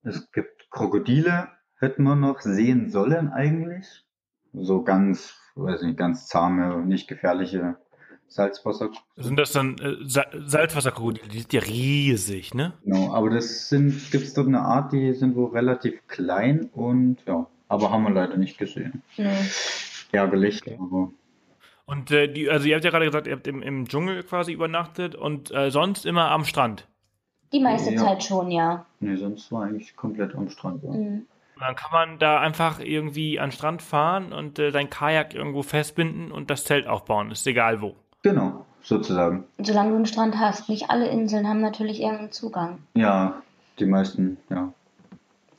Es 0.04 0.32
gibt 0.32 0.70
Krokodile, 0.70 1.50
hätten 1.80 2.04
wir 2.04 2.16
noch 2.16 2.42
sehen 2.42 2.92
sollen 2.92 3.32
eigentlich. 3.32 4.06
So 4.54 4.84
ganz, 4.84 5.36
weiß 5.56 5.82
nicht, 5.82 5.98
ganz 5.98 6.28
zahme, 6.28 6.86
nicht 6.86 7.08
gefährliche 7.08 7.78
Salzwasser. 8.28 8.90
Sind 9.16 9.38
das 9.40 9.52
dann 9.54 9.78
äh, 9.80 9.96
Sa 10.08 10.26
Salzwasserkrokodile? 10.34 11.28
Die 11.30 11.40
sind 11.40 11.54
ja 11.54 11.62
riesig, 11.62 12.54
ne? 12.54 12.74
Genau, 12.84 13.14
aber 13.14 13.30
das 13.30 13.70
sind, 13.70 14.12
gibt 14.12 14.26
es 14.26 14.34
dort 14.34 14.48
eine 14.48 14.62
Art, 14.62 14.92
die 14.92 15.14
sind 15.14 15.36
wohl 15.36 15.52
relativ 15.52 16.06
klein 16.08 16.70
und 16.74 17.18
ja, 17.26 17.48
aber 17.68 17.92
haben 17.92 18.04
wir 18.04 18.12
leider 18.12 18.38
nicht 18.38 18.58
gesehen. 18.58 19.02
Nö. 19.18 19.30
Ärgerlich, 20.12 20.62
Okay. 20.62 20.78
aber 20.80 21.12
Und 21.88 22.12
äh, 22.12 22.28
die, 22.28 22.50
also 22.50 22.68
ihr 22.68 22.76
habt 22.76 22.84
ja 22.86 22.92
gerade 22.92 23.06
gesagt, 23.06 23.28
ihr 23.28 23.34
habt 23.34 23.48
im, 23.48 23.64
im 23.64 23.88
Dschungel 23.88 24.22
quasi 24.24 24.52
übernachtet 24.52 25.16
und 25.16 25.52
äh, 25.52 25.72
sonst 25.72 26.06
immer 26.06 26.30
am 26.32 26.44
Strand. 26.46 26.86
Die 27.54 27.62
meiste 27.62 27.94
Ja. 27.94 28.04
Zeit 28.04 28.24
schon, 28.24 28.52
ja. 28.52 28.86
nee, 29.00 29.16
sonst 29.16 29.52
war 29.54 29.64
eigentlich 29.64 29.96
komplett 29.96 30.36
am 30.36 30.50
Strand. 30.50 30.84
Ja. 30.84 30.92
Mhm. 30.92 31.26
Und 31.56 31.62
dann 31.62 31.76
kann 31.76 31.92
man 31.92 32.20
da 32.20 32.40
einfach 32.40 32.80
irgendwie 32.80 33.40
an 33.40 33.50
den 33.50 33.52
Strand 33.54 33.82
fahren 33.82 34.32
und 34.34 34.60
äh, 34.60 34.70
sein 34.70 34.90
Kajak 34.92 35.34
irgendwo 35.34 35.64
festbinden 35.64 36.32
und 36.32 36.52
das 36.52 36.66
Zelt 36.66 36.86
aufbauen. 36.88 37.32
Ist 37.32 37.48
egal 37.48 37.82
wo. 37.82 37.96
Genau, 38.22 38.66
sozusagen. 38.84 39.46
Solange 39.58 39.90
du 39.92 39.96
einen 39.96 40.06
Strand 40.06 40.38
hast. 40.38 40.70
Nicht 40.70 40.90
alle 40.92 41.08
Inseln 41.08 41.48
haben 41.48 41.62
natürlich 41.62 42.02
irgendeinen 42.02 42.32
Zugang. 42.32 42.80
Ja, 42.96 43.42
die 43.80 43.86
meisten, 43.86 44.38
ja. 44.50 44.72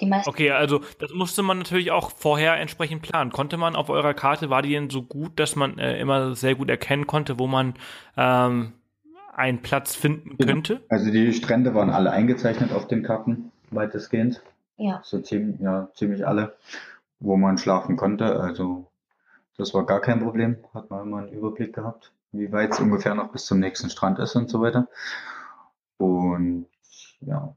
Die 0.00 0.06
meisten. 0.06 0.30
Okay, 0.30 0.50
also 0.52 0.80
das 1.00 1.12
musste 1.12 1.42
man 1.42 1.58
natürlich 1.58 1.90
auch 1.90 2.10
vorher 2.12 2.56
entsprechend 2.56 3.02
planen. 3.02 3.32
Konnte 3.32 3.56
man 3.56 3.74
auf 3.76 3.90
eurer 3.90 4.14
Karte, 4.14 4.48
war 4.50 4.62
die 4.62 4.70
denn 4.70 4.90
so 4.90 5.02
gut, 5.02 5.38
dass 5.40 5.56
man 5.56 5.78
äh, 5.78 5.98
immer 5.98 6.34
sehr 6.34 6.54
gut 6.54 6.70
erkennen 6.70 7.06
konnte, 7.06 7.38
wo 7.38 7.46
man 7.46 7.74
ähm, 8.16 8.72
einen 9.34 9.62
Platz 9.62 9.94
finden 9.94 10.36
Genau. 10.36 10.52
könnte? 10.52 10.80
Also 10.88 11.10
die 11.10 11.32
Strände 11.32 11.74
waren 11.74 11.90
alle 11.90 12.10
eingezeichnet 12.10 12.72
auf 12.72 12.86
den 12.86 13.02
Karten, 13.02 13.50
weitestgehend. 13.70 14.40
Ja. 14.76 15.00
So 15.04 15.20
ziemlich, 15.20 15.58
ja, 15.60 15.88
ziemlich 15.94 16.26
alle, 16.26 16.56
wo 17.18 17.36
man 17.36 17.58
schlafen 17.58 17.96
konnte. 17.96 18.38
Also 18.40 18.86
das 19.56 19.74
war 19.74 19.84
gar 19.84 20.00
kein 20.00 20.20
Problem. 20.20 20.58
Hat 20.74 20.90
man 20.90 21.02
immer 21.02 21.18
einen 21.18 21.32
Überblick 21.32 21.72
gehabt, 21.74 22.12
wie 22.30 22.52
weit 22.52 22.70
es 22.72 22.78
ungefähr 22.80 23.14
noch 23.16 23.32
bis 23.32 23.46
zum 23.46 23.58
nächsten 23.58 23.90
Strand 23.90 24.20
ist 24.20 24.36
und 24.36 24.48
so 24.48 24.60
weiter. 24.60 24.86
Und 25.96 26.66
ja, 27.20 27.54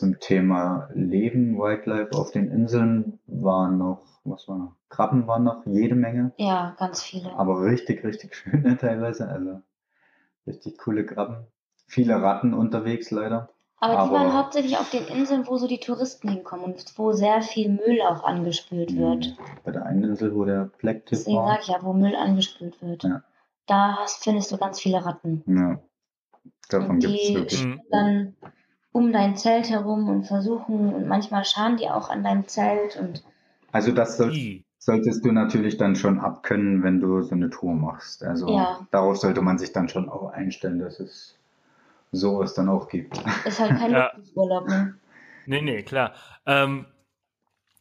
zum 0.00 0.18
Thema 0.18 0.88
Leben, 0.94 1.56
Wildlife 1.58 2.10
auf 2.18 2.30
den 2.32 2.50
Inseln 2.50 3.18
waren 3.26 3.78
noch, 3.78 4.02
was 4.24 4.48
war 4.48 4.56
noch? 4.58 4.76
Krabben 4.88 5.26
waren 5.26 5.44
noch 5.44 5.64
jede 5.66 5.94
Menge, 5.94 6.32
Ja, 6.36 6.74
ganz 6.78 7.02
viele. 7.02 7.32
aber 7.34 7.62
richtig, 7.62 8.02
richtig 8.02 8.34
schöne 8.34 8.76
teilweise. 8.76 9.28
Also 9.28 9.60
richtig 10.46 10.78
coole 10.78 11.04
Krabben. 11.06 11.46
Viele 11.86 12.20
Ratten 12.20 12.54
unterwegs 12.54 13.10
leider. 13.10 13.50
Aber 13.78 13.92
die 13.92 13.98
aber- 13.98 14.12
waren 14.12 14.32
hauptsächlich 14.34 14.76
auf 14.78 14.90
den 14.90 15.04
Inseln, 15.06 15.46
wo 15.46 15.56
so 15.56 15.66
die 15.66 15.80
Touristen 15.80 16.28
hinkommen 16.28 16.64
und 16.64 16.84
wo 16.96 17.12
sehr 17.12 17.40
viel 17.42 17.68
Müll 17.70 18.00
auch 18.02 18.24
angespült 18.24 18.96
wird. 18.96 19.36
Bei 19.64 19.70
der 19.72 19.86
einen 19.86 20.04
Insel, 20.04 20.34
wo 20.34 20.44
der 20.44 20.70
Blacktip 20.78 21.10
Deswegen 21.18 21.36
war. 21.38 21.58
ich 21.60 21.68
ja, 21.68 21.78
wo 21.82 21.92
Müll 21.92 22.14
angespült 22.16 22.80
wird. 22.82 23.04
Ja. 23.04 23.22
Da 23.66 23.96
hast, 24.00 24.24
findest 24.24 24.50
du 24.52 24.56
ganz 24.58 24.80
viele 24.80 25.04
Ratten. 25.04 25.42
Ja. 25.46 25.78
Davon 26.68 26.98
gibt 27.00 27.14
es 27.14 27.34
wirklich. 27.34 27.66
Dann 27.90 28.34
um 28.92 29.12
dein 29.12 29.36
Zelt 29.36 29.70
herum 29.70 30.08
und 30.08 30.24
versuchen, 30.24 30.94
und 30.94 31.06
manchmal 31.06 31.44
schaden 31.44 31.76
die 31.76 31.88
auch 31.88 32.10
an 32.10 32.22
deinem 32.24 32.46
Zelt 32.48 32.96
und 32.96 33.22
Also 33.72 33.92
das 33.92 34.16
soll, 34.16 34.62
solltest 34.78 35.24
du 35.24 35.32
natürlich 35.32 35.76
dann 35.76 35.94
schon 35.96 36.18
abkönnen, 36.18 36.82
wenn 36.82 37.00
du 37.00 37.22
so 37.22 37.34
eine 37.34 37.50
Tour 37.50 37.74
machst. 37.74 38.24
Also 38.24 38.56
Ja. 38.56 38.86
darauf 38.90 39.18
sollte 39.18 39.42
man 39.42 39.58
sich 39.58 39.72
dann 39.72 39.88
schon 39.88 40.08
auch 40.08 40.30
einstellen, 40.32 40.80
dass 40.80 40.98
es 41.00 41.36
sowas 42.12 42.54
dann 42.54 42.68
auch 42.68 42.88
gibt. 42.88 43.16
ist 43.46 43.60
halt 43.60 43.78
kein 43.78 43.90
Ja. 43.92 44.10
Luxusurlaub, 44.14 44.66
ne? 44.68 44.94
Nee, 45.46 45.62
nee, 45.62 45.82
klar. 45.82 46.12
Ähm, 46.46 46.86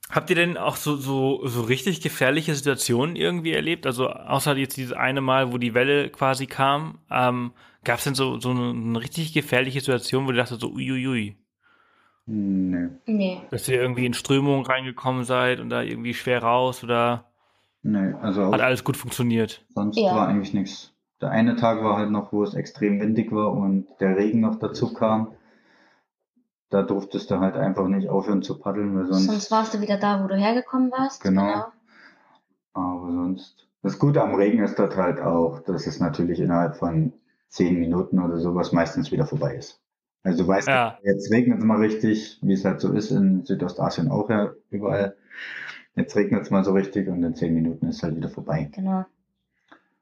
habt 0.10 0.30
ihr 0.30 0.36
denn 0.36 0.58
auch 0.58 0.76
so, 0.76 0.96
so, 0.96 1.46
so 1.48 1.62
richtig 1.62 2.02
gefährliche 2.02 2.56
Situationen 2.56 3.16
irgendwie 3.16 3.54
erlebt? 3.54 3.86
Also 3.86 4.10
außer 4.10 4.56
jetzt 4.58 4.78
dieses 4.78 4.94
eine 4.94 5.22
Mal, 5.22 5.54
wo 5.54 5.58
die 5.58 5.74
Welle 5.74 6.10
quasi 6.10 6.46
kam, 6.48 7.00
ähm, 7.12 7.52
gab 7.84 8.00
es 8.00 8.04
denn 8.06 8.16
so, 8.16 8.40
so 8.40 8.50
eine, 8.50 8.72
eine 8.72 9.00
richtig 9.00 9.34
gefährliche 9.34 9.80
Situation, 9.80 10.26
wo 10.26 10.32
du 10.32 10.38
dachtest 10.38 10.62
so 10.62 10.70
uiuiui, 10.72 11.36
Nee, 12.32 12.90
Nee. 13.08 13.42
dass 13.50 13.68
ihr 13.68 13.82
irgendwie 13.82 14.06
in 14.06 14.14
Strömung 14.14 14.64
reingekommen 14.66 15.24
seid 15.24 15.60
und 15.60 15.70
da 15.70 15.82
irgendwie 15.82 16.14
schwer 16.14 16.44
raus 16.44 16.84
oder 16.84 17.26
nee, 17.82 18.14
also 18.22 18.52
hat 18.52 18.62
alles 18.62 18.84
gut 18.84 18.98
funktioniert? 18.98 19.66
sonst 19.74 19.98
Ja. 19.98 20.14
war 20.16 20.28
eigentlich 20.28 20.54
nichts. 20.54 20.94
Der 21.22 21.32
eine 21.32 21.56
Tag 21.56 21.84
war 21.84 21.98
halt 21.98 22.12
noch, 22.12 22.32
wo 22.32 22.44
es 22.44 22.54
extrem 22.54 23.02
windig 23.02 23.32
war 23.32 23.52
und 23.52 23.88
der 24.00 24.16
Regen 24.16 24.42
noch 24.42 24.60
dazu 24.60 24.94
kam. 24.94 25.32
Da 26.70 26.84
durftest 26.84 27.32
du 27.32 27.40
halt 27.40 27.56
einfach 27.56 27.88
nicht 27.88 28.10
aufhören 28.10 28.44
zu 28.44 28.60
paddeln, 28.60 28.96
weil 28.96 29.08
sonst 29.08 29.26
Sonst 29.26 29.52
warst 29.52 29.74
du 29.74 29.82
wieder 29.82 29.98
da, 29.98 30.24
wo 30.24 30.28
du 30.28 30.36
hergekommen 30.36 30.92
warst. 30.92 31.24
Genau. 31.24 31.66
Aber 32.74 33.12
sonst. 33.12 33.68
Das 33.82 33.98
Gute 33.98 34.22
am 34.22 34.36
Regen 34.36 34.62
ist 34.64 34.78
dort 34.78 34.98
halt 34.98 35.22
auch, 35.22 35.60
dass 35.62 35.88
es 35.88 36.00
natürlich 36.00 36.40
innerhalb 36.40 36.76
von 36.76 37.14
zehn 37.48 37.80
Minuten 37.80 38.20
oder 38.20 38.38
sowas 38.38 38.72
meistens 38.72 39.12
wieder 39.12 39.26
vorbei 39.26 39.56
ist. 39.56 39.82
Also 40.24 40.44
du 40.44 40.50
weißt, 40.50 40.68
Ja. 40.68 41.00
jetzt 41.02 41.32
regnet 41.32 41.60
es 41.60 41.66
mal 41.66 41.80
richtig, 41.80 42.40
wie 42.42 42.54
es 42.54 42.66
halt 42.66 42.82
so 42.82 42.92
ist 42.92 43.10
in 43.10 43.46
Südostasien 43.46 44.12
auch 44.12 44.30
ja 44.30 44.52
überall. 44.70 45.16
Jetzt 45.96 46.16
regnet 46.16 46.44
es 46.44 46.52
mal 46.52 46.64
so 46.64 46.74
richtig 46.74 47.08
und 47.08 47.24
in 47.24 47.36
zehn 47.36 47.54
Minuten 47.54 47.88
ist 47.88 48.04
halt 48.04 48.16
wieder 48.16 48.30
vorbei. 48.30 48.70
Genau. 48.74 49.06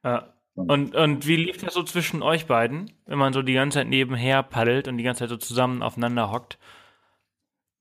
Ja. 0.04 0.34
Und, 0.58 0.96
und 0.96 1.28
wie 1.28 1.36
lief 1.36 1.58
das 1.58 1.76
so 1.76 1.84
zwischen 1.84 2.24
euch 2.24 2.48
beiden, 2.48 2.92
wenn 3.06 3.20
man 3.20 3.32
so 3.32 3.44
die 3.44 3.54
ganze 3.54 3.78
Zeit 3.78 3.88
nebenher 3.88 4.42
paddelt 4.42 4.88
und 4.88 4.98
die 4.98 5.04
ganze 5.04 5.20
Zeit 5.20 5.30
so 5.30 5.38
zusammen 5.38 5.84
aufeinander 5.84 6.32
hockt? 6.32 6.58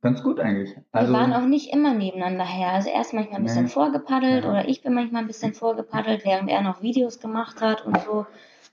Ganz 0.03 0.23
gut 0.23 0.39
eigentlich. 0.39 0.77
Wir 0.77 0.85
Also, 0.93 1.13
waren 1.15 1.33
auch 1.33 1.47
nicht 1.47 1.73
immer 1.73 1.95
nebeneinander 1.95 2.45
her. 2.45 2.73
Also 2.73 2.91
erst 2.91 3.15
manchmal 3.15 3.39
ein 3.39 3.45
bisschen 3.45 3.65
Nee. 3.65 3.71
vorgepaddelt 3.71 4.45
Ja. 4.45 4.51
oder 4.51 4.69
ich 4.69 4.83
bin 4.83 4.93
manchmal 4.95 5.23
ein 5.23 5.27
bisschen 5.27 5.55
vorgepaddelt, 5.55 6.25
während 6.25 6.51
er 6.51 6.61
noch 6.61 6.83
Videos 6.83 7.19
gemacht 7.19 7.63
hat 7.63 7.85
und 7.87 7.99
so, 8.03 8.27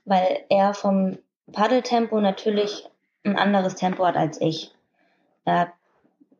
weil 0.04 0.44
er 0.50 0.74
vom 0.74 1.18
Paddeltempo 1.50 2.20
natürlich 2.20 2.88
ein 3.24 3.36
anderes 3.36 3.74
Tempo 3.74 4.04
hat 4.06 4.16
als 4.16 4.38
ich. 4.40 4.70
Er 5.46 5.72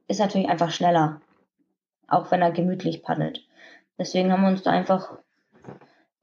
ist 0.06 0.20
natürlich 0.20 0.50
einfach 0.50 0.70
schneller, 0.70 1.22
auch 2.08 2.30
wenn 2.30 2.42
er 2.42 2.52
gemütlich 2.52 3.02
paddelt. 3.02 3.42
Deswegen 3.98 4.30
haben 4.30 4.42
wir 4.42 4.48
uns 4.50 4.62
da 4.62 4.70
einfach, 4.70 5.16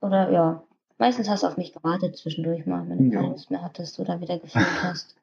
oder 0.00 0.30
ja, 0.30 0.62
meistens 0.98 1.28
hast 1.28 1.42
du 1.42 1.46
auf 1.46 1.56
mich 1.56 1.72
gewartet 1.72 2.16
zwischendurch 2.16 2.66
mal, 2.66 2.88
wenn 2.88 3.10
du 3.10 3.16
keine 3.16 3.30
Lust 3.30 3.50
mehr 3.50 3.62
hattest 3.62 3.98
oder 4.00 4.20
wieder 4.20 4.38
gefilmt 4.38 4.66
hast. 4.82 5.16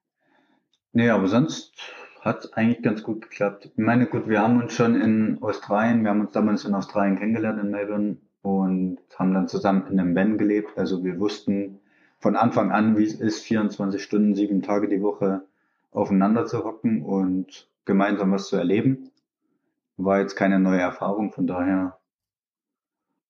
nee, 0.93 1.09
aber 1.09 1.27
sonst 1.27 1.73
hat 2.21 2.45
es 2.45 2.53
eigentlich 2.53 2.81
ganz 2.81 3.03
gut 3.03 3.21
geklappt. 3.21 3.65
Ich 3.65 3.77
meine, 3.77 4.05
gut, 4.05 4.27
wir 4.27 4.41
haben 4.41 4.61
uns 4.61 4.73
schon 4.73 4.99
in 4.99 5.41
Australien, 5.41 6.03
wir 6.03 6.09
haben 6.09 6.21
uns 6.21 6.31
damals 6.31 6.65
in 6.65 6.73
Australien 6.73 7.17
kennengelernt, 7.17 7.61
in 7.63 7.71
Melbourne, 7.71 8.17
und 8.41 8.99
haben 9.17 9.33
dann 9.33 9.47
zusammen 9.47 9.85
in 9.89 9.99
einem 9.99 10.15
Van 10.15 10.37
gelebt. 10.37 10.77
Also 10.77 11.03
wir 11.03 11.19
wussten 11.19 11.79
von 12.19 12.35
Anfang 12.35 12.71
an, 12.71 12.97
wie 12.97 13.03
es 13.03 13.15
ist, 13.15 13.43
24 13.43 14.01
Stunden, 14.01 14.35
sieben 14.35 14.61
Tage 14.61 14.87
die 14.87 15.01
Woche 15.01 15.43
aufeinander 15.91 16.45
zu 16.45 16.63
hocken 16.63 17.03
und 17.03 17.67
gemeinsam 17.85 18.31
was 18.31 18.47
zu 18.47 18.55
erleben. 18.55 19.11
War 19.97 20.19
jetzt 20.19 20.35
keine 20.35 20.59
neue 20.59 20.79
Erfahrung, 20.79 21.31
von 21.31 21.47
daher 21.47 21.98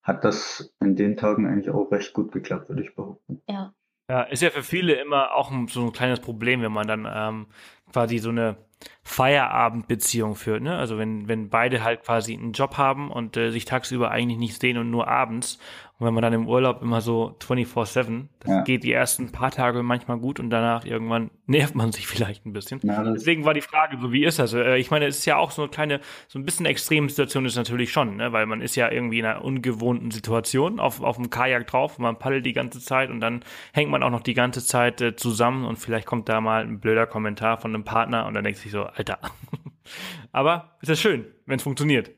hat 0.10 0.26
das 0.26 0.74
in 0.82 0.96
den 0.96 1.16
Tagen 1.16 1.48
eigentlich 1.48 1.70
auch 1.70 1.92
recht 1.92 2.14
gut 2.14 2.32
geklappt, 2.32 2.68
würde 2.68 2.82
ich 2.82 2.96
behaupten. 2.96 3.42
Ja. 3.48 3.74
Ja, 4.10 4.24
ist 4.24 4.42
ja 4.42 4.50
für 4.50 4.64
viele 4.64 4.94
immer 4.94 5.36
auch 5.36 5.52
so 5.68 5.86
ein 5.86 5.94
kleines 5.94 6.20
Problem, 6.20 6.64
wenn 6.64 6.72
man 6.72 6.88
dann 6.88 7.08
ähm, 7.08 7.46
quasi 7.94 8.18
so 8.18 8.30
eine 8.30 8.58
Feierabendbeziehung 9.04 10.36
führt, 10.36 10.64
ne? 10.64 10.78
Also 10.78 10.98
wenn, 10.98 11.28
wenn 11.28 11.50
beide 11.50 11.84
halt 11.84 12.04
quasi 12.04 12.34
einen 12.34 12.54
Job 12.54 12.78
haben 12.78 13.12
und 13.12 13.38
äh, 13.38 13.52
sich 13.52 13.66
tagsüber 13.66 14.10
eigentlich 14.10 14.40
nicht 14.40 14.60
sehen 14.60 14.80
und 14.80 14.90
nur 14.90 15.08
abends. 15.08 15.60
Und 16.00 16.08
wenn 16.08 16.14
man 16.14 16.22
dann 16.22 16.32
im 16.32 16.48
Urlaub 16.48 16.82
immer 16.82 17.02
so 17.02 17.36
24-7, 17.42 18.28
das 18.40 18.50
ja. 18.50 18.62
geht 18.62 18.84
die 18.84 18.94
ersten 18.94 19.34
paar 19.34 19.52
Tage 19.52 19.84
manchmal 19.84 20.18
gut 20.18 20.40
und 20.40 20.50
danach 20.50 20.86
irgendwann 20.86 21.30
nervt 21.46 21.76
man 21.76 21.92
sich 21.92 22.08
vielleicht 22.08 22.46
ein 22.46 22.54
bisschen. 22.54 22.80
Ja, 22.84 23.04
Deswegen 23.04 23.44
war 23.44 23.54
die 23.54 23.62
Frage, 23.62 23.98
so 24.00 24.14
wie 24.14 24.24
ist 24.24 24.40
das? 24.40 24.54
Äh, 24.54 24.78
ich 24.78 24.92
meine, 24.92 25.08
es 25.08 25.18
ist 25.20 25.26
ja 25.26 25.36
auch 25.36 25.52
so 25.52 25.64
eine 25.64 25.70
kleine, 25.70 26.00
so 26.30 26.40
ein 26.40 26.46
bisschen 26.46 26.66
extreme 26.66 27.10
Situation 27.10 27.46
ist 27.46 27.58
natürlich 27.58 27.92
schon, 27.92 28.16
ne? 28.16 28.32
Weil 28.32 28.46
man 28.46 28.62
ist 28.62 28.78
ja 28.78 28.90
irgendwie 28.90 29.20
in 29.20 29.26
einer 29.26 29.44
ungewohnten 29.44 30.10
Situation 30.12 30.80
auf, 30.80 31.02
auf 31.02 31.18
dem 31.18 31.30
Kajak 31.30 31.68
drauf, 31.68 32.00
man 32.00 32.18
paddelt 32.18 32.46
die 32.46 32.54
ganze 32.54 32.80
Zeit 32.80 33.10
und 33.10 33.20
dann 33.20 33.44
hängt 33.74 33.92
man 33.92 34.02
auch 34.02 34.10
noch 34.10 34.22
die 34.22 34.34
ganze 34.34 34.64
Zeit 34.64 35.02
äh, 35.02 35.18
zusammen 35.18 35.66
und 35.66 35.76
vielleicht 35.78 36.06
kommt 36.06 36.30
da 36.30 36.40
mal 36.40 36.64
ein 36.64 36.80
blöder 36.80 37.08
Kommentar 37.08 37.58
von 37.58 37.76
einem 37.76 37.84
Partner 37.84 38.26
und 38.26 38.36
dann 38.36 38.46
denkt 38.46 38.60
sich 38.60 38.72
so, 38.72 38.84
Alter. 38.84 39.20
Aber 40.32 40.78
ist 40.82 40.90
das 40.90 41.02
schön, 41.02 41.26
wenn 41.46 41.58
es 41.58 41.64
funktioniert. 41.64 42.12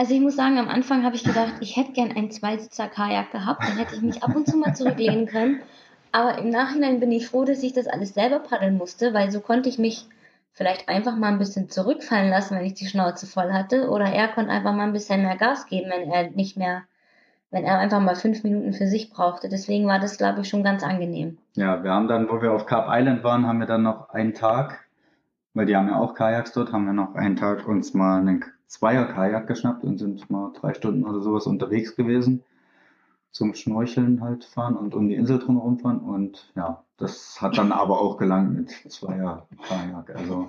Also 0.00 0.14
ich 0.14 0.20
muss 0.20 0.36
sagen, 0.36 0.58
am 0.58 0.68
Anfang 0.68 1.02
habe 1.02 1.16
ich 1.16 1.24
gedacht, 1.24 1.54
ich 1.58 1.76
hätte 1.76 1.90
gern 1.90 2.12
ein 2.12 2.30
Zweisitzer-Kajak 2.30 3.32
gehabt, 3.32 3.64
dann 3.64 3.76
hätte 3.76 3.96
ich 3.96 4.00
mich 4.00 4.22
ab 4.22 4.34
und 4.36 4.46
zu 4.46 4.56
mal 4.56 4.72
zurücklehnen 4.72 5.26
können. 5.26 5.60
Aber 6.12 6.38
im 6.38 6.50
Nachhinein 6.50 7.00
bin 7.00 7.10
ich 7.10 7.26
froh, 7.26 7.44
dass 7.44 7.64
ich 7.64 7.72
das 7.72 7.88
alles 7.88 8.14
selber 8.14 8.38
paddeln 8.38 8.78
musste, 8.78 9.12
weil 9.12 9.32
so 9.32 9.40
konnte 9.40 9.68
ich 9.68 9.76
mich 9.76 10.06
vielleicht 10.52 10.88
einfach 10.88 11.16
mal 11.16 11.32
ein 11.32 11.40
bisschen 11.40 11.68
zurückfallen 11.68 12.30
lassen, 12.30 12.56
wenn 12.56 12.64
ich 12.64 12.74
die 12.74 12.86
Schnauze 12.86 13.26
voll 13.26 13.52
hatte. 13.52 13.90
Oder 13.90 14.06
er 14.06 14.28
konnte 14.28 14.52
einfach 14.52 14.72
mal 14.72 14.84
ein 14.84 14.92
bisschen 14.92 15.22
mehr 15.22 15.36
Gas 15.36 15.66
geben, 15.66 15.90
wenn 15.90 16.08
er 16.12 16.30
nicht 16.30 16.56
mehr, 16.56 16.84
wenn 17.50 17.64
er 17.64 17.80
einfach 17.80 18.00
mal 18.00 18.14
fünf 18.14 18.44
Minuten 18.44 18.74
für 18.74 18.86
sich 18.86 19.10
brauchte. 19.10 19.48
Deswegen 19.48 19.88
war 19.88 19.98
das, 19.98 20.16
glaube 20.16 20.42
ich, 20.42 20.48
schon 20.48 20.62
ganz 20.62 20.84
angenehm. 20.84 21.38
Ja, 21.54 21.82
wir 21.82 21.90
haben 21.90 22.06
dann, 22.06 22.28
wo 22.28 22.40
wir 22.40 22.52
auf 22.52 22.66
Carp 22.66 22.86
Island 22.88 23.24
waren, 23.24 23.48
haben 23.48 23.58
wir 23.58 23.66
dann 23.66 23.82
noch 23.82 24.10
einen 24.10 24.34
Tag 24.34 24.87
weil 25.58 25.66
die 25.66 25.74
haben 25.74 25.88
ja 25.88 25.96
auch 25.98 26.14
Kajaks 26.14 26.52
dort, 26.52 26.72
haben 26.72 26.86
wir 26.86 26.92
noch 26.92 27.16
einen 27.16 27.34
Tag 27.34 27.66
uns 27.66 27.92
mal 27.92 28.20
einen 28.20 28.44
Zweier-Kajak 28.68 29.48
geschnappt 29.48 29.82
und 29.82 29.98
sind 29.98 30.30
mal 30.30 30.52
drei 30.52 30.72
Stunden 30.72 31.02
oder 31.04 31.20
sowas 31.20 31.48
unterwegs 31.48 31.96
gewesen. 31.96 32.44
Zum 33.32 33.54
Schnorcheln 33.54 34.20
halt 34.20 34.44
fahren 34.44 34.76
und 34.76 34.94
um 34.94 35.08
die 35.08 35.16
Insel 35.16 35.40
drumherum 35.40 35.80
fahren. 35.80 35.98
Und 35.98 36.52
ja, 36.54 36.84
das 36.96 37.42
hat 37.42 37.58
dann 37.58 37.72
aber 37.72 38.00
auch 38.00 38.18
gelangt 38.18 38.54
mit 38.54 38.70
Zweier-Kajak. 38.70 40.14
Also 40.14 40.48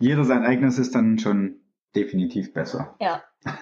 jeder 0.00 0.24
sein 0.24 0.42
eigenes 0.42 0.80
ist 0.80 0.96
dann 0.96 1.20
schon 1.20 1.54
definitiv 1.94 2.52
besser. 2.52 2.96
Ja. 3.00 3.22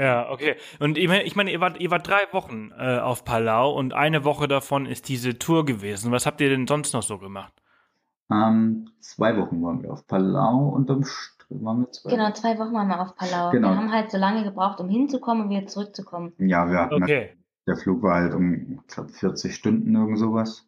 Ja, 0.00 0.30
okay. 0.30 0.54
Und 0.78 0.96
ich 0.96 1.08
meine, 1.08 1.24
ich 1.24 1.34
meine 1.34 1.50
ihr, 1.50 1.60
wart, 1.60 1.80
ihr 1.80 1.90
wart 1.90 2.06
drei 2.06 2.28
Wochen 2.30 2.70
äh, 2.78 3.00
auf 3.00 3.24
Palau 3.24 3.72
und 3.72 3.94
eine 3.94 4.22
Woche 4.22 4.46
davon 4.46 4.86
ist 4.86 5.08
diese 5.08 5.40
Tour 5.40 5.64
gewesen. 5.64 6.12
Was 6.12 6.24
habt 6.24 6.40
ihr 6.40 6.48
denn 6.48 6.68
sonst 6.68 6.92
noch 6.92 7.02
so 7.02 7.18
gemacht? 7.18 7.52
Ähm, 8.30 8.90
zwei 9.00 9.36
Wochen 9.36 9.62
waren 9.62 9.82
wir 9.82 9.92
auf 9.92 10.06
Palau 10.06 10.68
und 10.68 10.90
am 10.90 11.02
St 11.02 11.46
waren 11.50 11.80
wir 11.80 11.90
zwei 11.92 12.10
Genau, 12.10 12.30
zwei 12.32 12.58
Wochen 12.58 12.74
waren 12.74 12.88
wir 12.88 13.00
auf 13.00 13.16
Palau. 13.16 13.50
Genau. 13.50 13.70
Wir 13.70 13.76
haben 13.76 13.92
halt 13.92 14.10
so 14.10 14.18
lange 14.18 14.44
gebraucht, 14.44 14.80
um 14.80 14.88
hinzukommen 14.88 15.44
und 15.44 15.50
wieder 15.50 15.66
zurückzukommen. 15.66 16.32
Ja, 16.38 16.70
wir 16.70 16.80
hatten 16.80 17.02
okay. 17.02 17.36
der 17.66 17.76
Flug 17.76 18.02
war 18.02 18.16
halt 18.16 18.34
um, 18.34 18.80
ich 18.86 18.94
glaube, 18.94 19.10
40 19.10 19.54
Stunden 19.54 19.94
irgend 19.94 20.18
sowas. 20.18 20.66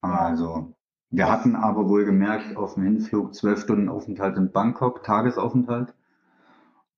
Also, 0.00 0.72
wir 1.10 1.30
hatten 1.30 1.54
aber 1.54 1.88
wohl 1.88 2.04
gemerkt, 2.04 2.56
auf 2.56 2.74
dem 2.74 2.84
Hinflug 2.84 3.34
zwölf 3.34 3.60
Stunden 3.60 3.88
Aufenthalt 3.88 4.36
in 4.36 4.52
Bangkok, 4.52 5.02
Tagesaufenthalt. 5.02 5.94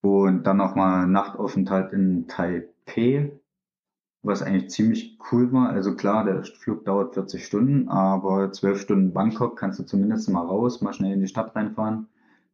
Und 0.00 0.44
dann 0.44 0.56
nochmal 0.56 1.08
Nachtaufenthalt 1.08 1.92
in 1.92 2.28
Taipei 2.28 3.32
was 4.28 4.42
eigentlich 4.42 4.70
ziemlich 4.70 5.18
cool 5.32 5.52
war. 5.52 5.70
Also 5.70 5.96
klar, 5.96 6.24
der 6.24 6.44
Flug 6.44 6.84
dauert 6.84 7.14
40 7.14 7.44
Stunden, 7.44 7.88
aber 7.88 8.52
12 8.52 8.80
Stunden 8.80 9.12
Bangkok 9.12 9.58
kannst 9.58 9.80
du 9.80 9.84
zumindest 9.84 10.28
mal 10.30 10.44
raus, 10.44 10.80
mal 10.80 10.92
schnell 10.92 11.14
in 11.14 11.20
die 11.20 11.26
Stadt 11.26 11.56
reinfahren. 11.56 12.06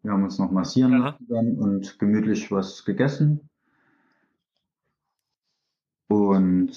Wir 0.03 0.13
haben 0.13 0.23
uns 0.23 0.39
noch 0.39 0.51
massieren 0.51 0.93
ja. 0.93 0.99
lassen 0.99 1.59
und 1.59 1.99
gemütlich 1.99 2.51
was 2.51 2.85
gegessen. 2.85 3.49
Und 6.09 6.73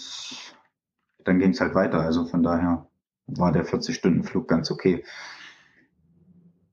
dann 1.24 1.40
ging 1.40 1.52
es 1.52 1.62
halt 1.62 1.76
weiter. 1.76 2.02
Also 2.02 2.26
von 2.26 2.44
daher 2.44 2.88
war 3.28 3.52
der 3.52 3.66
40-Stunden-Flug 3.66 4.48
ganz 4.48 4.72
okay. 4.72 5.04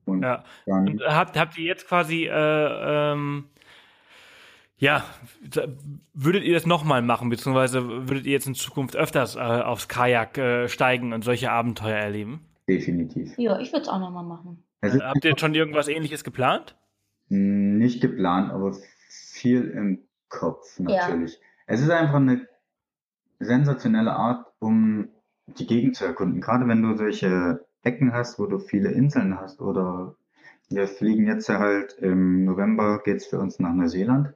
Und 0.05 0.23
ja. 0.23 0.45
Und 0.67 1.03
habt, 1.07 1.39
habt 1.39 1.59
ihr 1.59 1.65
jetzt 1.65 1.89
quasi 1.89 2.27
äh, 2.27 3.13
ähm, 3.13 3.47
ja, 4.77 5.05
würdet 6.13 6.45
ihr 6.45 6.55
das 6.55 6.67
nochmal 6.67 7.03
machen, 7.03 7.29
beziehungsweise 7.29 8.09
würdet 8.09 8.27
ihr 8.27 8.33
jetzt 8.33 8.47
in 8.47 8.55
Zukunft 8.55 8.97
öfters 8.97 9.37
äh, 9.37 9.39
aufs 9.39 9.89
Kajak 9.89 10.39
äh, 10.39 10.69
steigen 10.69 11.13
und 11.13 11.23
solche 11.23 11.51
Abenteuer 11.51 11.97
erleben? 11.97 12.47
Definitiv. 12.69 13.37
Ja, 13.39 13.59
ich 13.61 13.73
würde 13.73 13.83
es 13.83 13.89
auch 13.89 14.01
nochmal 14.01 14.25
machen. 14.25 14.65
Also, 14.81 15.01
habt 15.01 15.25
ihr 15.25 15.31
jetzt 15.31 15.41
schon 15.41 15.55
irgendwas 15.55 15.89
ähnliches 15.89 16.25
geplant? 16.25 16.77
Nicht 17.29 18.01
geplant, 18.01 18.53
aber 18.53 18.77
viel 19.09 19.65
im 19.71 20.05
Kopf 20.29 20.79
natürlich. 20.79 21.33
Ja. 21.33 21.39
Es 21.67 21.81
ist 21.81 21.91
einfach 21.91 22.17
eine 22.17 22.47
sensationelle 23.39 24.13
Art, 24.13 24.47
um 24.59 25.09
die 25.47 25.67
Gegend 25.67 25.97
zu 25.97 26.05
erkunden. 26.05 26.41
Gerade 26.41 26.67
wenn 26.69 26.83
du 26.83 26.97
solche 26.97 27.65
Ecken 27.83 28.13
hast, 28.13 28.39
wo 28.39 28.47
du 28.47 28.59
viele 28.59 28.91
Inseln 28.91 29.39
hast 29.39 29.61
oder 29.61 30.17
wir 30.71 30.89
fliegen 30.89 31.27
jetzt 31.27 31.49
ja 31.49 31.59
halt 31.59 31.95
im 31.99 32.45
November 32.45 33.01
geht's 33.05 33.27
für 33.27 33.39
uns 33.39 33.59
nach 33.59 33.73
Neuseeland. 33.73 34.35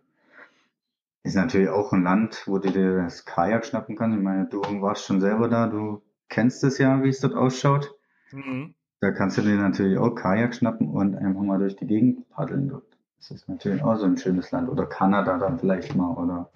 Ist 1.28 1.34
natürlich 1.34 1.68
auch 1.68 1.92
ein 1.92 2.04
Land, 2.04 2.44
wo 2.46 2.56
du 2.56 2.70
dir 2.70 3.02
das 3.02 3.26
Kajak 3.26 3.66
schnappen 3.66 3.96
kannst. 3.96 4.16
Ich 4.16 4.24
meine, 4.24 4.46
du 4.46 4.62
warst 4.80 5.04
schon 5.04 5.20
selber 5.20 5.50
da, 5.50 5.66
du 5.66 6.00
kennst 6.30 6.64
es 6.64 6.78
ja, 6.78 7.02
wie 7.02 7.10
es 7.10 7.20
dort 7.20 7.34
ausschaut. 7.34 7.94
Mhm. 8.32 8.74
Da 9.02 9.10
kannst 9.10 9.36
du 9.36 9.42
dir 9.42 9.56
natürlich 9.56 9.98
auch 9.98 10.14
Kajak 10.14 10.54
schnappen 10.54 10.88
und 10.88 11.16
einfach 11.16 11.42
mal 11.42 11.58
durch 11.58 11.76
die 11.76 11.86
Gegend 11.86 12.30
paddeln 12.30 12.68
dort. 12.68 12.96
Das 13.18 13.30
ist 13.30 13.46
natürlich 13.46 13.82
auch 13.82 13.96
so 13.96 14.06
ein 14.06 14.16
schönes 14.16 14.50
Land. 14.52 14.70
Oder 14.70 14.86
Kanada 14.86 15.36
dann 15.36 15.58
vielleicht 15.58 15.94
mal, 15.94 16.14
oder. 16.14 16.50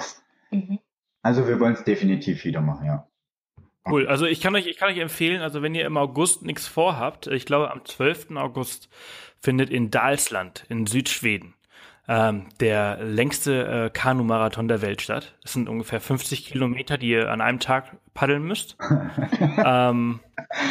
Mhm. 0.51 0.79
Also 1.21 1.47
wir 1.47 1.61
wollen 1.61 1.75
es 1.75 1.85
definitiv 1.85 2.43
wieder 2.47 2.63
machen, 2.63 2.87
ja. 2.87 3.07
Cool. 3.87 4.07
Also 4.07 4.25
ich 4.25 4.41
kann 4.41 4.55
euch, 4.55 4.67
ich 4.67 4.79
kann 4.79 4.89
euch 4.89 4.99
empfehlen, 5.01 5.43
also 5.43 5.61
wenn 5.61 5.75
ihr 5.75 5.85
im 5.85 5.99
August 5.99 6.45
nichts 6.45 6.67
vorhabt, 6.67 7.27
ich 7.27 7.45
glaube 7.45 7.71
am 7.71 7.85
12. 7.85 8.37
August 8.37 8.89
findet 9.39 9.69
in 9.69 9.91
Dalsland 9.91 10.65
in 10.71 10.87
Südschweden 10.87 11.53
ähm, 12.13 12.45
der 12.61 13.03
längste 13.03 13.87
äh, 13.87 13.91
Kanu-Marathon 13.91 14.69
der 14.69 14.83
Welt 14.83 15.01
statt. 15.01 15.35
Das 15.41 15.55
sind 15.55 15.67
ungefähr 15.67 15.99
50 15.99 16.45
Kilometer, 16.45 16.99
die 16.99 17.09
ihr 17.09 17.31
an 17.31 17.41
einem 17.41 17.59
Tag 17.59 17.97
paddeln 18.13 18.43
müsst. 18.43 18.77
ähm, 19.41 20.21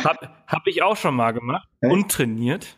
hab, 0.03 0.45
hab 0.45 0.67
ich 0.67 0.83
auch 0.83 0.97
schon 0.97 1.15
mal 1.15 1.31
gemacht. 1.31 1.67
Hey. 1.81 1.91
Untrainiert. 1.91 2.77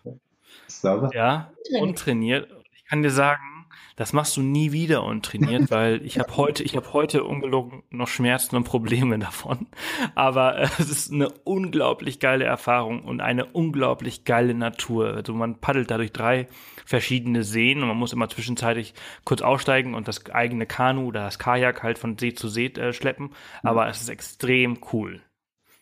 Sauber. 0.68 1.10
Ja, 1.14 1.52
untrainiert. 1.78 2.48
Ich 2.74 2.86
kann 2.86 3.04
dir 3.04 3.10
sagen, 3.10 3.54
das 3.98 4.14
machst 4.14 4.38
du 4.38 4.42
nie 4.42 4.72
wieder 4.72 5.04
untrainiert, 5.04 5.70
weil 5.70 6.04
ich 6.06 6.18
habe 6.18 6.38
heute, 6.38 6.64
ich 6.64 6.78
habe 6.78 6.94
heute 6.94 7.26
ungelogen 7.26 7.84
noch 7.90 8.08
Schmerzen 8.08 8.56
und 8.56 8.64
Probleme 8.64 9.20
davon. 9.20 9.68
Aber 10.16 10.58
äh, 10.58 10.70
es 10.80 10.90
ist 10.90 11.12
eine 11.12 11.30
unglaublich 11.44 12.22
geile 12.22 12.46
Erfahrung 12.46 13.04
und 13.04 13.20
eine 13.20 13.46
unglaublich 13.46 14.24
geile 14.24 14.54
Natur. 14.54 15.16
Also 15.16 15.34
man 15.34 15.60
paddelt 15.60 15.92
dadurch 15.92 16.14
drei 16.14 16.48
verschiedene 16.86 17.44
Seen 17.44 17.82
und 17.82 17.88
man 17.88 17.98
muss 17.98 18.14
immer 18.14 18.30
zwischenzeitlich 18.30 18.94
kurz 19.26 19.42
aussteigen 19.42 19.96
und 19.96 20.08
das 20.08 20.30
eigene 20.30 20.66
Kanu 20.66 21.08
oder 21.08 21.26
das 21.26 21.40
Kajak 21.40 21.84
halt 21.84 21.98
von 21.98 22.18
See 22.18 22.34
zu 22.34 22.48
See 22.48 22.68
äh, 22.68 22.94
schleppen. 22.94 23.32
Aber 23.62 23.88
es 23.88 24.02
ist 24.02 24.10
extrem 24.10 24.80
cool. 24.92 25.22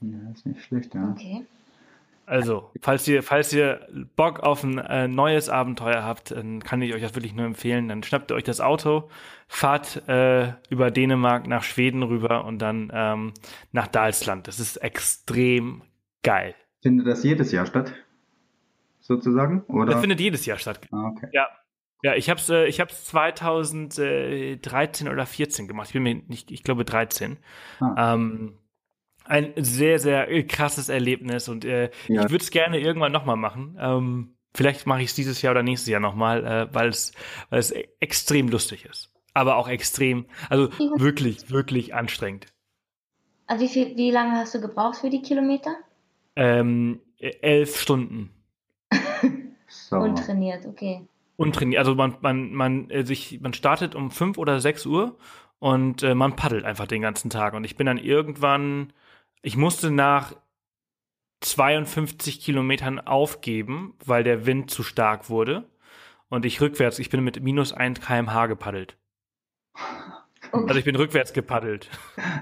Ja, 0.02 0.32
ist 0.34 0.46
nicht 0.46 0.64
schlecht, 0.64 0.94
ja. 0.96 1.10
Okay. 1.12 1.46
Also, 2.32 2.72
falls 2.82 3.06
ihr, 3.10 3.24
falls 3.24 3.52
ihr 3.52 3.86
Bock 4.16 4.40
auf 4.40 4.64
ein 4.64 4.78
äh, 4.78 5.08
neues 5.08 5.50
Abenteuer 5.50 6.04
habt, 6.04 6.32
dann 6.32 6.64
kann 6.64 6.82
ich 6.82 6.94
euch 6.94 7.02
das 7.02 7.14
wirklich 7.14 7.34
nur 7.34 7.46
empfehlen. 7.46 7.90
Dann 7.90 8.04
schnappt 8.04 8.32
ihr 8.32 8.36
euch 8.36 8.46
das 8.46 8.62
Auto, 8.62 9.10
fahrt 9.50 10.08
äh, 10.08 10.54
über 10.70 10.92
Dänemark 10.92 11.48
nach 11.48 11.64
Schweden 11.64 12.04
rüber 12.04 12.46
und 12.46 12.60
dann 12.60 12.90
ähm, 12.94 13.34
nach 13.74 13.88
Dalsland. 13.88 14.48
Das 14.48 14.62
ist 14.62 14.78
extrem 14.78 15.82
geil. 16.24 16.56
Findet 16.82 17.08
das 17.08 17.24
jedes 17.24 17.52
Jahr 17.52 17.66
statt? 17.66 17.92
Sozusagen? 19.02 19.64
Oder? 19.64 19.94
Das 19.94 20.02
findet 20.02 20.20
jedes 20.20 20.46
Jahr 20.46 20.58
statt. 20.58 20.80
Ah, 20.92 21.10
okay. 21.10 21.28
Ja. 21.34 21.48
Ja, 22.04 22.16
ich 22.16 22.32
hab's, 22.32 22.50
äh, 22.50 22.66
ich 22.66 22.80
hab's 22.80 23.06
2013 23.06 25.08
oder 25.08 25.26
14 25.26 25.68
gemacht. 25.68 25.90
Ich 25.90 25.94
bin 25.94 26.02
mir 26.02 26.16
nicht, 26.16 26.50
ich 26.50 26.64
glaube 26.64 26.84
13. 26.84 27.38
Ah. 27.80 28.14
Ähm, 28.14 28.58
ein 29.26 29.54
sehr, 29.58 30.00
sehr 30.00 30.32
äh, 30.32 30.44
krasses 30.44 30.90
Erlebnis 30.90 31.48
und 31.48 31.64
äh, 31.64 31.92
ja. 32.08 32.24
ich 32.24 32.32
würde 32.32 32.44
es 32.44 32.50
gerne 32.50 32.80
irgendwann 32.80 33.12
nochmal 33.12 33.38
machen. 33.38 33.78
Ähm, 33.80 34.34
vielleicht 34.54 34.88
mache 34.88 35.02
ich 35.02 35.10
es 35.10 35.16
dieses 35.16 35.44
Jahr 35.44 35.52
oder 35.52 35.62
nächstes 35.62 35.90
Jahr 35.90 36.00
nochmal, 36.00 36.46
äh, 36.46 36.74
weil 36.74 36.90
es 36.90 37.14
weil 37.52 37.60
es 37.60 37.72
e-, 37.72 37.88
extrem 38.00 38.50
lustig 38.50 38.86
ist. 38.86 39.14
Aber 39.34 39.58
auch 39.58 39.70
extrem, 39.70 40.26
also 40.50 40.70
wirklich, 40.98 41.52
wirklich 41.52 41.94
anstrengend. 41.94 42.48
Also 43.46 43.64
wie 43.64 43.70
viel, 43.70 43.96
wie 43.96 44.12
lange 44.12 44.38
hast 44.38 44.56
du 44.56 44.60
gebraucht 44.60 44.98
für 44.98 45.10
die 45.10 45.22
Kilometer? 45.22 45.76
Ähm, 46.36 47.00
elf 47.20 47.80
Stunden. 47.80 48.32
Sauber. 49.92 50.06
Untrainiert, 50.06 50.66
okay. 50.66 51.06
Untrainiert. 51.36 51.80
Also 51.80 51.96
man, 51.96 52.16
man, 52.22 52.54
man, 52.54 52.90
äh, 52.90 53.06
sich, 53.06 53.42
man 53.42 53.54
startet 53.54 53.94
um 53.94 54.10
fünf 54.10 54.38
oder 54.38 54.62
sechs 54.62 54.86
Uhr 54.86 55.18
und 55.60 56.02
äh, 56.02 56.16
man 56.16 56.38
paddelt 56.38 56.64
einfach 56.64 56.88
den 56.88 57.02
ganzen 57.02 57.30
Tag. 57.30 57.54
Und 57.54 57.66
ich 57.66 57.76
bin 57.76 57.86
dann 57.86 57.98
irgendwann, 57.98 58.94
ich 59.42 59.58
musste 59.58 59.92
nach 59.92 60.34
52 61.42 62.40
Kilometern 62.40 63.00
aufgeben, 63.00 63.96
weil 64.06 64.24
der 64.24 64.46
Wind 64.46 64.72
zu 64.72 64.82
stark 64.82 65.30
wurde. 65.30 65.66
Und 66.30 66.46
ich 66.46 66.62
rückwärts, 66.62 66.98
ich 66.98 67.10
bin 67.10 67.22
mit 67.22 67.44
minus 67.44 67.74
1 67.74 68.00
kmh 68.00 68.48
gepaddelt. 68.48 68.96
okay. 70.54 70.68
Also 70.68 70.80
ich 70.80 70.86
bin 70.86 70.96
rückwärts 70.96 71.34
gepaddelt. 71.34 71.90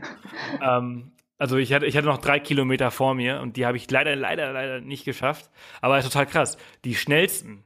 ähm, 0.62 1.14
also 1.40 1.56
ich 1.58 1.72
hatte, 1.74 1.86
ich 1.86 1.96
hatte 1.96 2.06
noch 2.06 2.20
drei 2.20 2.40
Kilometer 2.40 2.92
vor 2.92 3.16
mir 3.16 3.40
und 3.40 3.56
die 3.56 3.66
habe 3.66 3.78
ich 3.78 3.90
leider, 3.90 4.16
leider, 4.16 4.52
leider 4.52 4.82
nicht 4.82 5.06
geschafft. 5.06 5.50
Aber 5.82 5.98
ist 5.98 6.06
total 6.06 6.26
krass. 6.26 6.58
Die 6.84 6.96
schnellsten 6.96 7.64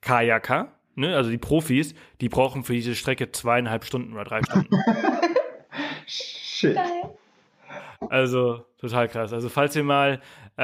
Kajaker, 0.00 0.72
ne, 0.94 1.14
also 1.14 1.30
die 1.30 1.38
Profis, 1.38 1.94
die 2.22 2.30
brauchen 2.30 2.64
für 2.64 2.72
diese 2.72 2.94
Strecke 2.94 3.30
zweieinhalb 3.30 3.84
Stunden 3.84 4.14
oder 4.14 4.24
drei 4.24 4.42
Stunden. 4.42 4.74
Shit. 6.06 6.78
Also 8.08 8.64
total 8.78 9.08
krass. 9.08 9.34
Also 9.34 9.50
falls 9.50 9.76
ihr 9.76 9.84
mal 9.84 10.22
äh, 10.56 10.62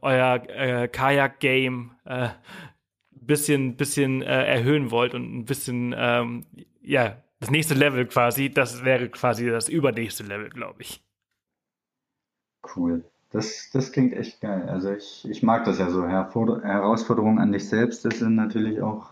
euer 0.00 0.42
äh, 0.48 0.88
Kajak-Game 0.88 1.92
äh, 2.06 2.30
bisschen, 3.10 3.76
bisschen 3.76 4.22
äh, 4.22 4.46
erhöhen 4.46 4.90
wollt 4.90 5.14
und 5.14 5.36
ein 5.36 5.44
bisschen, 5.44 5.94
ähm, 5.96 6.46
ja, 6.80 7.22
das 7.38 7.50
nächste 7.50 7.74
Level 7.74 8.06
quasi, 8.06 8.50
das 8.50 8.82
wäre 8.82 9.10
quasi 9.10 9.50
das 9.50 9.68
übernächste 9.68 10.22
Level, 10.22 10.48
glaube 10.48 10.80
ich. 10.80 11.02
Cool. 12.64 13.04
Das, 13.30 13.70
das 13.72 13.92
klingt 13.92 14.12
echt 14.14 14.40
geil. 14.40 14.68
Also 14.68 14.92
ich, 14.92 15.24
ich 15.28 15.42
mag 15.42 15.64
das 15.64 15.78
ja 15.78 15.90
so. 15.90 16.06
Herfor 16.06 16.62
Herausforderungen 16.62 17.38
an 17.38 17.52
dich 17.52 17.68
selbst, 17.68 18.04
das 18.04 18.18
sind 18.18 18.34
natürlich 18.34 18.82
auch 18.82 19.11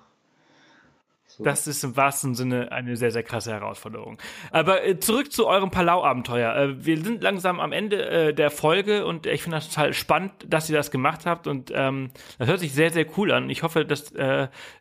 so. 1.31 1.45
Das 1.45 1.67
ist 1.67 1.85
im 1.85 1.97
wahrsten 1.97 2.35
Sinne 2.35 2.73
eine 2.73 2.97
sehr, 2.97 3.11
sehr 3.11 3.23
krasse 3.23 3.53
Herausforderung. 3.53 4.19
Aber 4.51 4.85
äh, 4.85 4.99
zurück 4.99 5.33
zu 5.33 5.47
eurem 5.47 5.71
Palau-Abenteuer. 5.71 6.55
Äh, 6.57 6.85
wir 6.85 6.99
sind 7.03 7.23
langsam 7.23 7.61
am 7.61 7.73
Ende 7.73 8.09
äh, 8.09 8.35
der 8.35 8.51
Folge 8.51 9.07
und 9.07 9.27
ich 9.27 9.43
finde 9.43 9.59
das 9.59 9.69
total 9.69 9.93
spannend, 9.93 10.33
dass 10.49 10.69
ihr 10.69 10.77
das 10.77 10.91
gemacht 10.91 11.27
habt 11.27 11.47
und 11.47 11.73
ähm, 11.75 12.11
das 12.39 12.49
hört 12.49 12.61
sich 12.61 12.73
sehr, 12.75 12.91
sehr 12.91 13.07
cool 13.17 13.33
an. 13.33 13.49
Ich 13.49 13.63
hoffe, 13.63 13.85
dass, 13.85 14.15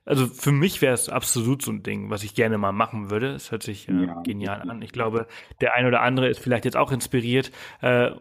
also 0.05 0.27
für 0.27 0.51
mich 0.51 0.81
wäre 0.81 0.93
es 0.93 1.07
absolut 1.09 1.61
so 1.61 1.71
ein 1.71 1.83
Ding, 1.83 2.09
was 2.09 2.23
ich 2.23 2.33
gerne 2.33 2.57
mal 2.57 2.71
machen 2.71 3.09
würde. 3.11 3.33
Es 3.33 3.51
hört 3.51 3.63
sich 3.63 3.87
Ja. 3.87 4.21
genial 4.23 4.69
an. 4.69 4.81
Ich 4.81 4.91
glaube, 4.91 5.27
der 5.61 5.75
ein 5.75 5.85
oder 5.85 6.01
andere 6.01 6.27
ist 6.27 6.39
vielleicht 6.39 6.65
jetzt 6.65 6.77
auch 6.77 6.91
inspiriert 6.91 7.51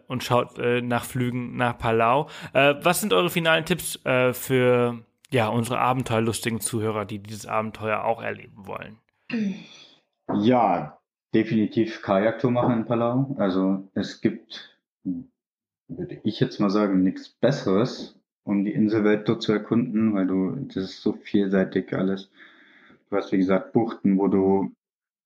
und 0.07 0.23
schaut 0.23 0.57
nach 0.57 1.05
Flügen 1.05 1.55
nach 1.57 1.77
Palau. 1.77 2.29
Was 2.53 3.01
sind 3.01 3.13
eure 3.13 3.29
finalen 3.29 3.65
Tipps 3.65 3.99
für 4.03 4.99
ja, 5.31 5.47
unsere 5.47 5.79
abenteuerlustigen 5.79 6.59
Zuhörer, 6.59 7.05
die 7.05 7.19
dieses 7.19 7.45
Abenteuer 7.45 8.03
auch 8.03 8.21
erleben 8.21 8.65
wollen. 8.65 8.97
Ja, 10.33 10.99
definitiv 11.33 12.01
Kajaktour 12.01 12.51
machen 12.51 12.79
in 12.79 12.85
Palau. 12.85 13.35
Also 13.37 13.89
es 13.93 14.21
gibt, 14.21 14.77
würde 15.87 16.19
ich 16.23 16.39
jetzt 16.39 16.59
mal 16.59 16.69
sagen, 16.69 17.03
nichts 17.03 17.29
Besseres, 17.29 18.19
um 18.43 18.65
die 18.65 18.73
Inselwelt 18.73 19.29
dort 19.29 19.43
zu 19.43 19.53
erkunden, 19.53 20.15
weil 20.15 20.27
du, 20.27 20.55
das 20.73 20.83
ist 20.83 21.01
so 21.01 21.13
vielseitig 21.13 21.93
alles. 21.93 22.31
Du 23.09 23.15
hast, 23.15 23.31
wie 23.31 23.37
gesagt, 23.37 23.73
Buchten, 23.73 24.17
wo 24.17 24.27
du 24.27 24.71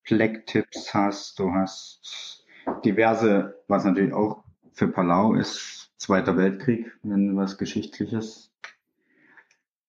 Flecktipps 0.04 0.93
hast, 0.93 1.39
du 1.39 1.54
hast 1.54 2.45
diverse, 2.84 3.62
was 3.68 3.86
natürlich 3.86 4.14
auch 4.14 4.43
für 4.74 4.88
Palau 4.88 5.34
ist, 5.34 5.91
Zweiter 5.97 6.36
Weltkrieg, 6.36 6.91
wenn 7.04 7.38
was 7.38 7.58
Geschichtliches 7.58 8.53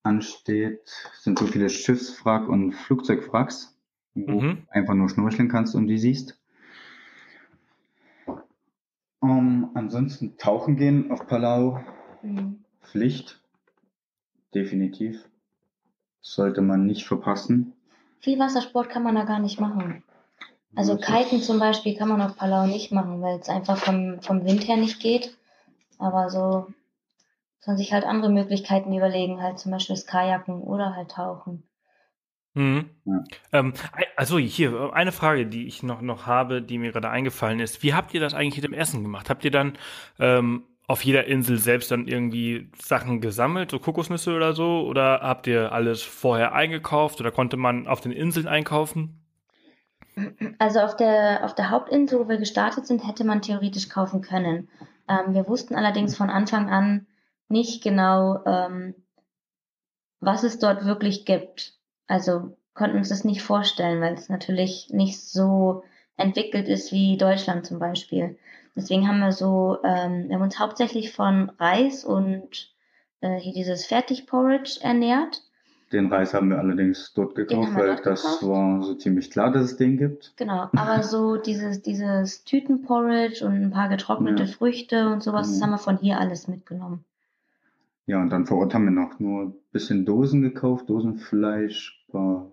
ansteht, 0.05 0.89
sind 1.19 1.39
so 1.39 1.45
viele 1.47 1.69
Schiffswrack 1.69 2.47
und 2.47 2.73
Flugzeugwracks, 2.73 3.75
wo 4.13 4.41
Mhm. 4.41 4.67
du 4.67 4.71
einfach 4.71 4.93
nur 4.93 5.09
schnorcheln 5.09 5.49
kannst 5.49 5.75
und 5.75 5.87
die 5.87 5.97
siehst. 5.97 6.39
Um, 9.19 9.71
ansonsten 9.73 10.37
tauchen 10.37 10.75
gehen 10.77 11.11
auf 11.11 11.25
Palau, 11.27 11.79
Mhm. 12.21 12.63
Pflicht, 12.83 13.41
definitiv. 14.53 15.27
Sollte 16.21 16.61
man 16.61 16.85
nicht 16.85 17.05
verpassen. 17.05 17.73
Viel 18.19 18.39
Wassersport 18.39 18.89
kann 18.89 19.03
man 19.03 19.15
da 19.15 19.23
gar 19.23 19.39
nicht 19.39 19.59
machen. 19.59 20.03
Also 20.75 20.97
Kiten 20.97 21.41
zum 21.41 21.59
Beispiel 21.59 21.95
kann 21.95 22.09
man 22.09 22.21
auf 22.21 22.35
Palau 22.35 22.65
nicht 22.67 22.91
machen, 22.91 23.21
weil 23.21 23.39
es 23.39 23.47
einfach 23.49 23.77
vom, 23.77 24.21
vom 24.21 24.43
Wind 24.43 24.67
her 24.67 24.77
nicht 24.77 24.99
geht. 24.99 25.37
Aber 25.99 26.29
so 26.29 26.67
man 27.67 27.77
sich 27.77 27.93
halt 27.93 28.05
andere 28.05 28.31
Möglichkeiten 28.31 28.93
überlegen, 28.93 29.41
halt 29.41 29.59
zum 29.59 29.71
Beispiel 29.71 29.95
das 29.95 30.05
Kajaken 30.05 30.61
oder 30.61 30.95
halt 30.95 31.11
Tauchen. 31.11 31.63
Mhm. 32.55 32.89
Ja. 33.03 33.23
Ähm, 33.51 33.73
also 34.15 34.37
hier, 34.39 34.93
eine 34.93 35.11
Frage, 35.11 35.45
die 35.45 35.67
ich 35.67 35.83
noch, 35.83 36.01
noch 36.01 36.25
habe, 36.25 36.61
die 36.61 36.77
mir 36.77 36.91
gerade 36.91 37.09
eingefallen 37.09 37.59
ist. 37.59 37.83
Wie 37.83 37.93
habt 37.93 38.13
ihr 38.13 38.21
das 38.21 38.33
eigentlich 38.33 38.55
mit 38.55 38.63
dem 38.63 38.73
Essen 38.73 39.03
gemacht? 39.03 39.29
Habt 39.29 39.43
ihr 39.43 39.51
dann 39.51 39.73
ähm, 40.19 40.63
auf 40.87 41.03
jeder 41.03 41.25
Insel 41.25 41.57
selbst 41.57 41.91
dann 41.91 42.07
irgendwie 42.07 42.71
Sachen 42.77 43.19
gesammelt, 43.19 43.71
so 43.71 43.79
Kokosnüsse 43.79 44.35
oder 44.35 44.53
so? 44.53 44.85
Oder 44.87 45.19
habt 45.21 45.47
ihr 45.47 45.71
alles 45.73 46.01
vorher 46.01 46.53
eingekauft 46.53 47.19
oder 47.19 47.31
konnte 47.31 47.57
man 47.57 47.87
auf 47.87 47.99
den 47.99 48.13
Inseln 48.13 48.47
einkaufen? 48.47 49.21
Also 50.59 50.79
auf 50.79 50.95
der, 50.95 51.43
auf 51.43 51.55
der 51.55 51.71
Hauptinsel, 51.71 52.19
wo 52.19 52.29
wir 52.29 52.37
gestartet 52.37 52.87
sind, 52.87 53.05
hätte 53.05 53.25
man 53.25 53.41
theoretisch 53.41 53.89
kaufen 53.89 54.21
können. 54.21 54.69
Ähm, 55.09 55.33
wir 55.33 55.47
wussten 55.47 55.75
allerdings 55.75 56.15
von 56.15 56.29
Anfang 56.29 56.69
an 56.69 57.05
nicht 57.49 57.83
genau, 57.83 58.43
ähm, 58.45 58.95
was 60.19 60.43
es 60.43 60.59
dort 60.59 60.85
wirklich 60.85 61.25
gibt. 61.25 61.73
Also 62.07 62.57
konnten 62.73 62.97
uns 62.97 63.09
das 63.09 63.23
nicht 63.23 63.41
vorstellen, 63.41 64.01
weil 64.01 64.13
es 64.15 64.29
natürlich 64.29 64.89
nicht 64.91 65.21
so 65.21 65.83
entwickelt 66.17 66.67
ist 66.67 66.91
wie 66.91 67.17
Deutschland 67.17 67.65
zum 67.65 67.79
Beispiel. 67.79 68.37
Deswegen 68.75 69.07
haben 69.07 69.19
wir 69.19 69.31
so, 69.31 69.77
ähm, 69.83 70.27
wir 70.27 70.35
haben 70.35 70.41
uns 70.43 70.59
hauptsächlich 70.59 71.13
von 71.13 71.49
Reis 71.59 72.03
und 72.03 72.73
äh, 73.21 73.37
hier 73.37 73.53
dieses 73.53 73.85
Fertigporridge 73.85 74.79
ernährt. 74.81 75.41
Den 75.93 76.07
Reis 76.11 76.33
haben 76.33 76.49
wir 76.49 76.57
allerdings 76.57 77.13
dort 77.13 77.35
gekauft, 77.35 77.69
wir 77.71 77.75
weil 77.77 77.87
dort 77.95 78.05
das 78.05 78.23
gekauft. 78.23 78.43
war 78.43 78.81
so 78.83 78.95
ziemlich 78.95 79.31
klar, 79.31 79.51
dass 79.51 79.63
es 79.65 79.77
den 79.77 79.97
gibt. 79.97 80.33
Genau, 80.35 80.67
aber 80.75 81.03
so 81.03 81.37
dieses, 81.37 81.81
dieses 81.81 82.43
Tütenporridge 82.43 83.45
und 83.45 83.53
ein 83.53 83.71
paar 83.71 83.87
getrocknete 83.87 84.43
Ja. 84.43 84.49
Früchte 84.51 85.07
und 85.09 85.23
sowas, 85.23 85.47
das 85.47 85.59
Mhm. 85.59 85.63
haben 85.63 85.71
wir 85.71 85.77
von 85.77 85.97
hier 85.97 86.19
alles 86.19 86.47
mitgenommen. 86.47 87.05
Ja, 88.07 88.21
und 88.21 88.29
dann 88.29 88.45
vor 88.45 88.59
Ort 88.59 88.73
haben 88.73 88.85
wir 88.85 88.91
noch 88.91 89.19
nur 89.19 89.43
ein 89.45 89.53
bisschen 89.71 90.05
Dosen 90.05 90.41
gekauft, 90.41 90.89
Dosenfleisch, 90.89 92.05
paar 92.11 92.51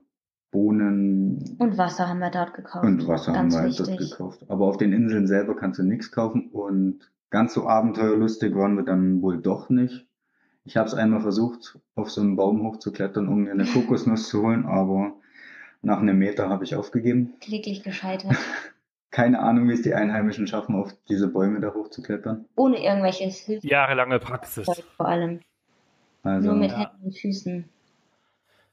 Bohnen 0.50 1.56
Und 1.58 1.78
Wasser 1.78 2.08
haben 2.08 2.18
wir 2.20 2.30
dort 2.30 2.54
gekauft. 2.54 2.84
und 2.84 3.06
Wasser 3.08 3.32
haben 3.32 3.48
Ganz 3.50 3.54
wir 3.54 3.60
halt 3.62 3.78
dort 3.80 3.88
wichtig. 3.90 4.10
gekauft. 4.10 4.44
Aber 4.48 4.66
auf 4.66 4.76
den 4.76 4.92
Inseln 4.92 5.26
selber 5.26 5.54
kannst 5.56 5.78
du 5.78 5.82
nichts 5.82 6.10
kaufen 6.12 6.48
und 6.52 7.10
ganz 7.30 7.54
so 7.54 7.66
abenteuerlustig 7.66 8.54
waren 8.54 8.76
wir 8.76 8.84
dann 8.84 9.22
wohl 9.22 9.38
doch 9.40 9.68
nicht. 9.70 10.06
Ich 10.64 10.76
habe 10.76 10.86
es 10.86 10.94
einmal 10.94 11.20
versucht, 11.20 11.78
auf 11.96 12.10
so 12.10 12.20
einen 12.20 12.36
Baum 12.36 12.62
hochzuklettern, 12.62 13.28
um 13.28 13.44
mir 13.44 13.52
eine 13.52 13.64
Kokosnuss 13.64 14.28
zu 14.28 14.42
holen, 14.42 14.64
aber 14.66 15.14
nach 15.82 15.98
einem 15.98 16.18
Meter 16.18 16.48
habe 16.48 16.64
ich 16.64 16.76
aufgegeben. 16.76 17.32
Kläglich 17.40 17.82
gescheitert. 17.82 18.36
Keine 19.12 19.38
Ahnung, 19.40 19.68
wie 19.68 19.74
es 19.74 19.82
die 19.82 19.94
Einheimischen 19.94 20.46
schaffen, 20.48 20.74
auf 20.74 20.92
diese 21.08 21.28
Bäume 21.28 21.60
da 21.60 21.72
hochzuklettern. 21.72 22.46
Ohne 22.56 22.82
irgendwelches 22.82 23.36
Hilfszeug 23.40 23.70
Jahrelange 23.70 24.18
Praxis. 24.18 24.66
vor 24.96 25.06
allem. 25.06 25.40
Also, 26.24 26.48
Nur 26.48 26.56
mit 26.58 26.70
Ja. 26.72 26.78
Händen 26.78 27.04
und 27.04 27.16
Füßen. 27.18 27.68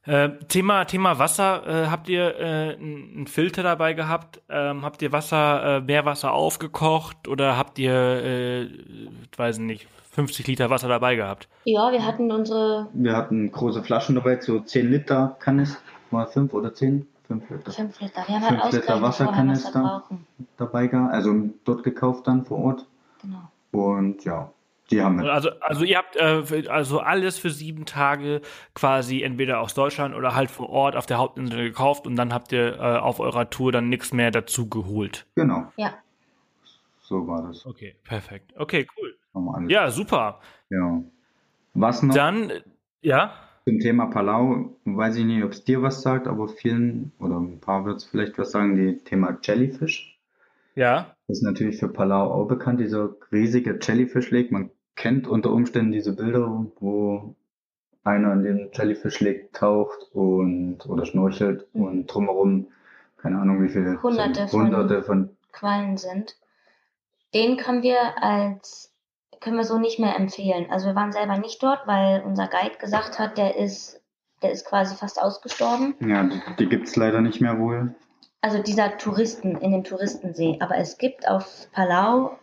Äh, 0.06 0.30
Thema, 0.48 0.86
Thema 0.86 1.20
Wasser, 1.20 1.64
äh, 1.68 1.88
habt 1.88 2.08
ihr 2.08 2.36
äh, 2.40 2.76
einen 2.76 3.28
Filter 3.28 3.64
dabei 3.64 3.94
gehabt? 3.94 4.42
Ähm, 4.50 4.82
habt 4.84 5.02
ihr 5.02 5.12
Wasser, 5.12 5.78
äh, 5.78 5.82
Meerwasser 5.82 6.32
aufgekocht 6.32 7.28
oder 7.28 7.58
habt 7.58 7.78
ihr, 7.78 7.92
äh, 7.94 8.64
ich 8.64 9.38
weiß 9.38 9.58
nicht, 9.60 9.88
50 10.12 10.48
Liter 10.48 10.70
Wasser 10.70 10.88
dabei 10.88 11.16
gehabt? 11.16 11.50
Ja, 11.66 11.92
wir 11.92 12.06
hatten 12.06 12.32
unsere 12.32 12.88
wir 12.94 13.16
hatten 13.16 13.52
große 13.52 13.84
Flaschen 13.84 14.16
dabei, 14.16 14.40
so 14.40 14.62
10 14.62 14.90
Liter 14.90 15.36
Kanister, 15.40 15.80
mal 16.12 16.26
5 16.26 16.54
oder 16.54 16.74
10? 16.74 17.06
5 17.30 17.50
Liter. 17.50 17.72
5 17.72 18.02
Liter. 18.02 18.24
Wir 18.28 18.36
haben 18.36 18.44
halt 18.50 18.62
Fünf 18.62 18.74
Liter 18.74 18.96
wir 18.98 19.02
Wasserkanister. 19.04 20.04
dabei 20.58 20.88
gehabt, 20.88 21.14
also 21.14 21.34
dort 21.64 21.84
gekauft 21.84 22.28
dann 22.28 22.44
vor 22.44 22.58
Ort. 22.60 22.86
Genau. 23.22 23.52
Und 23.72 24.26
ja, 24.26 24.52
die 24.90 25.02
haben 25.02 25.22
wir. 25.22 25.32
Also, 25.32 25.52
also 25.62 25.84
ihr 25.86 25.98
habt 26.00 26.16
äh, 26.16 26.68
also 26.70 27.00
alles 27.00 27.38
für 27.38 27.52
sieben 27.52 27.86
Tage 27.86 28.42
quasi 28.74 29.22
entweder 29.22 29.60
aus 29.60 29.76
Deutschland 29.76 30.16
oder 30.16 30.34
halt 30.36 30.50
vor 30.50 30.70
Ort 30.70 30.96
auf 30.96 31.06
der 31.06 31.20
Hauptinsel 31.20 31.64
gekauft 31.70 32.08
und 32.08 32.16
dann 32.16 32.34
habt 32.34 32.52
ihr 32.52 32.76
äh, 32.80 32.98
auf 32.98 33.20
eurer 33.20 33.50
Tour 33.50 33.72
dann 33.72 33.90
nichts 33.90 34.12
mehr 34.12 34.32
dazu 34.32 34.68
geholt. 34.68 35.28
Genau, 35.36 35.72
Ja. 35.78 35.94
so 37.02 37.28
war 37.28 37.44
das. 37.44 37.66
Okay, 37.66 37.96
perfekt. 38.04 38.52
Okay, 38.58 38.88
cool. 38.98 39.16
Ja, 39.70 39.92
super. 39.92 40.40
ja. 40.70 41.02
Was 41.76 42.02
noch 42.02 42.16
Dann, 42.16 42.52
ja, 43.02 43.32
zum 43.70 43.80
Thema 43.80 44.08
Palau, 44.08 44.76
weiß 44.86 45.18
ich 45.18 45.26
nicht, 45.26 45.44
ob 45.44 45.52
es 45.52 45.64
dir 45.64 45.82
was 45.82 46.02
sagt, 46.02 46.28
aber 46.28 46.48
vielen 46.48 47.12
oder 47.20 47.40
ein 47.40 47.60
paar 47.60 47.86
wird 47.86 47.98
es 47.98 48.06
vielleicht 48.06 48.38
was 48.38 48.52
sagen, 48.52 48.76
die 48.76 48.98
Thema 49.04 49.38
Jellyfish. 49.42 50.20
ja, 50.76 51.16
Das 51.28 51.38
ist 51.38 51.44
natürlich 51.44 51.78
für 51.80 51.90
Palau 51.90 52.32
auch 52.32 52.48
bekannt, 52.48 52.80
dieser 52.80 53.16
riesige 53.32 53.78
Jellyfish 53.82 54.32
Lake. 54.32 54.52
Man 54.52 54.72
kennt 54.96 55.28
unter 55.28 55.52
Umständen 55.52 55.92
diese 55.92 56.16
Bilder, 56.16 56.66
wo 56.80 57.36
einer 58.04 58.34
in 58.34 58.44
den 58.44 58.70
Jellyfish 58.74 59.20
Lake 59.20 59.50
taucht 59.54 60.10
und 60.14 60.86
oder 60.88 61.06
schnorchelt 61.06 61.68
Mhm. 61.74 61.84
und 61.84 62.08
drumherum, 62.08 62.68
keine 63.18 63.40
Ahnung 63.40 63.62
wie 63.62 63.70
viele, 63.70 64.02
Hunderte 64.02 64.48
sind, 64.48 64.54
hunderte 64.54 65.04
von, 65.04 65.30
Quallen 65.52 65.98
sind. 65.98 66.36
Den 67.34 67.58
können 67.58 67.84
wir 67.84 68.24
als, 68.24 68.89
können 69.42 69.58
wir 69.58 69.64
so 69.64 69.78
nicht 69.78 70.00
mehr 70.00 70.16
empfehlen. 70.16 70.68
Also 70.70 70.88
wir 70.88 70.96
waren 70.96 71.12
selber 71.12 71.38
nicht 71.38 71.62
dort, 71.64 71.88
weil 71.88 72.22
unser 72.22 72.48
Guide 72.48 72.78
gesagt 72.78 73.20
hat, 73.20 73.38
der 73.38 73.56
ist, 73.56 74.02
der 74.42 74.52
ist 74.52 74.66
quasi 74.66 74.96
fast 74.96 75.22
ausgestorben. 75.22 75.96
ja, 76.00 76.24
die, 76.24 76.42
die 76.60 76.68
gibt's 76.68 76.96
leider 76.96 77.22
nicht 77.22 77.42
mehr 77.42 77.60
wohl. 77.60 77.96
Also 78.42 78.62
dieser 78.62 78.98
Touristen, 78.98 79.58
in 79.58 79.72
dem 79.72 79.84
Touristensee. 79.84 80.58
Aber 80.62 80.78
es 80.78 80.98
gibt 80.98 81.28
auf 81.28 81.70
Palau, 81.72 82.38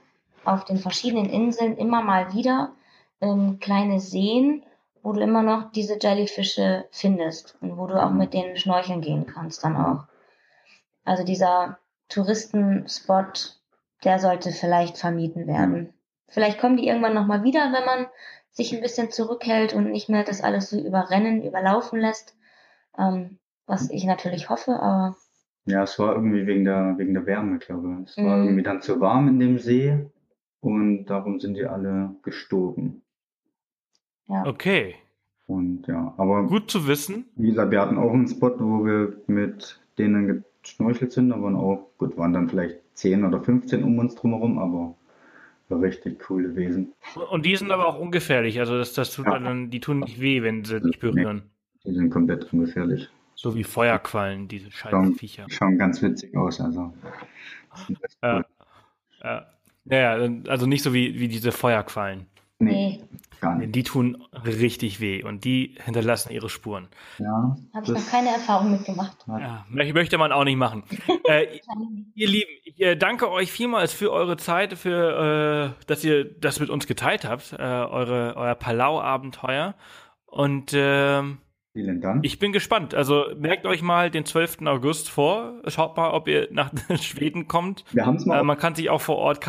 auf 0.45 0.65
den 0.65 0.79
verschiedenen 0.79 1.29
Inseln 1.29 1.77
immer 1.77 2.03
mal 2.03 2.33
wieder 2.35 2.73
ähm, 3.21 3.59
kleine 3.61 4.01
Seen, 4.01 4.65
wo 5.03 5.13
du 5.13 5.21
immer 5.21 5.43
noch 5.43 5.73
diese 5.73 5.99
Jellyfische 6.01 6.87
findest 6.91 7.57
und 7.61 7.79
wo 7.79 7.87
du 7.87 7.95
auch 8.03 8.11
mit 8.11 8.35
denen 8.35 8.57
schnorcheln 8.57 9.01
gehen 9.01 9.27
kannst 9.27 9.65
dann 9.65 9.77
auch. 9.77 10.05
Also 11.05 11.25
dieser 11.25 11.79
Touristenspot, 12.09 13.61
der 14.05 14.19
sollte 14.19 14.51
vielleicht 14.51 14.99
vermieden 14.99 15.47
werden. 15.47 15.93
Vielleicht 16.29 16.59
kommen 16.61 16.77
die 16.77 16.87
irgendwann 16.89 17.14
nochmal 17.14 17.43
wieder, 17.45 17.72
wenn 17.72 17.85
man 17.85 18.07
sich 18.51 18.74
ein 18.74 18.81
bisschen 18.83 19.11
zurückhält 19.11 19.74
und 19.74 19.91
nicht 19.91 20.09
mehr 20.09 20.24
das 20.24 20.41
alles 20.43 20.70
so 20.70 20.79
überrennen, 20.81 21.43
überlaufen 21.45 22.01
lässt. 22.01 22.37
Ähm, 22.99 23.39
was 23.66 23.91
ich 23.91 24.05
natürlich 24.05 24.49
hoffe, 24.49 24.72
aber 24.81 25.16
Ja, 25.66 25.83
es 25.83 25.99
war 25.99 26.14
irgendwie 26.14 26.47
wegen 26.47 26.64
der, 26.64 26.95
wegen 26.99 27.14
der 27.14 27.27
Wärme, 27.27 27.59
glaube 27.59 27.99
ich. 28.05 28.11
Es 28.11 28.16
war 28.16 28.39
Mhm. 28.39 28.45
irgendwie 28.45 28.62
dann 28.62 28.83
zu 28.83 29.01
warm 29.01 29.29
in 29.29 29.39
dem 29.41 29.59
See 29.59 30.07
und 30.61 31.07
darum 31.07 31.39
sind 31.41 31.55
die 31.55 31.66
alle 31.66 32.14
gestorben. 32.22 33.03
ja. 34.29 34.45
Okay, 34.47 34.95
Und 35.47 35.87
ja, 35.87 36.14
aber 36.16 36.45
gut 36.47 36.70
zu 36.70 36.87
wissen. 36.89 37.27
wie 37.37 37.51
gesagt, 37.51 37.70
wir 37.70 37.81
hatten 37.81 37.99
auch 37.99 38.12
einen 38.12 38.27
Spot, 38.29 38.55
wo 38.59 38.85
wir 38.85 39.16
mit 39.27 39.81
denen 39.99 40.45
geschnorchelt 40.62 41.12
sind. 41.12 41.31
Da 41.31 41.41
waren 41.41 41.55
auch, 41.57 41.89
gut, 41.99 42.16
waren 42.16 42.33
dann 42.33 42.49
vielleicht 42.49 42.79
10 42.95 43.24
oder 43.24 43.41
15 43.43 43.85
um 43.85 43.99
uns 43.99 44.14
drumherum, 44.16 44.59
aber 44.59 44.95
richtig 45.71 46.19
coole 46.21 46.55
Wesen. 46.57 46.93
Und 47.31 47.45
die 47.45 47.57
sind 47.57 47.71
aber 47.71 47.87
auch 47.87 47.99
ungefährlich. 47.99 48.59
Also 48.61 48.77
das, 48.79 48.93
das 48.93 49.12
tut 49.14 49.27
Ja. 49.27 49.39
dann, 49.39 49.71
die 49.71 49.81
tun 49.81 50.01
nicht 50.01 50.21
weh, 50.21 50.43
wenn 50.43 50.64
sie 50.64 50.81
dich 50.81 50.99
berühren. 50.99 51.43
Die 51.85 51.93
sind 51.95 52.11
komplett 52.11 52.53
ungefährlich. 52.53 53.09
So 53.35 53.55
wie 53.55 53.64
Feuerquallen, 53.64 54.49
diese 54.49 54.71
scheiß 54.71 54.91
Schauen, 54.91 55.14
Viecher. 55.14 55.45
schauen 55.49 55.77
ganz 55.79 56.01
witzig 56.03 56.35
aus, 56.37 56.61
also. 56.61 56.93
Ja. 58.23 58.45
Ja, 59.23 59.47
ja, 59.89 60.29
also 60.49 60.67
nicht 60.67 60.83
so 60.83 60.93
wie, 60.95 61.19
wie 61.21 61.29
diese 61.29 61.53
Feuerquallen. 61.53 62.27
Nee, 62.59 63.01
gar 63.41 63.57
nicht. 63.57 63.74
die 63.74 63.82
tun 63.82 64.22
richtig 64.45 65.01
weh 65.01 65.22
und 65.24 65.45
die 65.45 65.76
hinterlassen 65.84 66.32
ihre 66.32 66.49
Spuren. 66.49 66.89
Ja, 67.18 67.57
habe 67.74 67.84
ich 67.84 67.89
noch 67.91 68.07
keine 68.11 68.30
Erfahrung 68.30 68.72
mitgemacht. 68.72 69.16
Ja, 69.26 69.64
mö- 69.72 69.93
möchte 69.95 70.18
man 70.18 70.32
auch 70.32 70.45
nicht 70.45 70.57
machen. 70.57 70.84
äh, 71.24 71.59
ihr 72.14 72.28
Lieben, 72.28 72.51
ich 72.64 72.80
äh, 72.80 72.97
danke 72.97 73.30
euch 73.30 73.51
vielmals 73.53 73.93
für 73.93 74.12
eure 74.12 74.37
Zeit, 74.37 74.74
für 74.78 75.74
äh, 75.78 75.84
dass 75.87 76.05
ihr 76.05 76.24
das 76.24 76.61
mit 76.61 76.70
uns 76.70 76.87
geteilt 76.87 77.24
habt, 77.24 77.53
äh, 77.53 77.57
eure 77.62 78.34
euer 78.37 78.55
Palau-Abenteuer. 78.55 79.74
Und 80.26 80.72
ähm, 80.74 81.39
vielen 81.72 82.01
Dank. 82.01 82.24
ich 82.24 82.39
bin 82.39 82.53
gespannt. 82.53 82.95
Also 82.95 83.24
merkt 83.39 83.64
euch 83.66 83.80
mal 83.82 84.11
den 84.11 84.24
12. 84.26 84.59
August 84.66 85.09
vor. 85.09 85.62
Schaut 85.68 85.97
mal, 85.97 86.11
ob 86.11 86.28
ihr 86.28 86.49
nach 86.51 86.70
Schweden 87.01 87.49
kommt. 87.49 87.84
wir 87.93 88.05
haben 88.05 88.16
es 88.16 88.26
mal 88.26 88.41
Äh, 88.41 88.43
man 88.43 88.59
kann 88.59 88.74
sich 88.74 88.91
auch 88.91 89.01
vor 89.01 89.16
Ort 89.16 89.41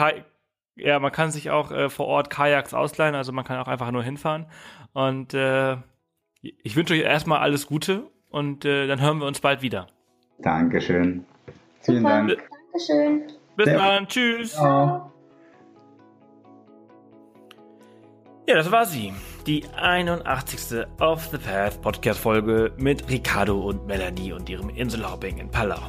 ja, 0.77 0.99
man 0.99 1.11
kann 1.11 1.31
sich 1.31 1.49
auch 1.49 1.71
äh, 1.71 1.89
vor 1.89 2.07
Ort 2.07 2.29
Kajaks 2.29 2.73
ausleihen, 2.73 3.15
also 3.15 3.31
man 3.31 3.45
kann 3.45 3.57
auch 3.59 3.67
einfach 3.67 3.91
nur 3.91 4.03
hinfahren. 4.03 4.45
Und 4.93 5.33
äh, 5.33 5.77
ich 6.41 6.75
wünsche 6.75 6.93
euch 6.93 7.01
erstmal 7.01 7.39
alles 7.39 7.67
Gute 7.67 8.03
und 8.29 8.65
äh, 8.65 8.87
dann 8.87 9.01
hören 9.01 9.19
wir 9.19 9.27
uns 9.27 9.39
bald 9.39 9.61
wieder. 9.61 9.87
Dankeschön. 10.39 11.25
Vielen 11.81 12.03
Super, 12.03 12.09
Dank. 12.09 12.49
Dankeschön. 12.71 13.23
Bis 13.55 13.67
Ja. 13.67 13.77
dann, 13.77 14.07
tschüss. 14.07 14.53
Ciao. 14.53 15.11
Ja, 18.47 18.55
das 18.55 18.71
war 18.71 18.85
sie. 18.85 19.13
Die 19.45 19.65
81. 19.75 20.85
Off 20.99 21.27
the 21.31 21.37
Path 21.37 21.81
Podcast 21.81 22.19
Folge 22.19 22.71
mit 22.77 23.09
Ricardo 23.09 23.59
und 23.59 23.87
Melanie 23.87 24.31
und 24.31 24.49
ihrem 24.49 24.69
Inselhopping 24.69 25.37
in 25.37 25.49
Palau. 25.51 25.81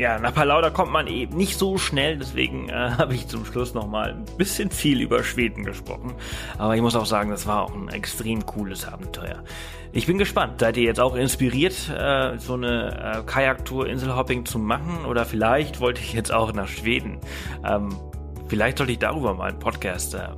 Ja, 0.00 0.18
nach 0.18 0.32
Palau, 0.32 0.62
kommt 0.70 0.92
man 0.92 1.08
eben 1.08 1.36
nicht 1.36 1.58
so 1.58 1.76
schnell, 1.76 2.16
deswegen 2.16 2.70
äh, 2.70 2.72
habe 2.98 3.12
ich 3.12 3.28
zum 3.28 3.44
Schluss 3.44 3.74
nochmal 3.74 4.12
ein 4.12 4.24
bisschen 4.38 4.70
viel 4.70 5.02
über 5.02 5.22
Schweden 5.22 5.62
gesprochen. 5.62 6.14
Aber 6.56 6.74
ich 6.74 6.80
muss 6.80 6.96
auch 6.96 7.04
sagen, 7.04 7.28
das 7.28 7.46
war 7.46 7.64
auch 7.64 7.74
ein 7.74 7.90
extrem 7.90 8.46
cooles 8.46 8.88
Abenteuer. 8.88 9.44
Ich 9.92 10.06
bin 10.06 10.16
gespannt. 10.16 10.58
Seid 10.60 10.78
ihr 10.78 10.84
jetzt 10.84 11.00
auch 11.00 11.14
inspiriert, 11.16 11.74
äh, 11.90 12.38
so 12.38 12.54
eine 12.54 13.18
äh, 13.18 13.30
Kajaktour 13.30 13.88
Inselhopping 13.88 14.46
zu 14.46 14.58
machen? 14.58 15.04
Oder 15.04 15.26
vielleicht 15.26 15.80
wollte 15.80 16.00
ich 16.00 16.14
jetzt 16.14 16.32
auch 16.32 16.50
nach 16.54 16.68
Schweden. 16.68 17.18
Ähm, 17.62 17.90
vielleicht 18.48 18.78
sollte 18.78 18.92
ich 18.94 19.00
darüber 19.00 19.34
mal 19.34 19.50
einen 19.50 19.58
Podcast 19.58 20.14
äh, 20.14 20.28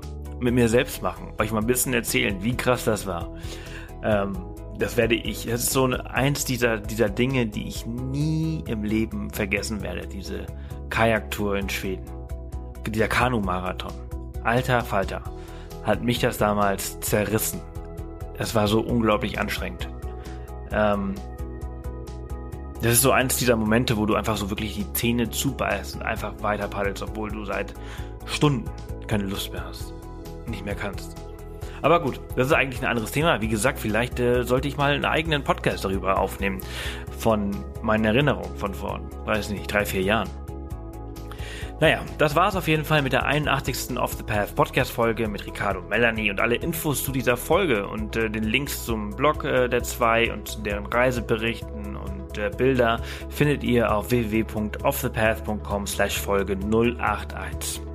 mit 0.40 0.54
mir 0.54 0.68
selbst 0.68 1.02
machen, 1.02 1.34
euch 1.38 1.52
mal 1.52 1.60
ein 1.60 1.68
bisschen 1.68 1.94
erzählen, 1.94 2.42
wie 2.42 2.56
krass 2.56 2.84
das 2.84 3.06
war. 3.06 3.32
Ähm, 4.02 4.36
das 4.78 4.96
werde 4.96 5.14
ich, 5.14 5.46
das 5.46 5.62
ist 5.64 5.72
so 5.72 5.84
eins 5.86 6.44
dieser, 6.44 6.78
dieser 6.78 7.08
Dinge, 7.08 7.46
die 7.46 7.68
ich 7.68 7.86
nie 7.86 8.64
im 8.66 8.84
Leben 8.84 9.30
vergessen 9.30 9.82
werde, 9.82 10.06
diese 10.06 10.46
Kajaktour 10.90 11.56
in 11.56 11.68
Schweden. 11.68 12.04
Dieser 12.86 13.08
Kanu-Marathon. 13.08 13.92
Alter 14.42 14.82
Falter. 14.82 15.22
Hat 15.84 16.02
mich 16.02 16.18
das 16.18 16.38
damals 16.38 16.98
zerrissen. 17.00 17.60
Es 18.38 18.54
war 18.54 18.66
so 18.66 18.80
unglaublich 18.80 19.38
anstrengend. 19.38 19.88
Ähm, 20.72 21.14
das 22.82 22.94
ist 22.94 23.02
so 23.02 23.12
eins 23.12 23.36
dieser 23.36 23.54
Momente, 23.56 23.96
wo 23.96 24.06
du 24.06 24.14
einfach 24.14 24.36
so 24.36 24.50
wirklich 24.50 24.74
die 24.74 24.92
Zähne 24.92 25.30
zubeißt 25.30 25.96
und 25.96 26.02
einfach 26.02 26.34
weiter 26.40 26.66
paddelst, 26.66 27.02
obwohl 27.02 27.30
du 27.30 27.44
seit 27.44 27.72
Stunden 28.26 28.68
keine 29.06 29.24
Lust 29.24 29.52
mehr 29.52 29.64
hast. 29.64 29.94
Nicht 30.48 30.64
mehr 30.64 30.74
kannst. 30.74 31.14
Aber 31.82 32.00
gut, 32.00 32.20
das 32.36 32.46
ist 32.46 32.52
eigentlich 32.52 32.80
ein 32.80 32.88
anderes 32.88 33.10
Thema. 33.10 33.40
Wie 33.40 33.48
gesagt, 33.48 33.78
vielleicht 33.78 34.20
äh, 34.20 34.44
sollte 34.44 34.68
ich 34.68 34.76
mal 34.76 34.92
einen 34.92 35.04
eigenen 35.04 35.42
Podcast 35.42 35.84
darüber 35.84 36.18
aufnehmen. 36.18 36.60
Von 37.18 37.50
meinen 37.82 38.04
Erinnerungen 38.04 38.56
von 38.56 38.72
vor, 38.72 39.00
weiß 39.26 39.50
nicht, 39.50 39.72
drei, 39.72 39.84
vier 39.84 40.02
Jahren. 40.02 40.28
Naja, 41.80 42.02
das 42.16 42.36
war's 42.36 42.54
auf 42.54 42.68
jeden 42.68 42.84
Fall 42.84 43.02
mit 43.02 43.12
der 43.12 43.26
81. 43.26 43.98
Off 43.98 44.14
the 44.14 44.22
Path 44.22 44.54
Podcast 44.54 44.92
Folge 44.92 45.26
mit 45.26 45.44
Ricardo 45.44 45.80
und 45.80 45.88
Melanie 45.88 46.30
und 46.30 46.38
alle 46.38 46.54
Infos 46.54 47.02
zu 47.02 47.10
dieser 47.10 47.36
Folge 47.36 47.88
und 47.88 48.14
äh, 48.14 48.30
den 48.30 48.44
Links 48.44 48.84
zum 48.84 49.10
Blog 49.10 49.42
äh, 49.42 49.66
der 49.66 49.82
zwei 49.82 50.32
und 50.32 50.46
zu 50.46 50.60
deren 50.60 50.86
Reiseberichten 50.86 51.96
und 51.96 52.38
äh, 52.38 52.50
Bilder 52.56 53.00
findet 53.30 53.64
ihr 53.64 53.92
auf 53.92 54.12
www.offthepath.com 54.12 55.88
slash 55.88 56.20
Folge 56.20 56.56
081. 56.56 57.91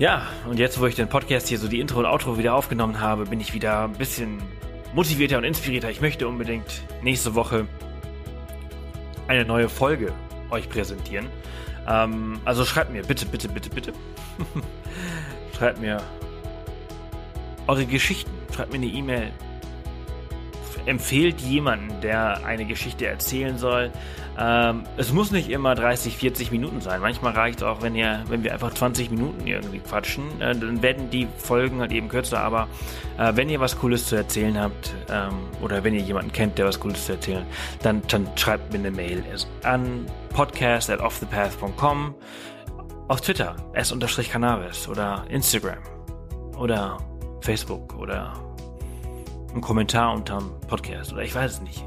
Ja, 0.00 0.26
und 0.48 0.58
jetzt, 0.58 0.80
wo 0.80 0.86
ich 0.86 0.94
den 0.94 1.08
Podcast 1.08 1.48
hier 1.48 1.58
so 1.58 1.68
die 1.68 1.78
Intro 1.78 1.98
und 1.98 2.06
Outro 2.06 2.38
wieder 2.38 2.54
aufgenommen 2.54 3.02
habe, 3.02 3.26
bin 3.26 3.38
ich 3.38 3.52
wieder 3.52 3.84
ein 3.84 3.92
bisschen 3.92 4.42
motivierter 4.94 5.36
und 5.36 5.44
inspirierter. 5.44 5.90
Ich 5.90 6.00
möchte 6.00 6.26
unbedingt 6.26 6.84
nächste 7.02 7.34
Woche 7.34 7.66
eine 9.28 9.44
neue 9.44 9.68
Folge 9.68 10.14
euch 10.48 10.70
präsentieren. 10.70 11.26
Ähm, 11.86 12.40
also 12.46 12.64
schreibt 12.64 12.90
mir 12.90 13.02
bitte, 13.02 13.26
bitte, 13.26 13.50
bitte, 13.50 13.68
bitte. 13.68 13.92
schreibt 15.58 15.78
mir 15.82 16.00
eure 17.66 17.84
Geschichten. 17.84 18.30
Schreibt 18.56 18.72
mir 18.72 18.78
eine 18.78 18.86
E-Mail. 18.86 19.32
Empfehlt 20.86 21.42
jemanden, 21.42 22.00
der 22.00 22.42
eine 22.46 22.64
Geschichte 22.64 23.06
erzählen 23.06 23.58
soll. 23.58 23.92
Ähm, 24.40 24.84
es 24.96 25.12
muss 25.12 25.32
nicht 25.32 25.50
immer 25.50 25.74
30, 25.74 26.16
40 26.16 26.50
Minuten 26.50 26.80
sein. 26.80 27.02
Manchmal 27.02 27.34
reicht 27.34 27.58
es 27.58 27.62
auch, 27.62 27.82
wenn 27.82 27.94
ihr, 27.94 28.24
wenn 28.28 28.42
wir 28.42 28.54
einfach 28.54 28.72
20 28.72 29.10
Minuten 29.10 29.46
irgendwie 29.46 29.80
quatschen. 29.80 30.40
Äh, 30.40 30.56
dann 30.56 30.80
werden 30.80 31.10
die 31.10 31.28
Folgen 31.36 31.80
halt 31.80 31.92
eben 31.92 32.08
kürzer. 32.08 32.40
Aber 32.40 32.66
äh, 33.18 33.32
wenn 33.34 33.50
ihr 33.50 33.60
was 33.60 33.78
Cooles 33.78 34.06
zu 34.06 34.16
erzählen 34.16 34.58
habt 34.58 34.94
ähm, 35.10 35.34
oder 35.60 35.84
wenn 35.84 35.92
ihr 35.92 36.00
jemanden 36.00 36.32
kennt, 36.32 36.56
der 36.56 36.66
was 36.66 36.80
Cooles 36.80 37.04
zu 37.04 37.12
erzählen, 37.12 37.44
dann, 37.82 38.00
dann 38.08 38.26
schreibt 38.36 38.72
mir 38.72 38.78
eine 38.78 38.90
Mail 38.90 39.22
an 39.62 40.06
podcast 40.32 40.90
auf 40.90 41.20
Twitter 43.20 43.56
s-cannabis 43.74 44.88
oder 44.88 45.24
Instagram 45.28 45.82
oder 46.56 46.96
Facebook 47.42 47.94
oder 47.98 48.32
ein 49.54 49.60
Kommentar 49.60 50.14
unterm 50.14 50.50
Podcast 50.66 51.12
oder 51.12 51.22
ich 51.22 51.34
weiß 51.34 51.52
es 51.52 51.60
nicht. 51.60 51.84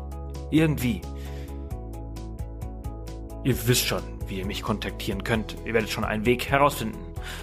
Irgendwie. 0.52 1.02
Ihr 3.44 3.68
wisst 3.68 3.86
schon, 3.86 4.04
wie 4.28 4.40
ihr 4.40 4.46
mich 4.46 4.64
kontaktieren 4.64 5.24
könnt. 5.24 5.58
Ihr 5.66 5.74
werdet 5.74 5.90
schon 5.90 6.06
einen 6.06 6.26
Weg 6.26 6.50
herausfinden. 6.50 7.00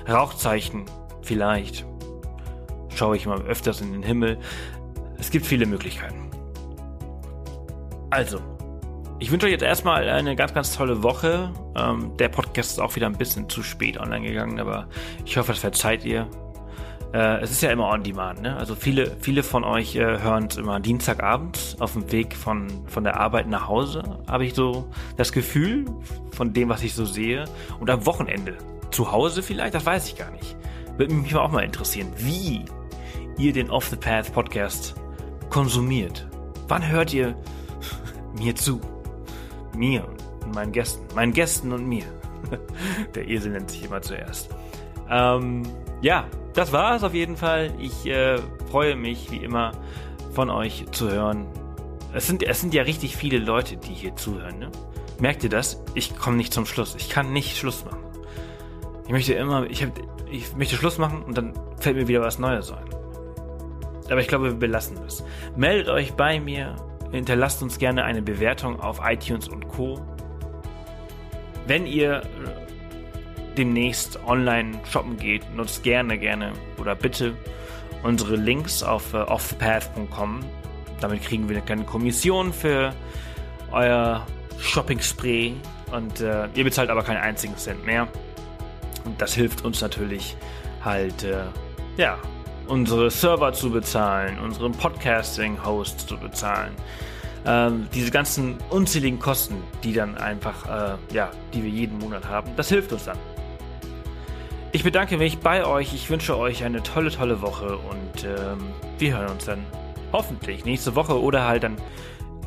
Rauchzeichen, 0.09 0.85
vielleicht. 1.23 1.85
Schaue 2.95 3.17
ich 3.17 3.27
mal 3.27 3.43
öfters 3.43 3.81
in 3.81 3.93
den 3.93 4.03
Himmel. 4.03 4.39
Es 5.19 5.31
gibt 5.31 5.47
viele 5.47 5.67
Möglichkeiten. 5.67 6.31
Also, 8.11 8.41
ich 9.19 9.31
wünsche 9.31 9.47
euch 9.47 9.53
jetzt 9.53 9.63
erstmal 9.63 10.09
eine 10.09 10.35
ganz, 10.35 10.55
ganz 10.55 10.75
tolle 10.75 11.03
Woche. 11.03 11.53
Ähm, 11.77 12.17
der 12.17 12.31
Podcast 12.31 12.73
ist 12.73 12.79
auch 12.81 12.97
wieder 12.97 13.07
ein 13.07 13.19
bisschen 13.19 13.49
zu 13.49 13.63
spät 13.63 14.01
online 14.01 14.27
gegangen, 14.27 14.59
aber 14.59 14.89
ich 15.27 15.37
hoffe, 15.37 15.53
das 15.53 15.61
verzeiht 15.61 16.05
ihr. 16.07 16.27
Äh, 17.13 17.41
es 17.41 17.51
ist 17.51 17.63
ja 17.63 17.71
immer 17.71 17.89
on 17.89 18.05
demand, 18.05 18.41
ne? 18.41 18.57
Also 18.57 18.77
viele, 18.77 19.17
viele 19.21 19.43
von 19.43 19.65
euch 19.65 19.97
äh, 19.97 20.21
hören 20.21 20.47
es 20.49 20.57
immer 20.57 20.79
Dienstagabend 20.79 21.77
auf 21.81 21.95
dem 21.95 22.11
Weg 22.13 22.37
von, 22.37 22.69
von 22.87 23.03
der 23.03 23.19
Arbeit 23.19 23.49
nach 23.49 23.67
Hause, 23.67 24.03
habe 24.29 24.45
ich 24.45 24.55
so 24.55 24.89
das 25.17 25.33
Gefühl 25.33 25.87
von 26.31 26.53
dem, 26.53 26.69
was 26.69 26.85
ich 26.85 26.95
so 26.95 27.05
sehe. 27.05 27.47
Und 27.81 27.91
am 27.91 28.07
Wochenende. 28.07 28.57
Zu 28.93 29.13
Hause 29.13 29.43
vielleicht, 29.43 29.75
das 29.75 29.87
weiß 29.87 30.09
ich 30.09 30.17
gar 30.17 30.31
nicht. 30.33 30.57
Würde 30.97 31.15
mich 31.15 31.35
auch 31.37 31.51
mal 31.51 31.65
interessieren, 31.65 32.09
wie 32.17 32.65
ihr 33.39 33.53
den 33.53 33.71
Off 33.71 33.89
the 33.89 33.97
Path 33.97 34.33
Podcast 34.33 34.95
konsumiert. 35.49 36.29
Wann 36.69 36.87
hört 36.89 37.13
ihr 37.13 37.37
mir 38.39 38.55
zu? 38.55 38.81
Mir 39.77 40.07
und 40.45 40.55
meinen 40.55 40.73
Gästen. 40.73 41.07
Meinen 41.15 41.33
Gästen 41.33 41.73
und 41.73 41.87
mir. 41.89 42.05
Der 43.15 43.29
Esel 43.29 43.53
nennt 43.53 43.71
sich 43.71 43.85
immer 43.85 44.03
zuerst. 44.03 44.51
Ähm, 45.09 45.63
ja, 46.01 46.27
das 46.55 46.73
war 46.73 46.97
es 46.97 47.05
auf 47.05 47.15
jeden 47.15 47.37
Fall. 47.37 47.73
Ich 47.79 48.07
äh, 48.07 48.39
freue 48.71 48.97
mich 48.97 49.31
wie 49.31 49.39
immer 49.39 49.73
von 50.33 50.51
euch 50.51 50.87
zu 50.91 51.11
hören. 51.11 51.47
Es 52.13 52.27
sind, 52.27 52.43
es 52.43 52.61
sind 52.61 52.75
ja 52.75 52.83
richtig 52.83 53.17
viele 53.17 53.39
Leute, 53.39 53.77
die 53.77 53.93
hier 53.93 54.17
zuhören. 54.17 54.59
Ne? 54.59 54.71
Merkt 55.21 55.45
ihr 55.45 55.51
das? 55.51 55.83
Ich 55.95 56.17
komme 56.17 56.37
nicht 56.37 56.53
zum 56.53 56.67
Schluss. 56.67 56.97
Ich 56.97 57.09
kann 57.09 57.33
nicht 57.33 57.57
Schluss 57.57 57.85
machen. 57.85 58.01
Ich 59.05 59.13
möchte 59.13 59.35
immer, 59.35 59.69
ich, 59.69 59.83
hab, 59.83 59.93
ich 60.31 60.57
möchte 60.57 60.77
Schluss 60.77 60.99
machen 60.99 61.23
und 61.23 61.37
dann 61.37 61.53
fällt 61.79 61.97
mir 61.97 62.09
wieder 62.09 62.21
was 62.21 62.39
Neues 62.39 62.73
ein. 62.73 62.85
Aber 64.11 64.21
ich 64.21 64.29
glaube, 64.29 64.47
wir 64.47 64.55
belassen 64.55 64.99
das. 65.03 65.25
Meldet 65.57 65.89
euch 65.89 66.15
bei 66.15 66.41
mir, 66.41 66.75
hinterlasst 67.13 67.63
uns 67.63 67.79
gerne 67.79 68.05
eine 68.05 68.23
Bewertung 68.23 68.81
auf 68.81 69.01
iTunes 69.05 69.49
und 69.49 69.69
Co. 69.69 70.01
Wenn 71.67 71.87
ihr 71.87 72.23
demnächst 73.57 74.19
online 74.27 74.79
shoppen 74.91 75.17
geht, 75.17 75.55
nutzt 75.55 75.83
gerne, 75.83 76.19
gerne 76.19 76.53
oder 76.79 76.95
bitte 76.95 77.35
unsere 78.03 78.37
Links 78.37 78.83
auf 78.83 79.13
äh, 79.15 79.19
offthepath.com. 79.19 80.41
Damit 81.01 81.23
kriegen 81.23 81.49
wir 81.49 81.61
keine 81.61 81.85
Kommission 81.85 82.53
für 82.53 82.95
euer 83.73 84.27
Shopping-Spray 84.59 85.55
und 85.93 86.21
äh, 86.21 86.49
ihr 86.55 86.65
bezahlt 86.65 86.91
aber 86.91 87.03
keinen 87.03 87.19
einzigen 87.21 87.57
Cent 87.57 87.85
mehr. 87.85 88.09
Und 89.05 89.21
das 89.21 89.35
hilft 89.35 89.65
uns 89.65 89.81
natürlich 89.81 90.37
halt, 90.85 91.25
äh, 91.25 91.45
ja, 91.97 92.19
unsere 92.67 93.11
Server 93.11 93.53
zu 93.53 93.71
bezahlen, 93.71 94.39
unseren 94.39 94.73
Podcasting-Host 94.73 96.09
zu 96.09 96.17
bezahlen. 96.17 96.73
Ähm, 97.47 97.89
diese 97.95 98.11
ganzen 98.11 98.59
unzähligen 98.69 99.19
Kosten, 99.19 99.63
die 99.83 99.95
dann 99.95 100.17
einfach, 100.19 100.67
äh, 100.67 101.15
ja, 101.15 101.31
die 101.55 101.63
wir 101.63 101.71
jeden 101.71 101.99
Monat 101.99 102.29
haben, 102.29 102.51
das 102.57 102.69
hilft 102.69 102.93
uns 102.93 103.05
dann. 103.05 103.19
Ich 104.73 104.85
bedanke 104.85 105.17
mich 105.17 105.39
bei 105.39 105.65
euch. 105.65 105.93
Ich 105.95 106.09
wünsche 106.11 106.39
euch 106.39 106.63
eine 106.63 106.83
tolle, 106.83 107.11
tolle 107.11 107.43
Woche 107.43 107.77
und 107.77 108.25
ähm, 108.25 108.73
wir 108.99 109.19
hören 109.19 109.31
uns 109.31 109.47
dann 109.47 109.67
hoffentlich 110.13 110.65
nächste 110.65 110.95
Woche 110.95 111.21
oder 111.21 111.47
halt 111.47 111.65
dann 111.65 111.77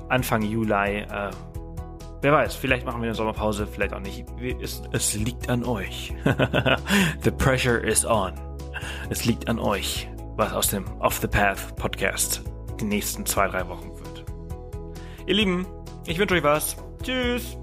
Anfang 0.07 0.41
Juli. 0.41 0.99
Äh, 0.99 1.31
wer 2.21 2.31
weiß, 2.31 2.55
vielleicht 2.55 2.85
machen 2.85 3.01
wir 3.01 3.07
eine 3.07 3.15
Sommerpause, 3.15 3.67
vielleicht 3.67 3.93
auch 3.93 3.99
nicht. 3.99 4.25
Es, 4.61 4.83
es 4.93 5.13
liegt 5.15 5.49
an 5.49 5.65
euch. 5.65 6.13
the 7.23 7.31
pressure 7.31 7.83
is 7.83 8.05
on. 8.05 8.33
Es 9.09 9.25
liegt 9.25 9.49
an 9.49 9.59
euch, 9.59 10.07
was 10.37 10.53
aus 10.53 10.67
dem 10.69 10.85
Off 10.99 11.19
the 11.19 11.27
Path 11.27 11.75
Podcast 11.75 12.41
die 12.79 12.85
nächsten 12.85 13.25
zwei, 13.25 13.47
drei 13.47 13.67
Wochen 13.67 13.89
wird. 13.99 14.23
Ihr 15.27 15.35
Lieben, 15.35 15.67
ich 16.05 16.17
wünsche 16.17 16.35
euch 16.35 16.43
was. 16.43 16.77
Tschüss. 17.03 17.57